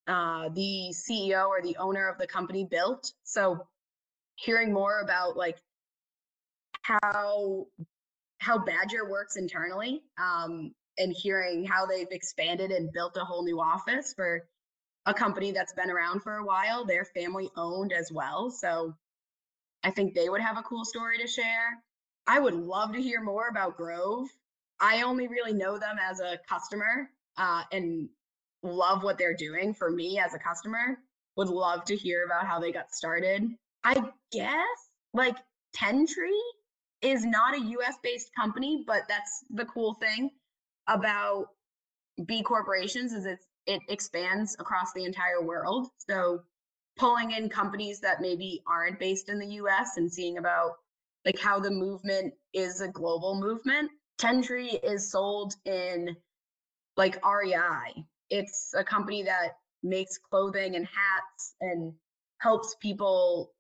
uh, 0.08 0.48
the 0.48 0.92
CEO 0.92 1.46
or 1.46 1.62
the 1.62 1.76
owner 1.76 2.08
of 2.08 2.18
the 2.18 2.26
company 2.26 2.64
built. 2.64 3.12
So 3.22 3.64
hearing 4.34 4.72
more 4.72 5.00
about 5.00 5.36
like 5.36 5.58
how 6.82 7.66
how 8.40 8.58
Badger 8.58 9.08
works 9.08 9.36
internally 9.36 10.02
um, 10.20 10.74
and 10.96 11.14
hearing 11.16 11.64
how 11.64 11.86
they've 11.86 12.10
expanded 12.10 12.72
and 12.72 12.92
built 12.92 13.16
a 13.16 13.24
whole 13.24 13.44
new 13.44 13.60
office 13.60 14.14
for 14.14 14.48
a 15.08 15.14
company 15.14 15.52
that's 15.52 15.72
been 15.72 15.90
around 15.90 16.22
for 16.22 16.36
a 16.36 16.44
while. 16.44 16.84
They're 16.84 17.06
family 17.06 17.50
owned 17.56 17.94
as 17.94 18.12
well. 18.12 18.50
So 18.50 18.94
I 19.82 19.90
think 19.90 20.14
they 20.14 20.28
would 20.28 20.42
have 20.42 20.58
a 20.58 20.62
cool 20.62 20.84
story 20.84 21.16
to 21.18 21.26
share. 21.26 21.82
I 22.26 22.38
would 22.38 22.52
love 22.52 22.92
to 22.92 23.00
hear 23.00 23.22
more 23.22 23.48
about 23.48 23.78
Grove. 23.78 24.28
I 24.78 25.02
only 25.02 25.26
really 25.26 25.54
know 25.54 25.78
them 25.78 25.96
as 25.98 26.20
a 26.20 26.38
customer 26.46 27.08
uh, 27.38 27.62
and 27.72 28.10
love 28.62 29.02
what 29.02 29.16
they're 29.16 29.34
doing 29.34 29.72
for 29.72 29.90
me 29.90 30.18
as 30.18 30.34
a 30.34 30.38
customer. 30.38 30.98
Would 31.36 31.48
love 31.48 31.86
to 31.86 31.96
hear 31.96 32.26
about 32.26 32.46
how 32.46 32.60
they 32.60 32.70
got 32.70 32.94
started. 32.94 33.48
I 33.84 34.10
guess 34.30 34.90
like 35.14 35.38
Ten 35.72 36.06
Tree 36.06 36.44
is 37.00 37.24
not 37.24 37.54
a 37.54 37.60
US 37.60 37.94
based 38.02 38.30
company, 38.38 38.84
but 38.86 39.04
that's 39.08 39.42
the 39.48 39.64
cool 39.64 39.94
thing 39.94 40.32
about 40.86 41.46
B 42.26 42.42
corporations 42.42 43.12
is 43.12 43.24
it's 43.24 43.46
it 43.68 43.80
expands 43.88 44.56
across 44.58 44.92
the 44.92 45.04
entire 45.04 45.42
world. 45.42 45.88
So 46.08 46.40
pulling 46.98 47.30
in 47.30 47.48
companies 47.48 48.00
that 48.00 48.20
maybe 48.20 48.62
aren't 48.66 48.98
based 48.98 49.28
in 49.28 49.38
the 49.38 49.46
US 49.46 49.96
and 49.96 50.12
seeing 50.12 50.38
about 50.38 50.72
like 51.24 51.38
how 51.38 51.60
the 51.60 51.70
movement 51.70 52.34
is 52.52 52.80
a 52.80 52.88
global 52.88 53.38
movement. 53.40 53.92
Ten 54.18 54.42
Tree 54.42 54.80
is 54.82 55.12
sold 55.12 55.54
in 55.64 56.16
like 56.96 57.24
REI 57.24 58.04
it's 58.30 58.74
a 58.76 58.84
company 58.84 59.22
that 59.22 59.56
makes 59.82 60.18
clothing 60.18 60.76
and 60.76 60.86
hats 60.86 61.54
and 61.60 61.92
helps 62.38 62.76
people 62.80 63.52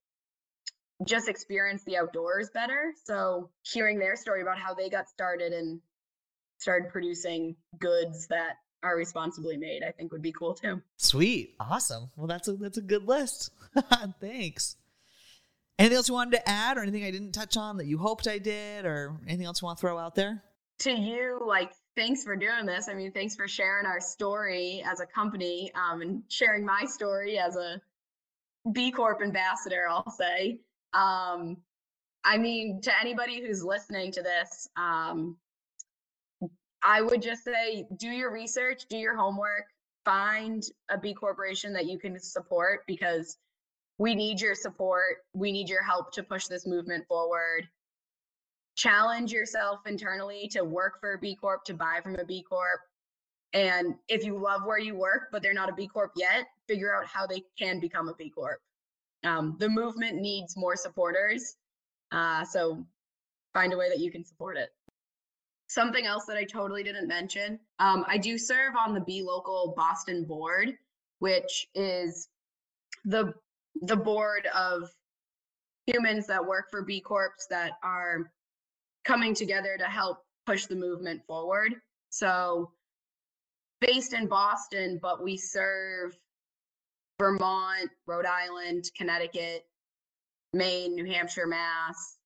just 1.06 1.28
experience 1.28 1.84
the 1.84 1.96
outdoors 1.96 2.50
better. 2.52 2.92
So 3.04 3.50
hearing 3.62 3.98
their 3.98 4.16
story 4.16 4.42
about 4.42 4.58
how 4.58 4.74
they 4.74 4.88
got 4.88 5.08
started 5.08 5.52
and 5.52 5.80
started 6.58 6.90
producing 6.90 7.54
goods 7.78 8.26
that 8.28 8.56
are 8.82 8.96
responsibly 8.96 9.56
made, 9.56 9.82
I 9.82 9.90
think 9.90 10.12
would 10.12 10.22
be 10.22 10.32
cool 10.32 10.54
too. 10.54 10.82
Sweet. 10.96 11.54
Awesome. 11.60 12.10
Well 12.16 12.26
that's 12.26 12.48
a 12.48 12.52
that's 12.52 12.78
a 12.78 12.82
good 12.82 13.06
list. 13.06 13.50
Thanks. 14.20 14.76
Anything 15.78 15.96
else 15.96 16.08
you 16.08 16.14
wanted 16.14 16.32
to 16.32 16.48
add 16.48 16.76
or 16.76 16.82
anything 16.82 17.04
I 17.04 17.10
didn't 17.10 17.32
touch 17.32 17.56
on 17.56 17.76
that 17.76 17.86
you 17.86 17.98
hoped 17.98 18.26
I 18.26 18.38
did 18.38 18.84
or 18.84 19.16
anything 19.26 19.46
else 19.46 19.62
you 19.62 19.66
want 19.66 19.78
to 19.78 19.80
throw 19.80 19.98
out 19.98 20.14
there? 20.14 20.42
To 20.80 20.92
you, 20.92 21.40
like 21.44 21.72
thanks 21.96 22.22
for 22.22 22.36
doing 22.36 22.66
this. 22.66 22.88
I 22.88 22.94
mean, 22.94 23.12
thanks 23.12 23.34
for 23.34 23.48
sharing 23.48 23.86
our 23.86 24.00
story 24.00 24.82
as 24.86 25.00
a 25.00 25.06
company 25.06 25.72
um, 25.74 26.00
and 26.02 26.22
sharing 26.28 26.64
my 26.64 26.84
story 26.84 27.38
as 27.38 27.56
a 27.56 27.80
B 28.72 28.90
Corp 28.90 29.20
ambassador, 29.22 29.86
I'll 29.88 30.10
say. 30.10 30.60
Um, 30.92 31.56
I 32.24 32.38
mean, 32.38 32.80
to 32.82 32.92
anybody 33.00 33.40
who's 33.40 33.62
listening 33.62 34.12
to 34.12 34.22
this, 34.22 34.68
um, 34.76 35.36
I 36.82 37.02
would 37.02 37.22
just 37.22 37.44
say 37.44 37.86
do 37.96 38.08
your 38.08 38.32
research, 38.32 38.86
do 38.88 38.96
your 38.96 39.16
homework, 39.16 39.64
find 40.04 40.62
a 40.88 40.98
B 40.98 41.14
corporation 41.14 41.72
that 41.74 41.86
you 41.86 41.98
can 41.98 42.18
support 42.20 42.80
because 42.86 43.36
we 43.98 44.14
need 44.14 44.40
your 44.40 44.54
support. 44.54 45.18
We 45.34 45.52
need 45.52 45.68
your 45.68 45.82
help 45.82 46.12
to 46.12 46.22
push 46.22 46.46
this 46.46 46.66
movement 46.66 47.06
forward 47.08 47.68
challenge 48.78 49.32
yourself 49.32 49.80
internally 49.86 50.48
to 50.52 50.62
work 50.62 51.00
for 51.00 51.14
a 51.14 51.18
B 51.18 51.34
Corp, 51.34 51.64
to 51.64 51.74
buy 51.74 51.98
from 52.02 52.14
a 52.14 52.24
B 52.24 52.44
Corp. 52.48 52.80
And 53.52 53.96
if 54.08 54.24
you 54.24 54.38
love 54.38 54.62
where 54.64 54.78
you 54.78 54.94
work, 54.94 55.28
but 55.32 55.42
they're 55.42 55.52
not 55.52 55.68
a 55.68 55.72
B 55.72 55.88
Corp 55.88 56.12
yet, 56.16 56.46
figure 56.68 56.94
out 56.94 57.04
how 57.04 57.26
they 57.26 57.42
can 57.58 57.80
become 57.80 58.08
a 58.08 58.14
B 58.14 58.30
Corp. 58.30 58.60
Um, 59.24 59.56
the 59.58 59.68
movement 59.68 60.20
needs 60.20 60.56
more 60.56 60.76
supporters. 60.76 61.56
Uh, 62.12 62.44
so 62.44 62.86
find 63.52 63.72
a 63.72 63.76
way 63.76 63.88
that 63.88 63.98
you 63.98 64.12
can 64.12 64.24
support 64.24 64.56
it. 64.56 64.70
Something 65.68 66.06
else 66.06 66.24
that 66.26 66.36
I 66.36 66.44
totally 66.44 66.82
didn't 66.82 67.06
mention. 67.06 67.60
Um, 67.78 68.04
I 68.08 68.18
do 68.18 68.36
serve 68.36 68.74
on 68.74 68.94
the 68.94 69.00
B 69.00 69.22
Local 69.22 69.74
Boston 69.76 70.24
board, 70.24 70.72
which 71.20 71.68
is 71.74 72.28
the 73.04 73.32
the 73.82 73.96
board 73.96 74.48
of 74.56 74.90
humans 75.86 76.26
that 76.26 76.44
work 76.44 76.66
for 76.70 76.82
B 76.82 77.00
Corps 77.00 77.32
that 77.50 77.72
are 77.82 78.32
coming 79.04 79.34
together 79.34 79.76
to 79.78 79.84
help 79.84 80.18
push 80.46 80.66
the 80.66 80.74
movement 80.74 81.22
forward. 81.26 81.74
So, 82.10 82.72
based 83.80 84.14
in 84.14 84.26
Boston, 84.26 84.98
but 85.00 85.22
we 85.22 85.36
serve 85.36 86.16
Vermont, 87.18 87.90
Rhode 88.06 88.26
Island, 88.26 88.90
Connecticut, 88.96 89.66
Maine, 90.52 90.94
New 90.94 91.04
Hampshire, 91.04 91.46
Mass. 91.46 92.18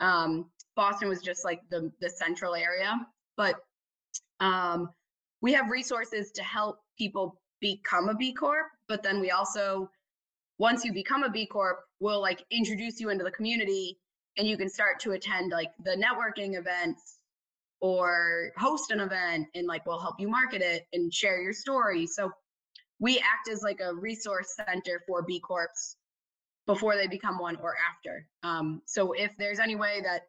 Um, 0.00 0.46
Boston 0.74 1.08
was 1.08 1.20
just 1.20 1.44
like 1.44 1.60
the 1.70 1.92
the 2.00 2.08
central 2.08 2.54
area, 2.54 2.94
but 3.36 3.56
um, 4.40 4.90
we 5.40 5.52
have 5.52 5.68
resources 5.68 6.30
to 6.32 6.42
help 6.42 6.78
people 6.98 7.40
become 7.60 8.08
a 8.08 8.14
B 8.14 8.32
Corp. 8.32 8.66
But 8.88 9.02
then 9.02 9.20
we 9.20 9.30
also, 9.30 9.90
once 10.58 10.84
you 10.84 10.92
become 10.92 11.22
a 11.24 11.30
B 11.30 11.46
Corp, 11.46 11.80
we'll 12.00 12.20
like 12.20 12.44
introduce 12.50 13.00
you 13.00 13.10
into 13.10 13.24
the 13.24 13.30
community, 13.30 13.98
and 14.38 14.46
you 14.46 14.56
can 14.56 14.68
start 14.68 14.98
to 15.00 15.12
attend 15.12 15.52
like 15.52 15.70
the 15.84 15.96
networking 15.96 16.58
events 16.58 17.18
or 17.80 18.52
host 18.56 18.90
an 18.90 19.00
event, 19.00 19.46
and 19.54 19.66
like 19.66 19.84
we'll 19.86 20.00
help 20.00 20.16
you 20.18 20.28
market 20.28 20.62
it 20.62 20.86
and 20.92 21.12
share 21.12 21.42
your 21.42 21.52
story. 21.52 22.06
So 22.06 22.30
we 23.00 23.18
act 23.18 23.48
as 23.50 23.62
like 23.62 23.80
a 23.80 23.94
resource 23.94 24.56
center 24.56 25.02
for 25.06 25.22
B 25.22 25.40
Corps 25.40 25.96
before 26.66 26.96
they 26.96 27.08
become 27.08 27.40
one 27.40 27.56
or 27.56 27.74
after. 27.90 28.28
Um, 28.44 28.82
so 28.86 29.12
if 29.12 29.36
there's 29.36 29.58
any 29.58 29.74
way 29.74 30.00
that 30.04 30.22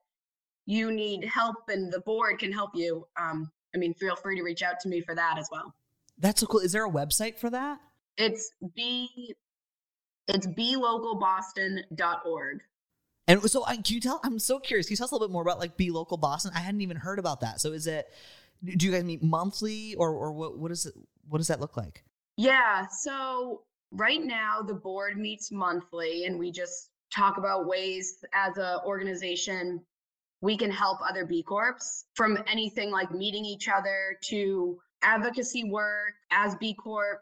you 0.65 0.91
need 0.91 1.25
help 1.25 1.57
and 1.67 1.91
the 1.91 1.99
board 2.01 2.39
can 2.39 2.51
help 2.51 2.71
you, 2.73 3.05
um, 3.19 3.51
I 3.75 3.77
mean, 3.77 3.93
feel 3.93 4.15
free 4.15 4.37
to 4.37 4.43
reach 4.43 4.63
out 4.63 4.79
to 4.81 4.89
me 4.89 5.01
for 5.01 5.15
that 5.15 5.37
as 5.37 5.49
well. 5.51 5.73
That's 6.17 6.41
so 6.41 6.47
cool. 6.47 6.59
Is 6.59 6.71
there 6.71 6.85
a 6.85 6.91
website 6.91 7.37
for 7.37 7.49
that? 7.49 7.79
It's 8.17 8.51
b 8.75 9.35
it's 10.27 10.47
blocalboston.org. 10.47 12.61
And 13.27 13.41
so, 13.49 13.65
I, 13.65 13.77
can 13.77 13.95
you 13.95 14.01
tell? 14.01 14.19
I'm 14.23 14.39
so 14.39 14.59
curious. 14.59 14.87
Can 14.87 14.93
you 14.93 14.97
tell 14.97 15.05
us 15.05 15.11
a 15.11 15.15
little 15.15 15.27
bit 15.27 15.33
more 15.33 15.41
about 15.41 15.59
like 15.59 15.77
B 15.77 15.91
Local 15.91 16.17
Boston? 16.17 16.51
I 16.53 16.59
hadn't 16.59 16.81
even 16.81 16.97
heard 16.97 17.19
about 17.19 17.39
that. 17.41 17.61
So, 17.61 17.71
is 17.71 17.87
it? 17.87 18.07
Do 18.63 18.85
you 18.85 18.91
guys 18.91 19.03
meet 19.03 19.23
monthly, 19.23 19.95
or 19.95 20.11
or 20.11 20.33
what? 20.33 20.57
What 20.57 20.71
is 20.71 20.85
it? 20.85 20.93
What 21.29 21.37
does 21.37 21.47
that 21.47 21.61
look 21.61 21.77
like? 21.77 22.03
Yeah. 22.37 22.87
So 22.87 23.61
right 23.91 24.23
now 24.23 24.61
the 24.61 24.73
board 24.73 25.17
meets 25.17 25.51
monthly, 25.51 26.25
and 26.25 26.37
we 26.37 26.51
just 26.51 26.89
talk 27.13 27.37
about 27.37 27.67
ways 27.67 28.23
as 28.33 28.57
a 28.57 28.81
organization 28.85 29.81
we 30.43 30.57
can 30.57 30.69
help 30.69 30.99
other 31.09 31.25
B 31.25 31.41
Corps 31.41 32.03
from 32.15 32.37
anything 32.47 32.91
like 32.91 33.11
meeting 33.11 33.45
each 33.45 33.69
other 33.69 34.17
to 34.25 34.77
advocacy 35.01 35.63
work 35.63 36.15
as 36.31 36.53
B 36.55 36.73
Corps, 36.73 37.21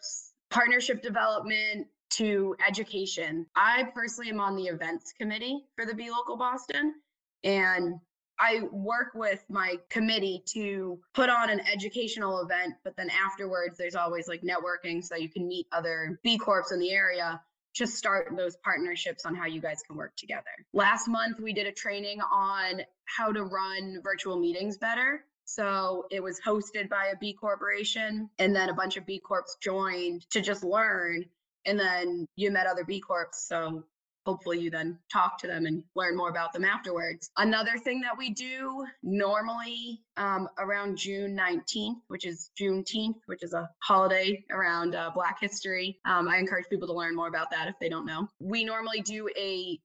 partnership 0.49 1.03
development 1.03 1.85
to 2.09 2.55
education. 2.67 3.45
I 3.55 3.83
personally 3.93 4.31
am 4.31 4.39
on 4.39 4.55
the 4.55 4.63
events 4.63 5.13
committee 5.13 5.65
for 5.75 5.85
the 5.85 5.93
B 5.93 6.09
Local 6.09 6.35
Boston. 6.35 6.95
And 7.43 7.93
I 8.39 8.61
work 8.71 9.11
with 9.13 9.45
my 9.49 9.75
committee 9.89 10.41
to 10.53 10.99
put 11.13 11.29
on 11.29 11.51
an 11.51 11.61
educational 11.71 12.41
event, 12.41 12.73
but 12.83 12.97
then 12.97 13.11
afterwards, 13.11 13.77
there's 13.77 13.95
always 13.95 14.27
like 14.27 14.41
networking 14.41 15.03
so 15.03 15.15
you 15.15 15.29
can 15.29 15.47
meet 15.47 15.67
other 15.71 16.19
B 16.23 16.39
Corps 16.39 16.71
in 16.71 16.79
the 16.79 16.91
area 16.91 17.39
to 17.75 17.87
start 17.87 18.33
those 18.35 18.57
partnerships 18.63 19.25
on 19.25 19.35
how 19.35 19.45
you 19.45 19.61
guys 19.61 19.81
can 19.87 19.95
work 19.95 20.15
together. 20.17 20.43
Last 20.73 21.07
month, 21.07 21.39
we 21.39 21.53
did 21.53 21.67
a 21.67 21.71
training 21.71 22.19
on 22.21 22.81
how 23.05 23.31
to 23.31 23.43
run 23.43 23.99
virtual 24.03 24.37
meetings 24.37 24.77
better. 24.77 25.25
So 25.45 26.05
it 26.11 26.21
was 26.23 26.39
hosted 26.39 26.89
by 26.89 27.07
a 27.07 27.17
B 27.17 27.33
corporation, 27.33 28.29
and 28.39 28.55
then 28.55 28.69
a 28.69 28.73
bunch 28.73 28.95
of 28.95 29.05
B 29.05 29.19
Corps 29.19 29.57
joined 29.61 30.29
to 30.29 30.41
just 30.41 30.63
learn. 30.63 31.25
And 31.65 31.79
then 31.79 32.25
you 32.35 32.51
met 32.51 32.67
other 32.67 32.85
B 32.85 32.99
Corps. 33.01 33.29
So 33.33 33.83
hopefully 34.25 34.59
you 34.59 34.69
then 34.69 34.97
talk 35.11 35.37
to 35.39 35.47
them 35.47 35.65
and 35.65 35.83
learn 35.95 36.15
more 36.15 36.29
about 36.29 36.53
them 36.53 36.63
afterwards. 36.63 37.29
Another 37.37 37.77
thing 37.77 38.01
that 38.01 38.17
we 38.17 38.31
do 38.31 38.85
normally 39.03 40.01
um, 40.17 40.47
around 40.59 40.97
June 40.97 41.37
19th, 41.37 42.01
which 42.07 42.25
is 42.25 42.51
Juneteenth, 42.59 43.15
which 43.25 43.43
is 43.43 43.53
a 43.53 43.69
holiday 43.79 44.43
around 44.51 44.95
uh, 44.95 45.11
Black 45.13 45.37
history. 45.39 45.99
Um, 46.05 46.27
I 46.27 46.37
encourage 46.37 46.65
people 46.69 46.87
to 46.87 46.93
learn 46.93 47.15
more 47.15 47.27
about 47.27 47.51
that 47.51 47.67
if 47.67 47.75
they 47.79 47.89
don't 47.89 48.05
know. 48.05 48.27
We 48.39 48.63
normally 48.63 49.01
do 49.01 49.27
a 49.37 49.79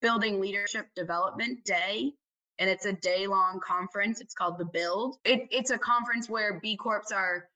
building 0.00 0.40
leadership 0.40 0.86
development 0.94 1.64
day 1.64 2.12
and 2.58 2.68
it's 2.68 2.86
a 2.86 2.92
day 2.92 3.26
long 3.26 3.60
conference. 3.64 4.20
It's 4.20 4.34
called 4.34 4.58
the 4.58 4.64
Build. 4.64 5.16
It, 5.24 5.46
it's 5.50 5.70
a 5.70 5.78
conference 5.78 6.28
where 6.28 6.58
B 6.60 6.76
Corps 6.76 7.12
are 7.14 7.48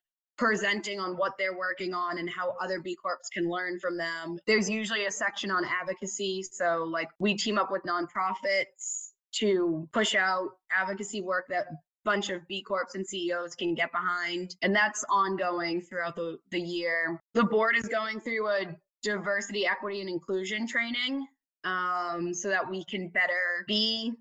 presenting 0.42 0.98
on 0.98 1.16
what 1.16 1.34
they're 1.38 1.56
working 1.56 1.94
on 1.94 2.18
and 2.18 2.28
how 2.28 2.56
other 2.60 2.80
B 2.80 2.96
Corps 2.96 3.20
can 3.32 3.48
learn 3.48 3.78
from 3.78 3.96
them. 3.96 4.38
There's 4.44 4.68
usually 4.68 5.06
a 5.06 5.10
section 5.10 5.52
on 5.52 5.64
advocacy. 5.64 6.42
So, 6.42 6.84
like, 6.90 7.08
we 7.20 7.36
team 7.36 7.58
up 7.58 7.70
with 7.70 7.82
nonprofits 7.84 9.10
to 9.36 9.88
push 9.92 10.16
out 10.16 10.48
advocacy 10.76 11.20
work 11.20 11.44
that 11.48 11.66
bunch 12.04 12.30
of 12.30 12.46
B 12.48 12.60
Corps 12.60 12.88
and 12.94 13.06
CEOs 13.06 13.54
can 13.54 13.76
get 13.76 13.92
behind. 13.92 14.56
And 14.62 14.74
that's 14.74 15.04
ongoing 15.08 15.80
throughout 15.80 16.16
the, 16.16 16.38
the 16.50 16.60
year. 16.60 17.20
The 17.34 17.44
board 17.44 17.76
is 17.76 17.86
going 17.86 18.18
through 18.18 18.48
a 18.48 18.76
diversity, 19.04 19.64
equity, 19.66 20.00
and 20.00 20.10
inclusion 20.10 20.66
training 20.66 21.24
um, 21.62 22.34
so 22.34 22.48
that 22.48 22.68
we 22.68 22.84
can 22.84 23.10
better 23.10 23.64
be 23.68 24.12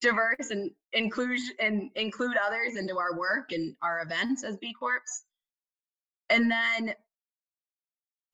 diverse 0.00 0.50
and 0.50 0.70
include 0.92 1.40
and 1.58 1.90
include 1.96 2.36
others 2.46 2.76
into 2.76 2.98
our 2.98 3.18
work 3.18 3.50
and 3.50 3.74
our 3.82 4.02
events 4.02 4.44
as 4.44 4.56
B 4.58 4.72
Corps 4.78 5.02
and 6.30 6.50
then 6.50 6.94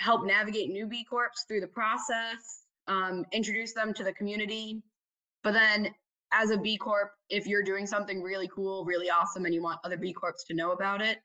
help 0.01 0.27
navigate 0.27 0.71
new 0.71 0.87
B 0.87 1.05
Corps 1.09 1.31
through 1.47 1.61
the 1.61 1.67
process, 1.67 2.65
um, 2.89 3.25
introduce 3.33 3.73
them 3.73 3.95
to 3.95 4.05
the 4.05 4.13
community. 4.13 4.83
But 5.45 5.53
then, 5.53 5.95
as 6.33 6.51
a 6.51 6.57
B 6.57 6.77
Corp, 6.77 7.11
if 7.29 7.47
you're 7.47 7.63
doing 7.63 7.87
something 7.87 8.23
really 8.23 8.49
cool, 8.55 8.85
really 8.85 9.11
awesome, 9.11 9.45
and 9.45 9.55
you 9.55 9.63
want 9.63 9.81
other 9.85 9.97
B 9.97 10.13
Corps 10.13 10.35
to 10.49 10.55
know 10.55 10.73
about 10.73 11.03
it, 11.03 11.19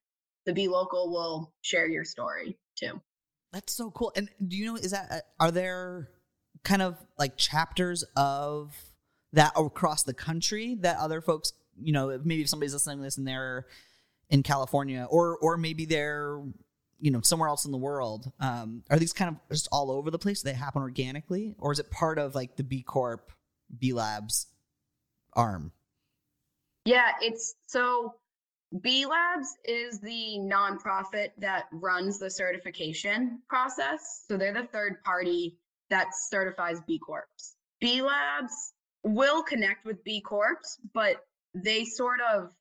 the 0.45 0.53
B 0.53 0.67
Local 0.67 1.11
will 1.11 1.53
share 1.61 1.87
your 1.87 2.03
story 2.03 2.57
too. 2.77 3.01
That's 3.53 3.73
so 3.73 3.91
cool. 3.91 4.11
And 4.15 4.29
do 4.45 4.57
you 4.57 4.65
know, 4.65 4.75
is 4.75 4.91
that, 4.91 5.07
uh, 5.11 5.19
are 5.39 5.51
there 5.51 6.09
kind 6.63 6.81
of 6.81 6.97
like 7.17 7.37
chapters 7.37 8.03
of 8.15 8.75
that 9.33 9.53
across 9.55 10.03
the 10.03 10.13
country 10.13 10.75
that 10.81 10.97
other 10.97 11.21
folks, 11.21 11.53
you 11.81 11.93
know, 11.93 12.19
maybe 12.23 12.41
if 12.41 12.49
somebody's 12.49 12.73
listening 12.73 12.97
to 12.97 13.03
this 13.03 13.17
and 13.17 13.27
they're 13.27 13.65
in 14.29 14.43
California, 14.43 15.07
or 15.09 15.37
or 15.37 15.57
maybe 15.57 15.85
they're 15.85 16.41
you 16.99 17.11
know 17.11 17.21
somewhere 17.21 17.49
else 17.49 17.65
in 17.65 17.71
the 17.71 17.77
world. 17.77 18.31
Um, 18.39 18.83
are 18.89 18.97
these 18.97 19.13
kind 19.13 19.35
of 19.35 19.37
just 19.49 19.67
all 19.71 19.91
over 19.91 20.11
the 20.11 20.19
place? 20.19 20.41
Do 20.41 20.49
they 20.49 20.55
happen 20.55 20.81
organically, 20.81 21.55
or 21.59 21.71
is 21.71 21.79
it 21.79 21.89
part 21.91 22.19
of 22.19 22.35
like 22.35 22.55
the 22.55 22.63
B 22.63 22.81
Corp, 22.81 23.31
B 23.77 23.93
Labs 23.93 24.47
arm? 25.33 25.71
Yeah, 26.85 27.11
it's 27.21 27.55
so 27.67 28.15
B 28.81 29.05
Labs 29.05 29.55
is 29.65 29.99
the 29.99 30.37
nonprofit 30.39 31.29
that 31.37 31.65
runs 31.71 32.19
the 32.19 32.29
certification 32.29 33.41
process. 33.47 34.25
So 34.27 34.37
they're 34.37 34.53
the 34.53 34.67
third 34.71 35.03
party 35.03 35.57
that 35.89 36.07
certifies 36.29 36.81
B 36.85 36.99
Corps. 36.99 37.27
B 37.79 38.01
Labs 38.01 38.73
will 39.03 39.43
connect 39.43 39.85
with 39.85 40.03
B 40.03 40.21
Corps, 40.21 40.59
but 40.93 41.17
they 41.53 41.85
sort 41.85 42.19
of 42.21 42.51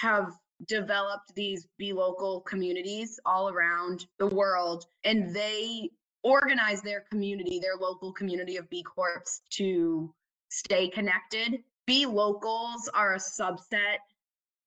have 0.00 0.32
developed 0.66 1.34
these 1.34 1.66
B 1.78 1.92
local 1.92 2.40
communities 2.40 3.20
all 3.26 3.50
around 3.50 4.06
the 4.18 4.26
world, 4.26 4.86
and 5.04 5.34
they 5.34 5.90
organize 6.22 6.82
their 6.82 7.02
community, 7.10 7.60
their 7.60 7.76
local 7.76 8.12
community 8.12 8.56
of 8.56 8.68
B 8.70 8.82
Corps 8.82 9.42
to 9.50 10.12
stay 10.48 10.88
connected. 10.88 11.62
B 11.86 12.06
locals 12.06 12.88
are 12.94 13.14
a 13.14 13.18
subset 13.18 13.98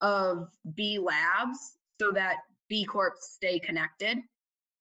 of 0.01 0.47
B 0.75 0.99
labs 0.99 1.77
so 1.99 2.11
that 2.11 2.37
B 2.69 2.85
Corps 2.85 3.15
stay 3.19 3.59
connected. 3.59 4.19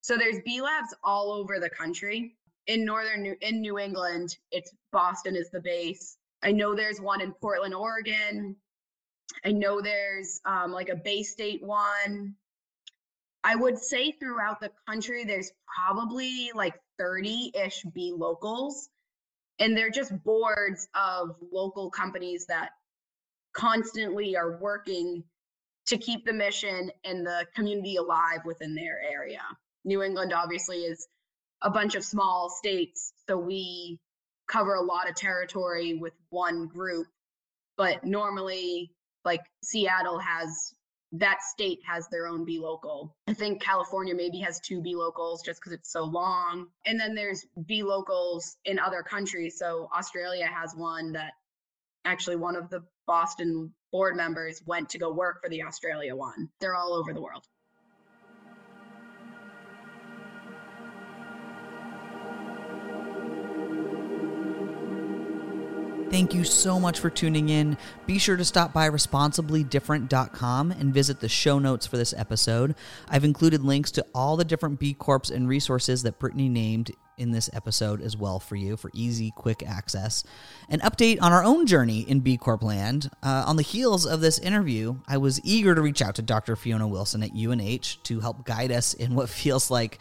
So 0.02 0.16
there's 0.16 0.40
B 0.44 0.60
labs 0.60 0.94
all 1.02 1.32
over 1.32 1.58
the 1.58 1.70
country. 1.70 2.36
In 2.66 2.84
northern 2.84 3.22
New, 3.22 3.36
in 3.40 3.60
New 3.60 3.78
England, 3.78 4.36
it's 4.52 4.72
Boston 4.92 5.34
is 5.34 5.50
the 5.50 5.60
base. 5.60 6.18
I 6.42 6.52
know 6.52 6.74
there's 6.74 7.00
one 7.00 7.20
in 7.20 7.32
Portland, 7.32 7.74
Oregon. 7.74 8.54
I 9.44 9.52
know 9.52 9.80
there's 9.80 10.40
um, 10.44 10.72
like 10.72 10.88
a 10.88 10.96
Bay 10.96 11.22
State 11.22 11.62
one. 11.62 12.34
I 13.44 13.54
would 13.54 13.78
say 13.78 14.12
throughout 14.12 14.60
the 14.60 14.70
country, 14.88 15.24
there's 15.24 15.52
probably 15.74 16.50
like 16.54 16.74
30 16.98 17.52
ish 17.54 17.84
B 17.94 18.12
locals. 18.16 18.88
And 19.60 19.76
they're 19.76 19.90
just 19.90 20.12
boards 20.24 20.88
of 20.94 21.36
local 21.52 21.90
companies 21.90 22.46
that 22.46 22.70
constantly 23.54 24.36
are 24.36 24.58
working 24.58 25.24
to 25.86 25.98
keep 25.98 26.24
the 26.24 26.32
mission 26.32 26.90
and 27.04 27.26
the 27.26 27.46
community 27.56 27.96
alive 27.96 28.40
within 28.44 28.74
their 28.74 29.00
area. 29.02 29.40
New 29.84 30.02
England 30.02 30.32
obviously 30.32 30.78
is 30.78 31.08
a 31.62 31.70
bunch 31.70 31.94
of 31.94 32.04
small 32.04 32.50
states, 32.50 33.12
so 33.26 33.36
we 33.36 33.98
cover 34.48 34.74
a 34.74 34.82
lot 34.82 35.08
of 35.08 35.16
territory 35.16 35.94
with 35.94 36.12
one 36.30 36.66
group. 36.66 37.06
But 37.76 38.04
normally 38.04 38.92
like 39.24 39.42
Seattle 39.62 40.18
has 40.18 40.74
that 41.12 41.42
state 41.42 41.80
has 41.86 42.06
their 42.08 42.26
own 42.26 42.44
B 42.44 42.58
local. 42.58 43.16
I 43.26 43.32
think 43.32 43.62
California 43.62 44.14
maybe 44.14 44.38
has 44.40 44.60
two 44.60 44.82
B 44.82 44.94
locals 44.94 45.42
just 45.42 45.60
because 45.60 45.72
it's 45.72 45.90
so 45.90 46.04
long. 46.04 46.66
And 46.84 47.00
then 47.00 47.14
there's 47.14 47.46
B 47.66 47.82
locals 47.82 48.58
in 48.64 48.78
other 48.78 49.02
countries. 49.02 49.56
So 49.58 49.88
Australia 49.96 50.46
has 50.46 50.74
one 50.74 51.12
that 51.12 51.32
actually 52.04 52.36
one 52.36 52.56
of 52.56 52.68
the 52.68 52.84
Boston 53.06 53.72
board 53.90 54.16
members 54.16 54.62
went 54.66 54.90
to 54.90 54.98
go 54.98 55.12
work 55.12 55.40
for 55.42 55.48
the 55.48 55.62
Australia 55.62 56.14
one. 56.14 56.50
They're 56.60 56.74
all 56.74 56.92
over 56.92 57.14
the 57.14 57.22
world. 57.22 57.44
Thank 66.10 66.32
you 66.32 66.42
so 66.42 66.80
much 66.80 67.00
for 67.00 67.10
tuning 67.10 67.50
in. 67.50 67.76
Be 68.06 68.18
sure 68.18 68.38
to 68.38 68.44
stop 68.44 68.72
by 68.72 68.88
responsiblydifferent.com 68.88 70.70
and 70.70 70.94
visit 70.94 71.20
the 71.20 71.28
show 71.28 71.58
notes 71.58 71.86
for 71.86 71.98
this 71.98 72.14
episode. 72.16 72.74
I've 73.10 73.24
included 73.24 73.62
links 73.62 73.90
to 73.92 74.06
all 74.14 74.38
the 74.38 74.44
different 74.44 74.80
B 74.80 74.94
Corps 74.94 75.30
and 75.30 75.46
resources 75.46 76.02
that 76.04 76.18
Brittany 76.18 76.48
named 76.48 76.92
in 77.18 77.32
this 77.32 77.50
episode 77.52 78.00
as 78.00 78.16
well 78.16 78.40
for 78.40 78.56
you 78.56 78.78
for 78.78 78.90
easy, 78.94 79.32
quick 79.36 79.62
access. 79.62 80.24
An 80.70 80.80
update 80.80 81.18
on 81.20 81.32
our 81.32 81.44
own 81.44 81.66
journey 81.66 82.00
in 82.00 82.20
B 82.20 82.38
Corp 82.38 82.62
land. 82.62 83.10
Uh, 83.22 83.44
on 83.46 83.56
the 83.56 83.62
heels 83.62 84.06
of 84.06 84.22
this 84.22 84.38
interview, 84.38 84.96
I 85.06 85.18
was 85.18 85.44
eager 85.44 85.74
to 85.74 85.82
reach 85.82 86.00
out 86.00 86.14
to 86.14 86.22
Dr. 86.22 86.56
Fiona 86.56 86.88
Wilson 86.88 87.22
at 87.22 87.32
UNH 87.32 88.02
to 88.04 88.20
help 88.20 88.46
guide 88.46 88.72
us 88.72 88.94
in 88.94 89.14
what 89.14 89.28
feels 89.28 89.70
like 89.70 89.98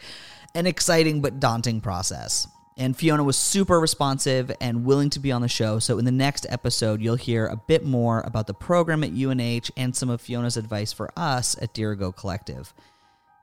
an 0.54 0.66
exciting 0.66 1.20
but 1.20 1.38
daunting 1.38 1.82
process. 1.82 2.48
And 2.78 2.96
Fiona 2.96 3.24
was 3.24 3.36
super 3.36 3.80
responsive 3.80 4.52
and 4.60 4.84
willing 4.84 5.10
to 5.10 5.20
be 5.20 5.32
on 5.32 5.42
the 5.42 5.48
show. 5.48 5.80
So, 5.80 5.98
in 5.98 6.04
the 6.04 6.12
next 6.12 6.46
episode, 6.48 7.02
you'll 7.02 7.16
hear 7.16 7.46
a 7.46 7.56
bit 7.56 7.84
more 7.84 8.20
about 8.20 8.46
the 8.46 8.54
program 8.54 9.02
at 9.02 9.10
UNH 9.10 9.70
and 9.76 9.94
some 9.94 10.08
of 10.08 10.20
Fiona's 10.20 10.56
advice 10.56 10.92
for 10.92 11.10
us 11.16 11.56
at 11.60 11.74
Dirigo 11.74 12.14
Collective. 12.14 12.72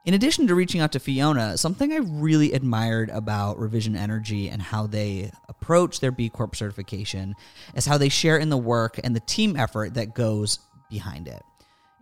In 0.06 0.14
addition 0.14 0.46
to 0.48 0.56
reaching 0.56 0.82
out 0.82 0.92
to 0.92 1.00
Fiona, 1.00 1.58
something 1.58 1.92
I 1.92 1.98
really 1.98 2.54
admired 2.54 3.10
about 3.10 3.60
Revision 3.60 3.96
Energy 3.96 4.50
and 4.50 4.62
how 4.62 4.86
they 4.86 5.32
approach 5.50 6.00
their 6.00 6.12
B 6.12 6.30
Corp 6.30 6.56
certification 6.56 7.36
is 7.74 7.88
how 7.88 7.98
they 7.98 8.10
share 8.10 8.38
in 8.38 8.50
the 8.50 8.58
work 8.58 9.00
and 9.04 9.16
the 9.16 9.20
team 9.20 9.56
effort 9.58 9.96
that 9.96 10.14
goes 10.14 10.60
behind 10.92 11.28
it. 11.28 11.44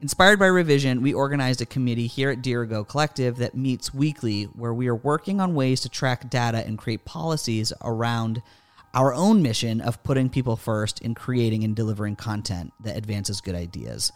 Inspired 0.04 0.38
by 0.38 0.48
Revision, 0.48 1.02
we 1.02 1.14
organized 1.14 1.62
a 1.62 1.66
committee 1.66 2.08
here 2.08 2.30
at 2.30 2.42
Dirigo 2.42 2.86
Collective 2.86 3.38
that 3.38 3.56
meets 3.56 3.94
weekly 3.94 4.44
where 4.44 4.74
we 4.74 4.90
are 4.90 4.96
working 4.98 5.40
on 5.40 5.56
ways 5.56 5.80
to 5.80 5.88
track 5.88 6.30
data 6.30 6.58
and 6.58 6.78
create 6.78 7.06
policies 7.06 7.72
around 7.82 8.42
our 8.94 9.14
own 9.14 9.42
mission 9.42 9.80
of 9.80 10.04
putting 10.04 10.30
people 10.30 10.58
first 10.58 11.02
in 11.02 11.16
creating 11.16 11.64
and 11.64 11.74
delivering 11.74 12.18
content 12.18 12.74
that 12.82 12.98
advances 12.98 13.40
good 13.40 13.56
ideas. 13.56 14.12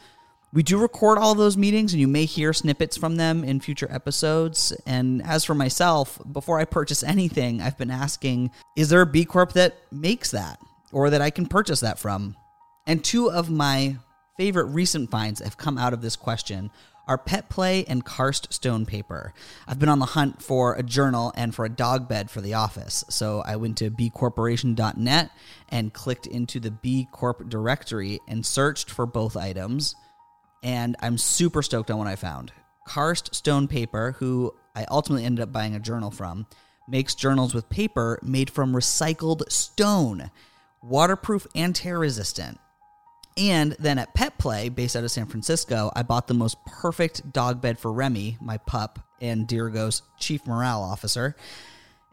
We 0.52 0.62
do 0.62 0.78
record 0.78 1.20
all 1.20 1.36
those 1.36 1.56
meetings, 1.56 1.94
and 1.94 2.02
you 2.02 2.08
may 2.10 2.26
hear 2.26 2.52
snippets 2.52 2.98
from 2.98 3.16
them 3.16 3.46
in 3.46 3.62
future 3.62 3.88
episodes. 3.90 4.74
And 4.86 5.26
as 5.26 5.46
for 5.46 5.56
myself, 5.56 6.20
before 6.34 6.60
I 6.60 6.66
purchase 6.66 7.02
anything, 7.02 7.62
I've 7.62 7.78
been 7.78 7.92
asking 7.92 8.52
is 8.76 8.90
there 8.90 9.00
a 9.00 9.06
B 9.06 9.24
Corp 9.24 9.54
that 9.54 9.78
makes 9.90 10.32
that 10.32 10.60
or 10.92 11.10
that 11.12 11.22
I 11.22 11.30
can 11.30 11.46
purchase 11.46 11.80
that 11.80 11.98
from? 11.98 12.36
And 12.86 13.06
two 13.06 13.32
of 13.32 13.50
my 13.50 13.96
favorite 14.38 14.66
recent 14.66 15.10
finds 15.10 15.42
have 15.42 15.58
come 15.58 15.78
out 15.78 15.94
of 15.94 16.02
this 16.02 16.16
question 16.16 16.72
are 17.08 17.18
pet 17.18 17.50
play 17.50 17.86
and 17.86 18.06
karst 18.06 18.54
stone 18.54 18.86
paper. 18.86 19.34
I've 19.68 19.80
been 19.80 19.90
on 19.90 20.00
the 20.00 20.06
hunt 20.06 20.42
for 20.42 20.76
a 20.76 20.84
journal 20.84 21.32
and 21.36 21.56
for 21.56 21.66
a 21.66 21.70
dog 21.70 22.08
bed 22.08 22.30
for 22.30 22.42
the 22.42 22.54
office. 22.54 23.04
So 23.10 23.42
I 23.46 23.56
went 23.56 23.78
to 23.78 23.90
bcorporation.net 23.90 25.32
and 25.70 25.94
clicked 25.94 26.28
into 26.28 26.60
the 26.60 26.72
B 26.72 27.08
Corp 27.12 27.50
directory 27.50 28.20
and 28.28 28.46
searched 28.46 28.90
for 28.90 29.06
both 29.06 29.38
items. 29.38 29.96
And 30.64 30.96
I'm 31.02 31.18
super 31.18 31.62
stoked 31.62 31.90
on 31.90 31.98
what 31.98 32.08
I 32.08 32.16
found. 32.16 32.52
Karst 32.86 33.34
Stone 33.34 33.68
Paper, 33.68 34.16
who 34.20 34.54
I 34.76 34.86
ultimately 34.90 35.26
ended 35.26 35.44
up 35.44 35.52
buying 35.52 35.76
a 35.76 35.80
journal 35.80 36.12
from, 36.12 36.46
makes 36.90 37.16
journals 37.16 37.54
with 37.54 37.70
paper 37.70 38.20
made 38.22 38.50
from 38.50 38.74
recycled 38.74 39.50
stone, 39.52 40.30
waterproof 40.82 41.48
and 41.56 41.76
tear 41.76 42.00
resistant. 42.00 42.60
And 43.38 43.76
then 43.80 44.00
at 44.00 44.16
Pet 44.16 44.38
Play, 44.40 44.70
based 44.70 44.96
out 44.96 45.04
of 45.04 45.12
San 45.12 45.28
Francisco, 45.28 45.92
I 45.96 46.02
bought 46.02 46.28
the 46.28 46.34
most 46.34 46.58
perfect 46.66 47.32
dog 47.32 47.62
bed 47.62 47.78
for 47.78 47.94
Remy, 47.94 48.38
my 48.42 48.58
pup, 48.58 49.00
and 49.22 49.48
Dirigo's 49.48 50.02
chief 50.18 50.46
morale 50.48 50.82
officer. 50.82 51.36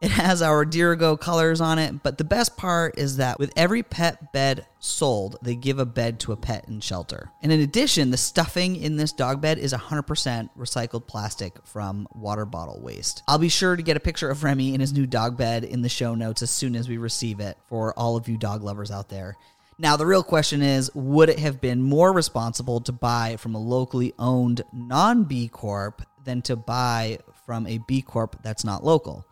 It 0.05 0.11
has 0.11 0.43
our 0.43 0.67
Dirigo 0.67 1.19
colors 1.19 1.63
on 1.63 1.79
it, 1.79 2.03
but 2.03 2.19
the 2.19 2.25
best 2.25 2.59
part 2.59 2.99
is 2.99 3.17
that 3.17 3.39
with 3.39 3.51
every 3.57 3.83
pet 3.83 4.35
bed 4.35 4.67
sold, 4.79 5.39
they 5.41 5.55
give 5.55 5.79
a 5.79 5.87
bed 5.87 6.21
to 6.21 6.33
a 6.33 6.37
pet 6.37 6.69
in 6.69 6.81
shelter. 6.81 7.31
And 7.41 7.51
in 7.51 7.61
addition, 7.61 8.11
the 8.11 8.19
stuffing 8.19 8.77
in 8.77 8.99
this 8.99 9.13
dog 9.13 9.41
bed 9.41 9.59
is 9.59 9.73
100% 9.73 10.51
recycled 10.59 11.07
plastic 11.07 11.55
from 11.65 12.07
water 12.15 12.45
bottle 12.45 12.83
waste. 12.83 13.23
I'll 13.27 13.39
be 13.39 13.49
sure 13.49 13.77
to 13.77 13.83
get 13.83 13.97
a 13.97 14.01
picture 14.01 14.29
of 14.29 14.45
Remy 14.45 14.75
in 14.75 14.81
his 14.81 14.93
new 14.93 15.07
dog 15.07 15.39
bed 15.39 15.65
in 15.65 15.81
the 15.81 15.89
show 15.89 16.15
notes 16.15 16.43
as 16.43 16.51
soon 16.51 16.77
as 16.77 16.87
we 16.87 16.99
receive 16.99 17.41
it 17.41 17.57
for 17.69 17.99
all 17.99 18.17
of 18.17 18.29
you 18.29 18.37
dog 18.37 18.63
lovers 18.63 18.91
out 18.91 19.09
there. 19.09 19.39
Now, 19.79 19.97
the 19.97 20.07
real 20.07 20.23
question 20.23 20.63
is 20.63 20.91
would 20.95 21.29
it 21.29 21.39
have 21.39 21.61
been 21.61 21.83
more 21.83 22.13
responsible 22.13 22.81
to 22.83 22.93
buy 22.93 23.37
from 23.37 23.55
a 23.55 23.59
locally 23.59 24.13
owned 24.19 24.63
non 24.73 25.25
B 25.25 25.49
Corp 25.49 26.03
than 26.25 26.43
to 26.43 26.57
buy 26.57 27.19
from 27.45 27.67
a 27.67 27.79
B 27.87 28.01
Corp 28.03 28.41
that's 28.43 28.65
not 28.65 28.85
local? 28.85 29.27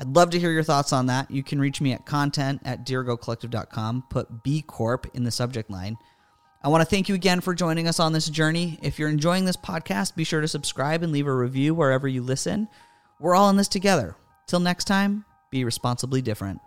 I'd 0.00 0.14
love 0.14 0.30
to 0.30 0.38
hear 0.38 0.52
your 0.52 0.62
thoughts 0.62 0.92
on 0.92 1.06
that. 1.06 1.30
You 1.30 1.42
can 1.42 1.60
reach 1.60 1.80
me 1.80 1.92
at 1.92 2.06
content 2.06 2.60
at 2.64 2.86
dirigocollective.com. 2.86 4.04
Put 4.10 4.44
B 4.44 4.62
Corp 4.62 5.06
in 5.14 5.24
the 5.24 5.30
subject 5.30 5.70
line. 5.70 5.96
I 6.62 6.68
want 6.68 6.82
to 6.82 6.88
thank 6.88 7.08
you 7.08 7.14
again 7.14 7.40
for 7.40 7.54
joining 7.54 7.88
us 7.88 7.98
on 7.98 8.12
this 8.12 8.28
journey. 8.28 8.78
If 8.82 8.98
you're 8.98 9.08
enjoying 9.08 9.44
this 9.44 9.56
podcast, 9.56 10.16
be 10.16 10.24
sure 10.24 10.40
to 10.40 10.48
subscribe 10.48 11.02
and 11.02 11.12
leave 11.12 11.26
a 11.26 11.34
review 11.34 11.74
wherever 11.74 12.06
you 12.06 12.22
listen. 12.22 12.68
We're 13.20 13.34
all 13.34 13.50
in 13.50 13.56
this 13.56 13.68
together. 13.68 14.16
Till 14.46 14.60
next 14.60 14.84
time, 14.84 15.24
be 15.50 15.64
responsibly 15.64 16.20
different. 16.20 16.60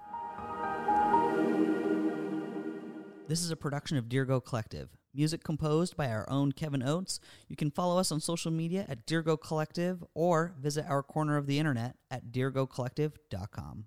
This 3.32 3.44
is 3.44 3.50
a 3.50 3.56
production 3.56 3.96
of 3.96 4.10
Dirigo 4.10 4.44
Collective. 4.44 4.90
Music 5.14 5.42
composed 5.42 5.96
by 5.96 6.10
our 6.10 6.30
own 6.30 6.52
Kevin 6.52 6.84
Oates. 6.84 7.22
You 7.48 7.56
can 7.56 7.72
follow 7.72 7.98
us 7.98 8.12
on 8.12 8.20
social 8.20 8.52
media 8.52 8.86
at 8.90 9.08
Dirigo 9.08 9.40
Collective 9.40 10.04
or 10.14 10.54
visit 10.60 10.86
our 10.90 11.02
corner 11.02 11.38
of 11.38 11.48
the 11.48 11.58
internet 11.58 11.96
at 12.12 12.34
dirigocollective.com. 12.34 13.86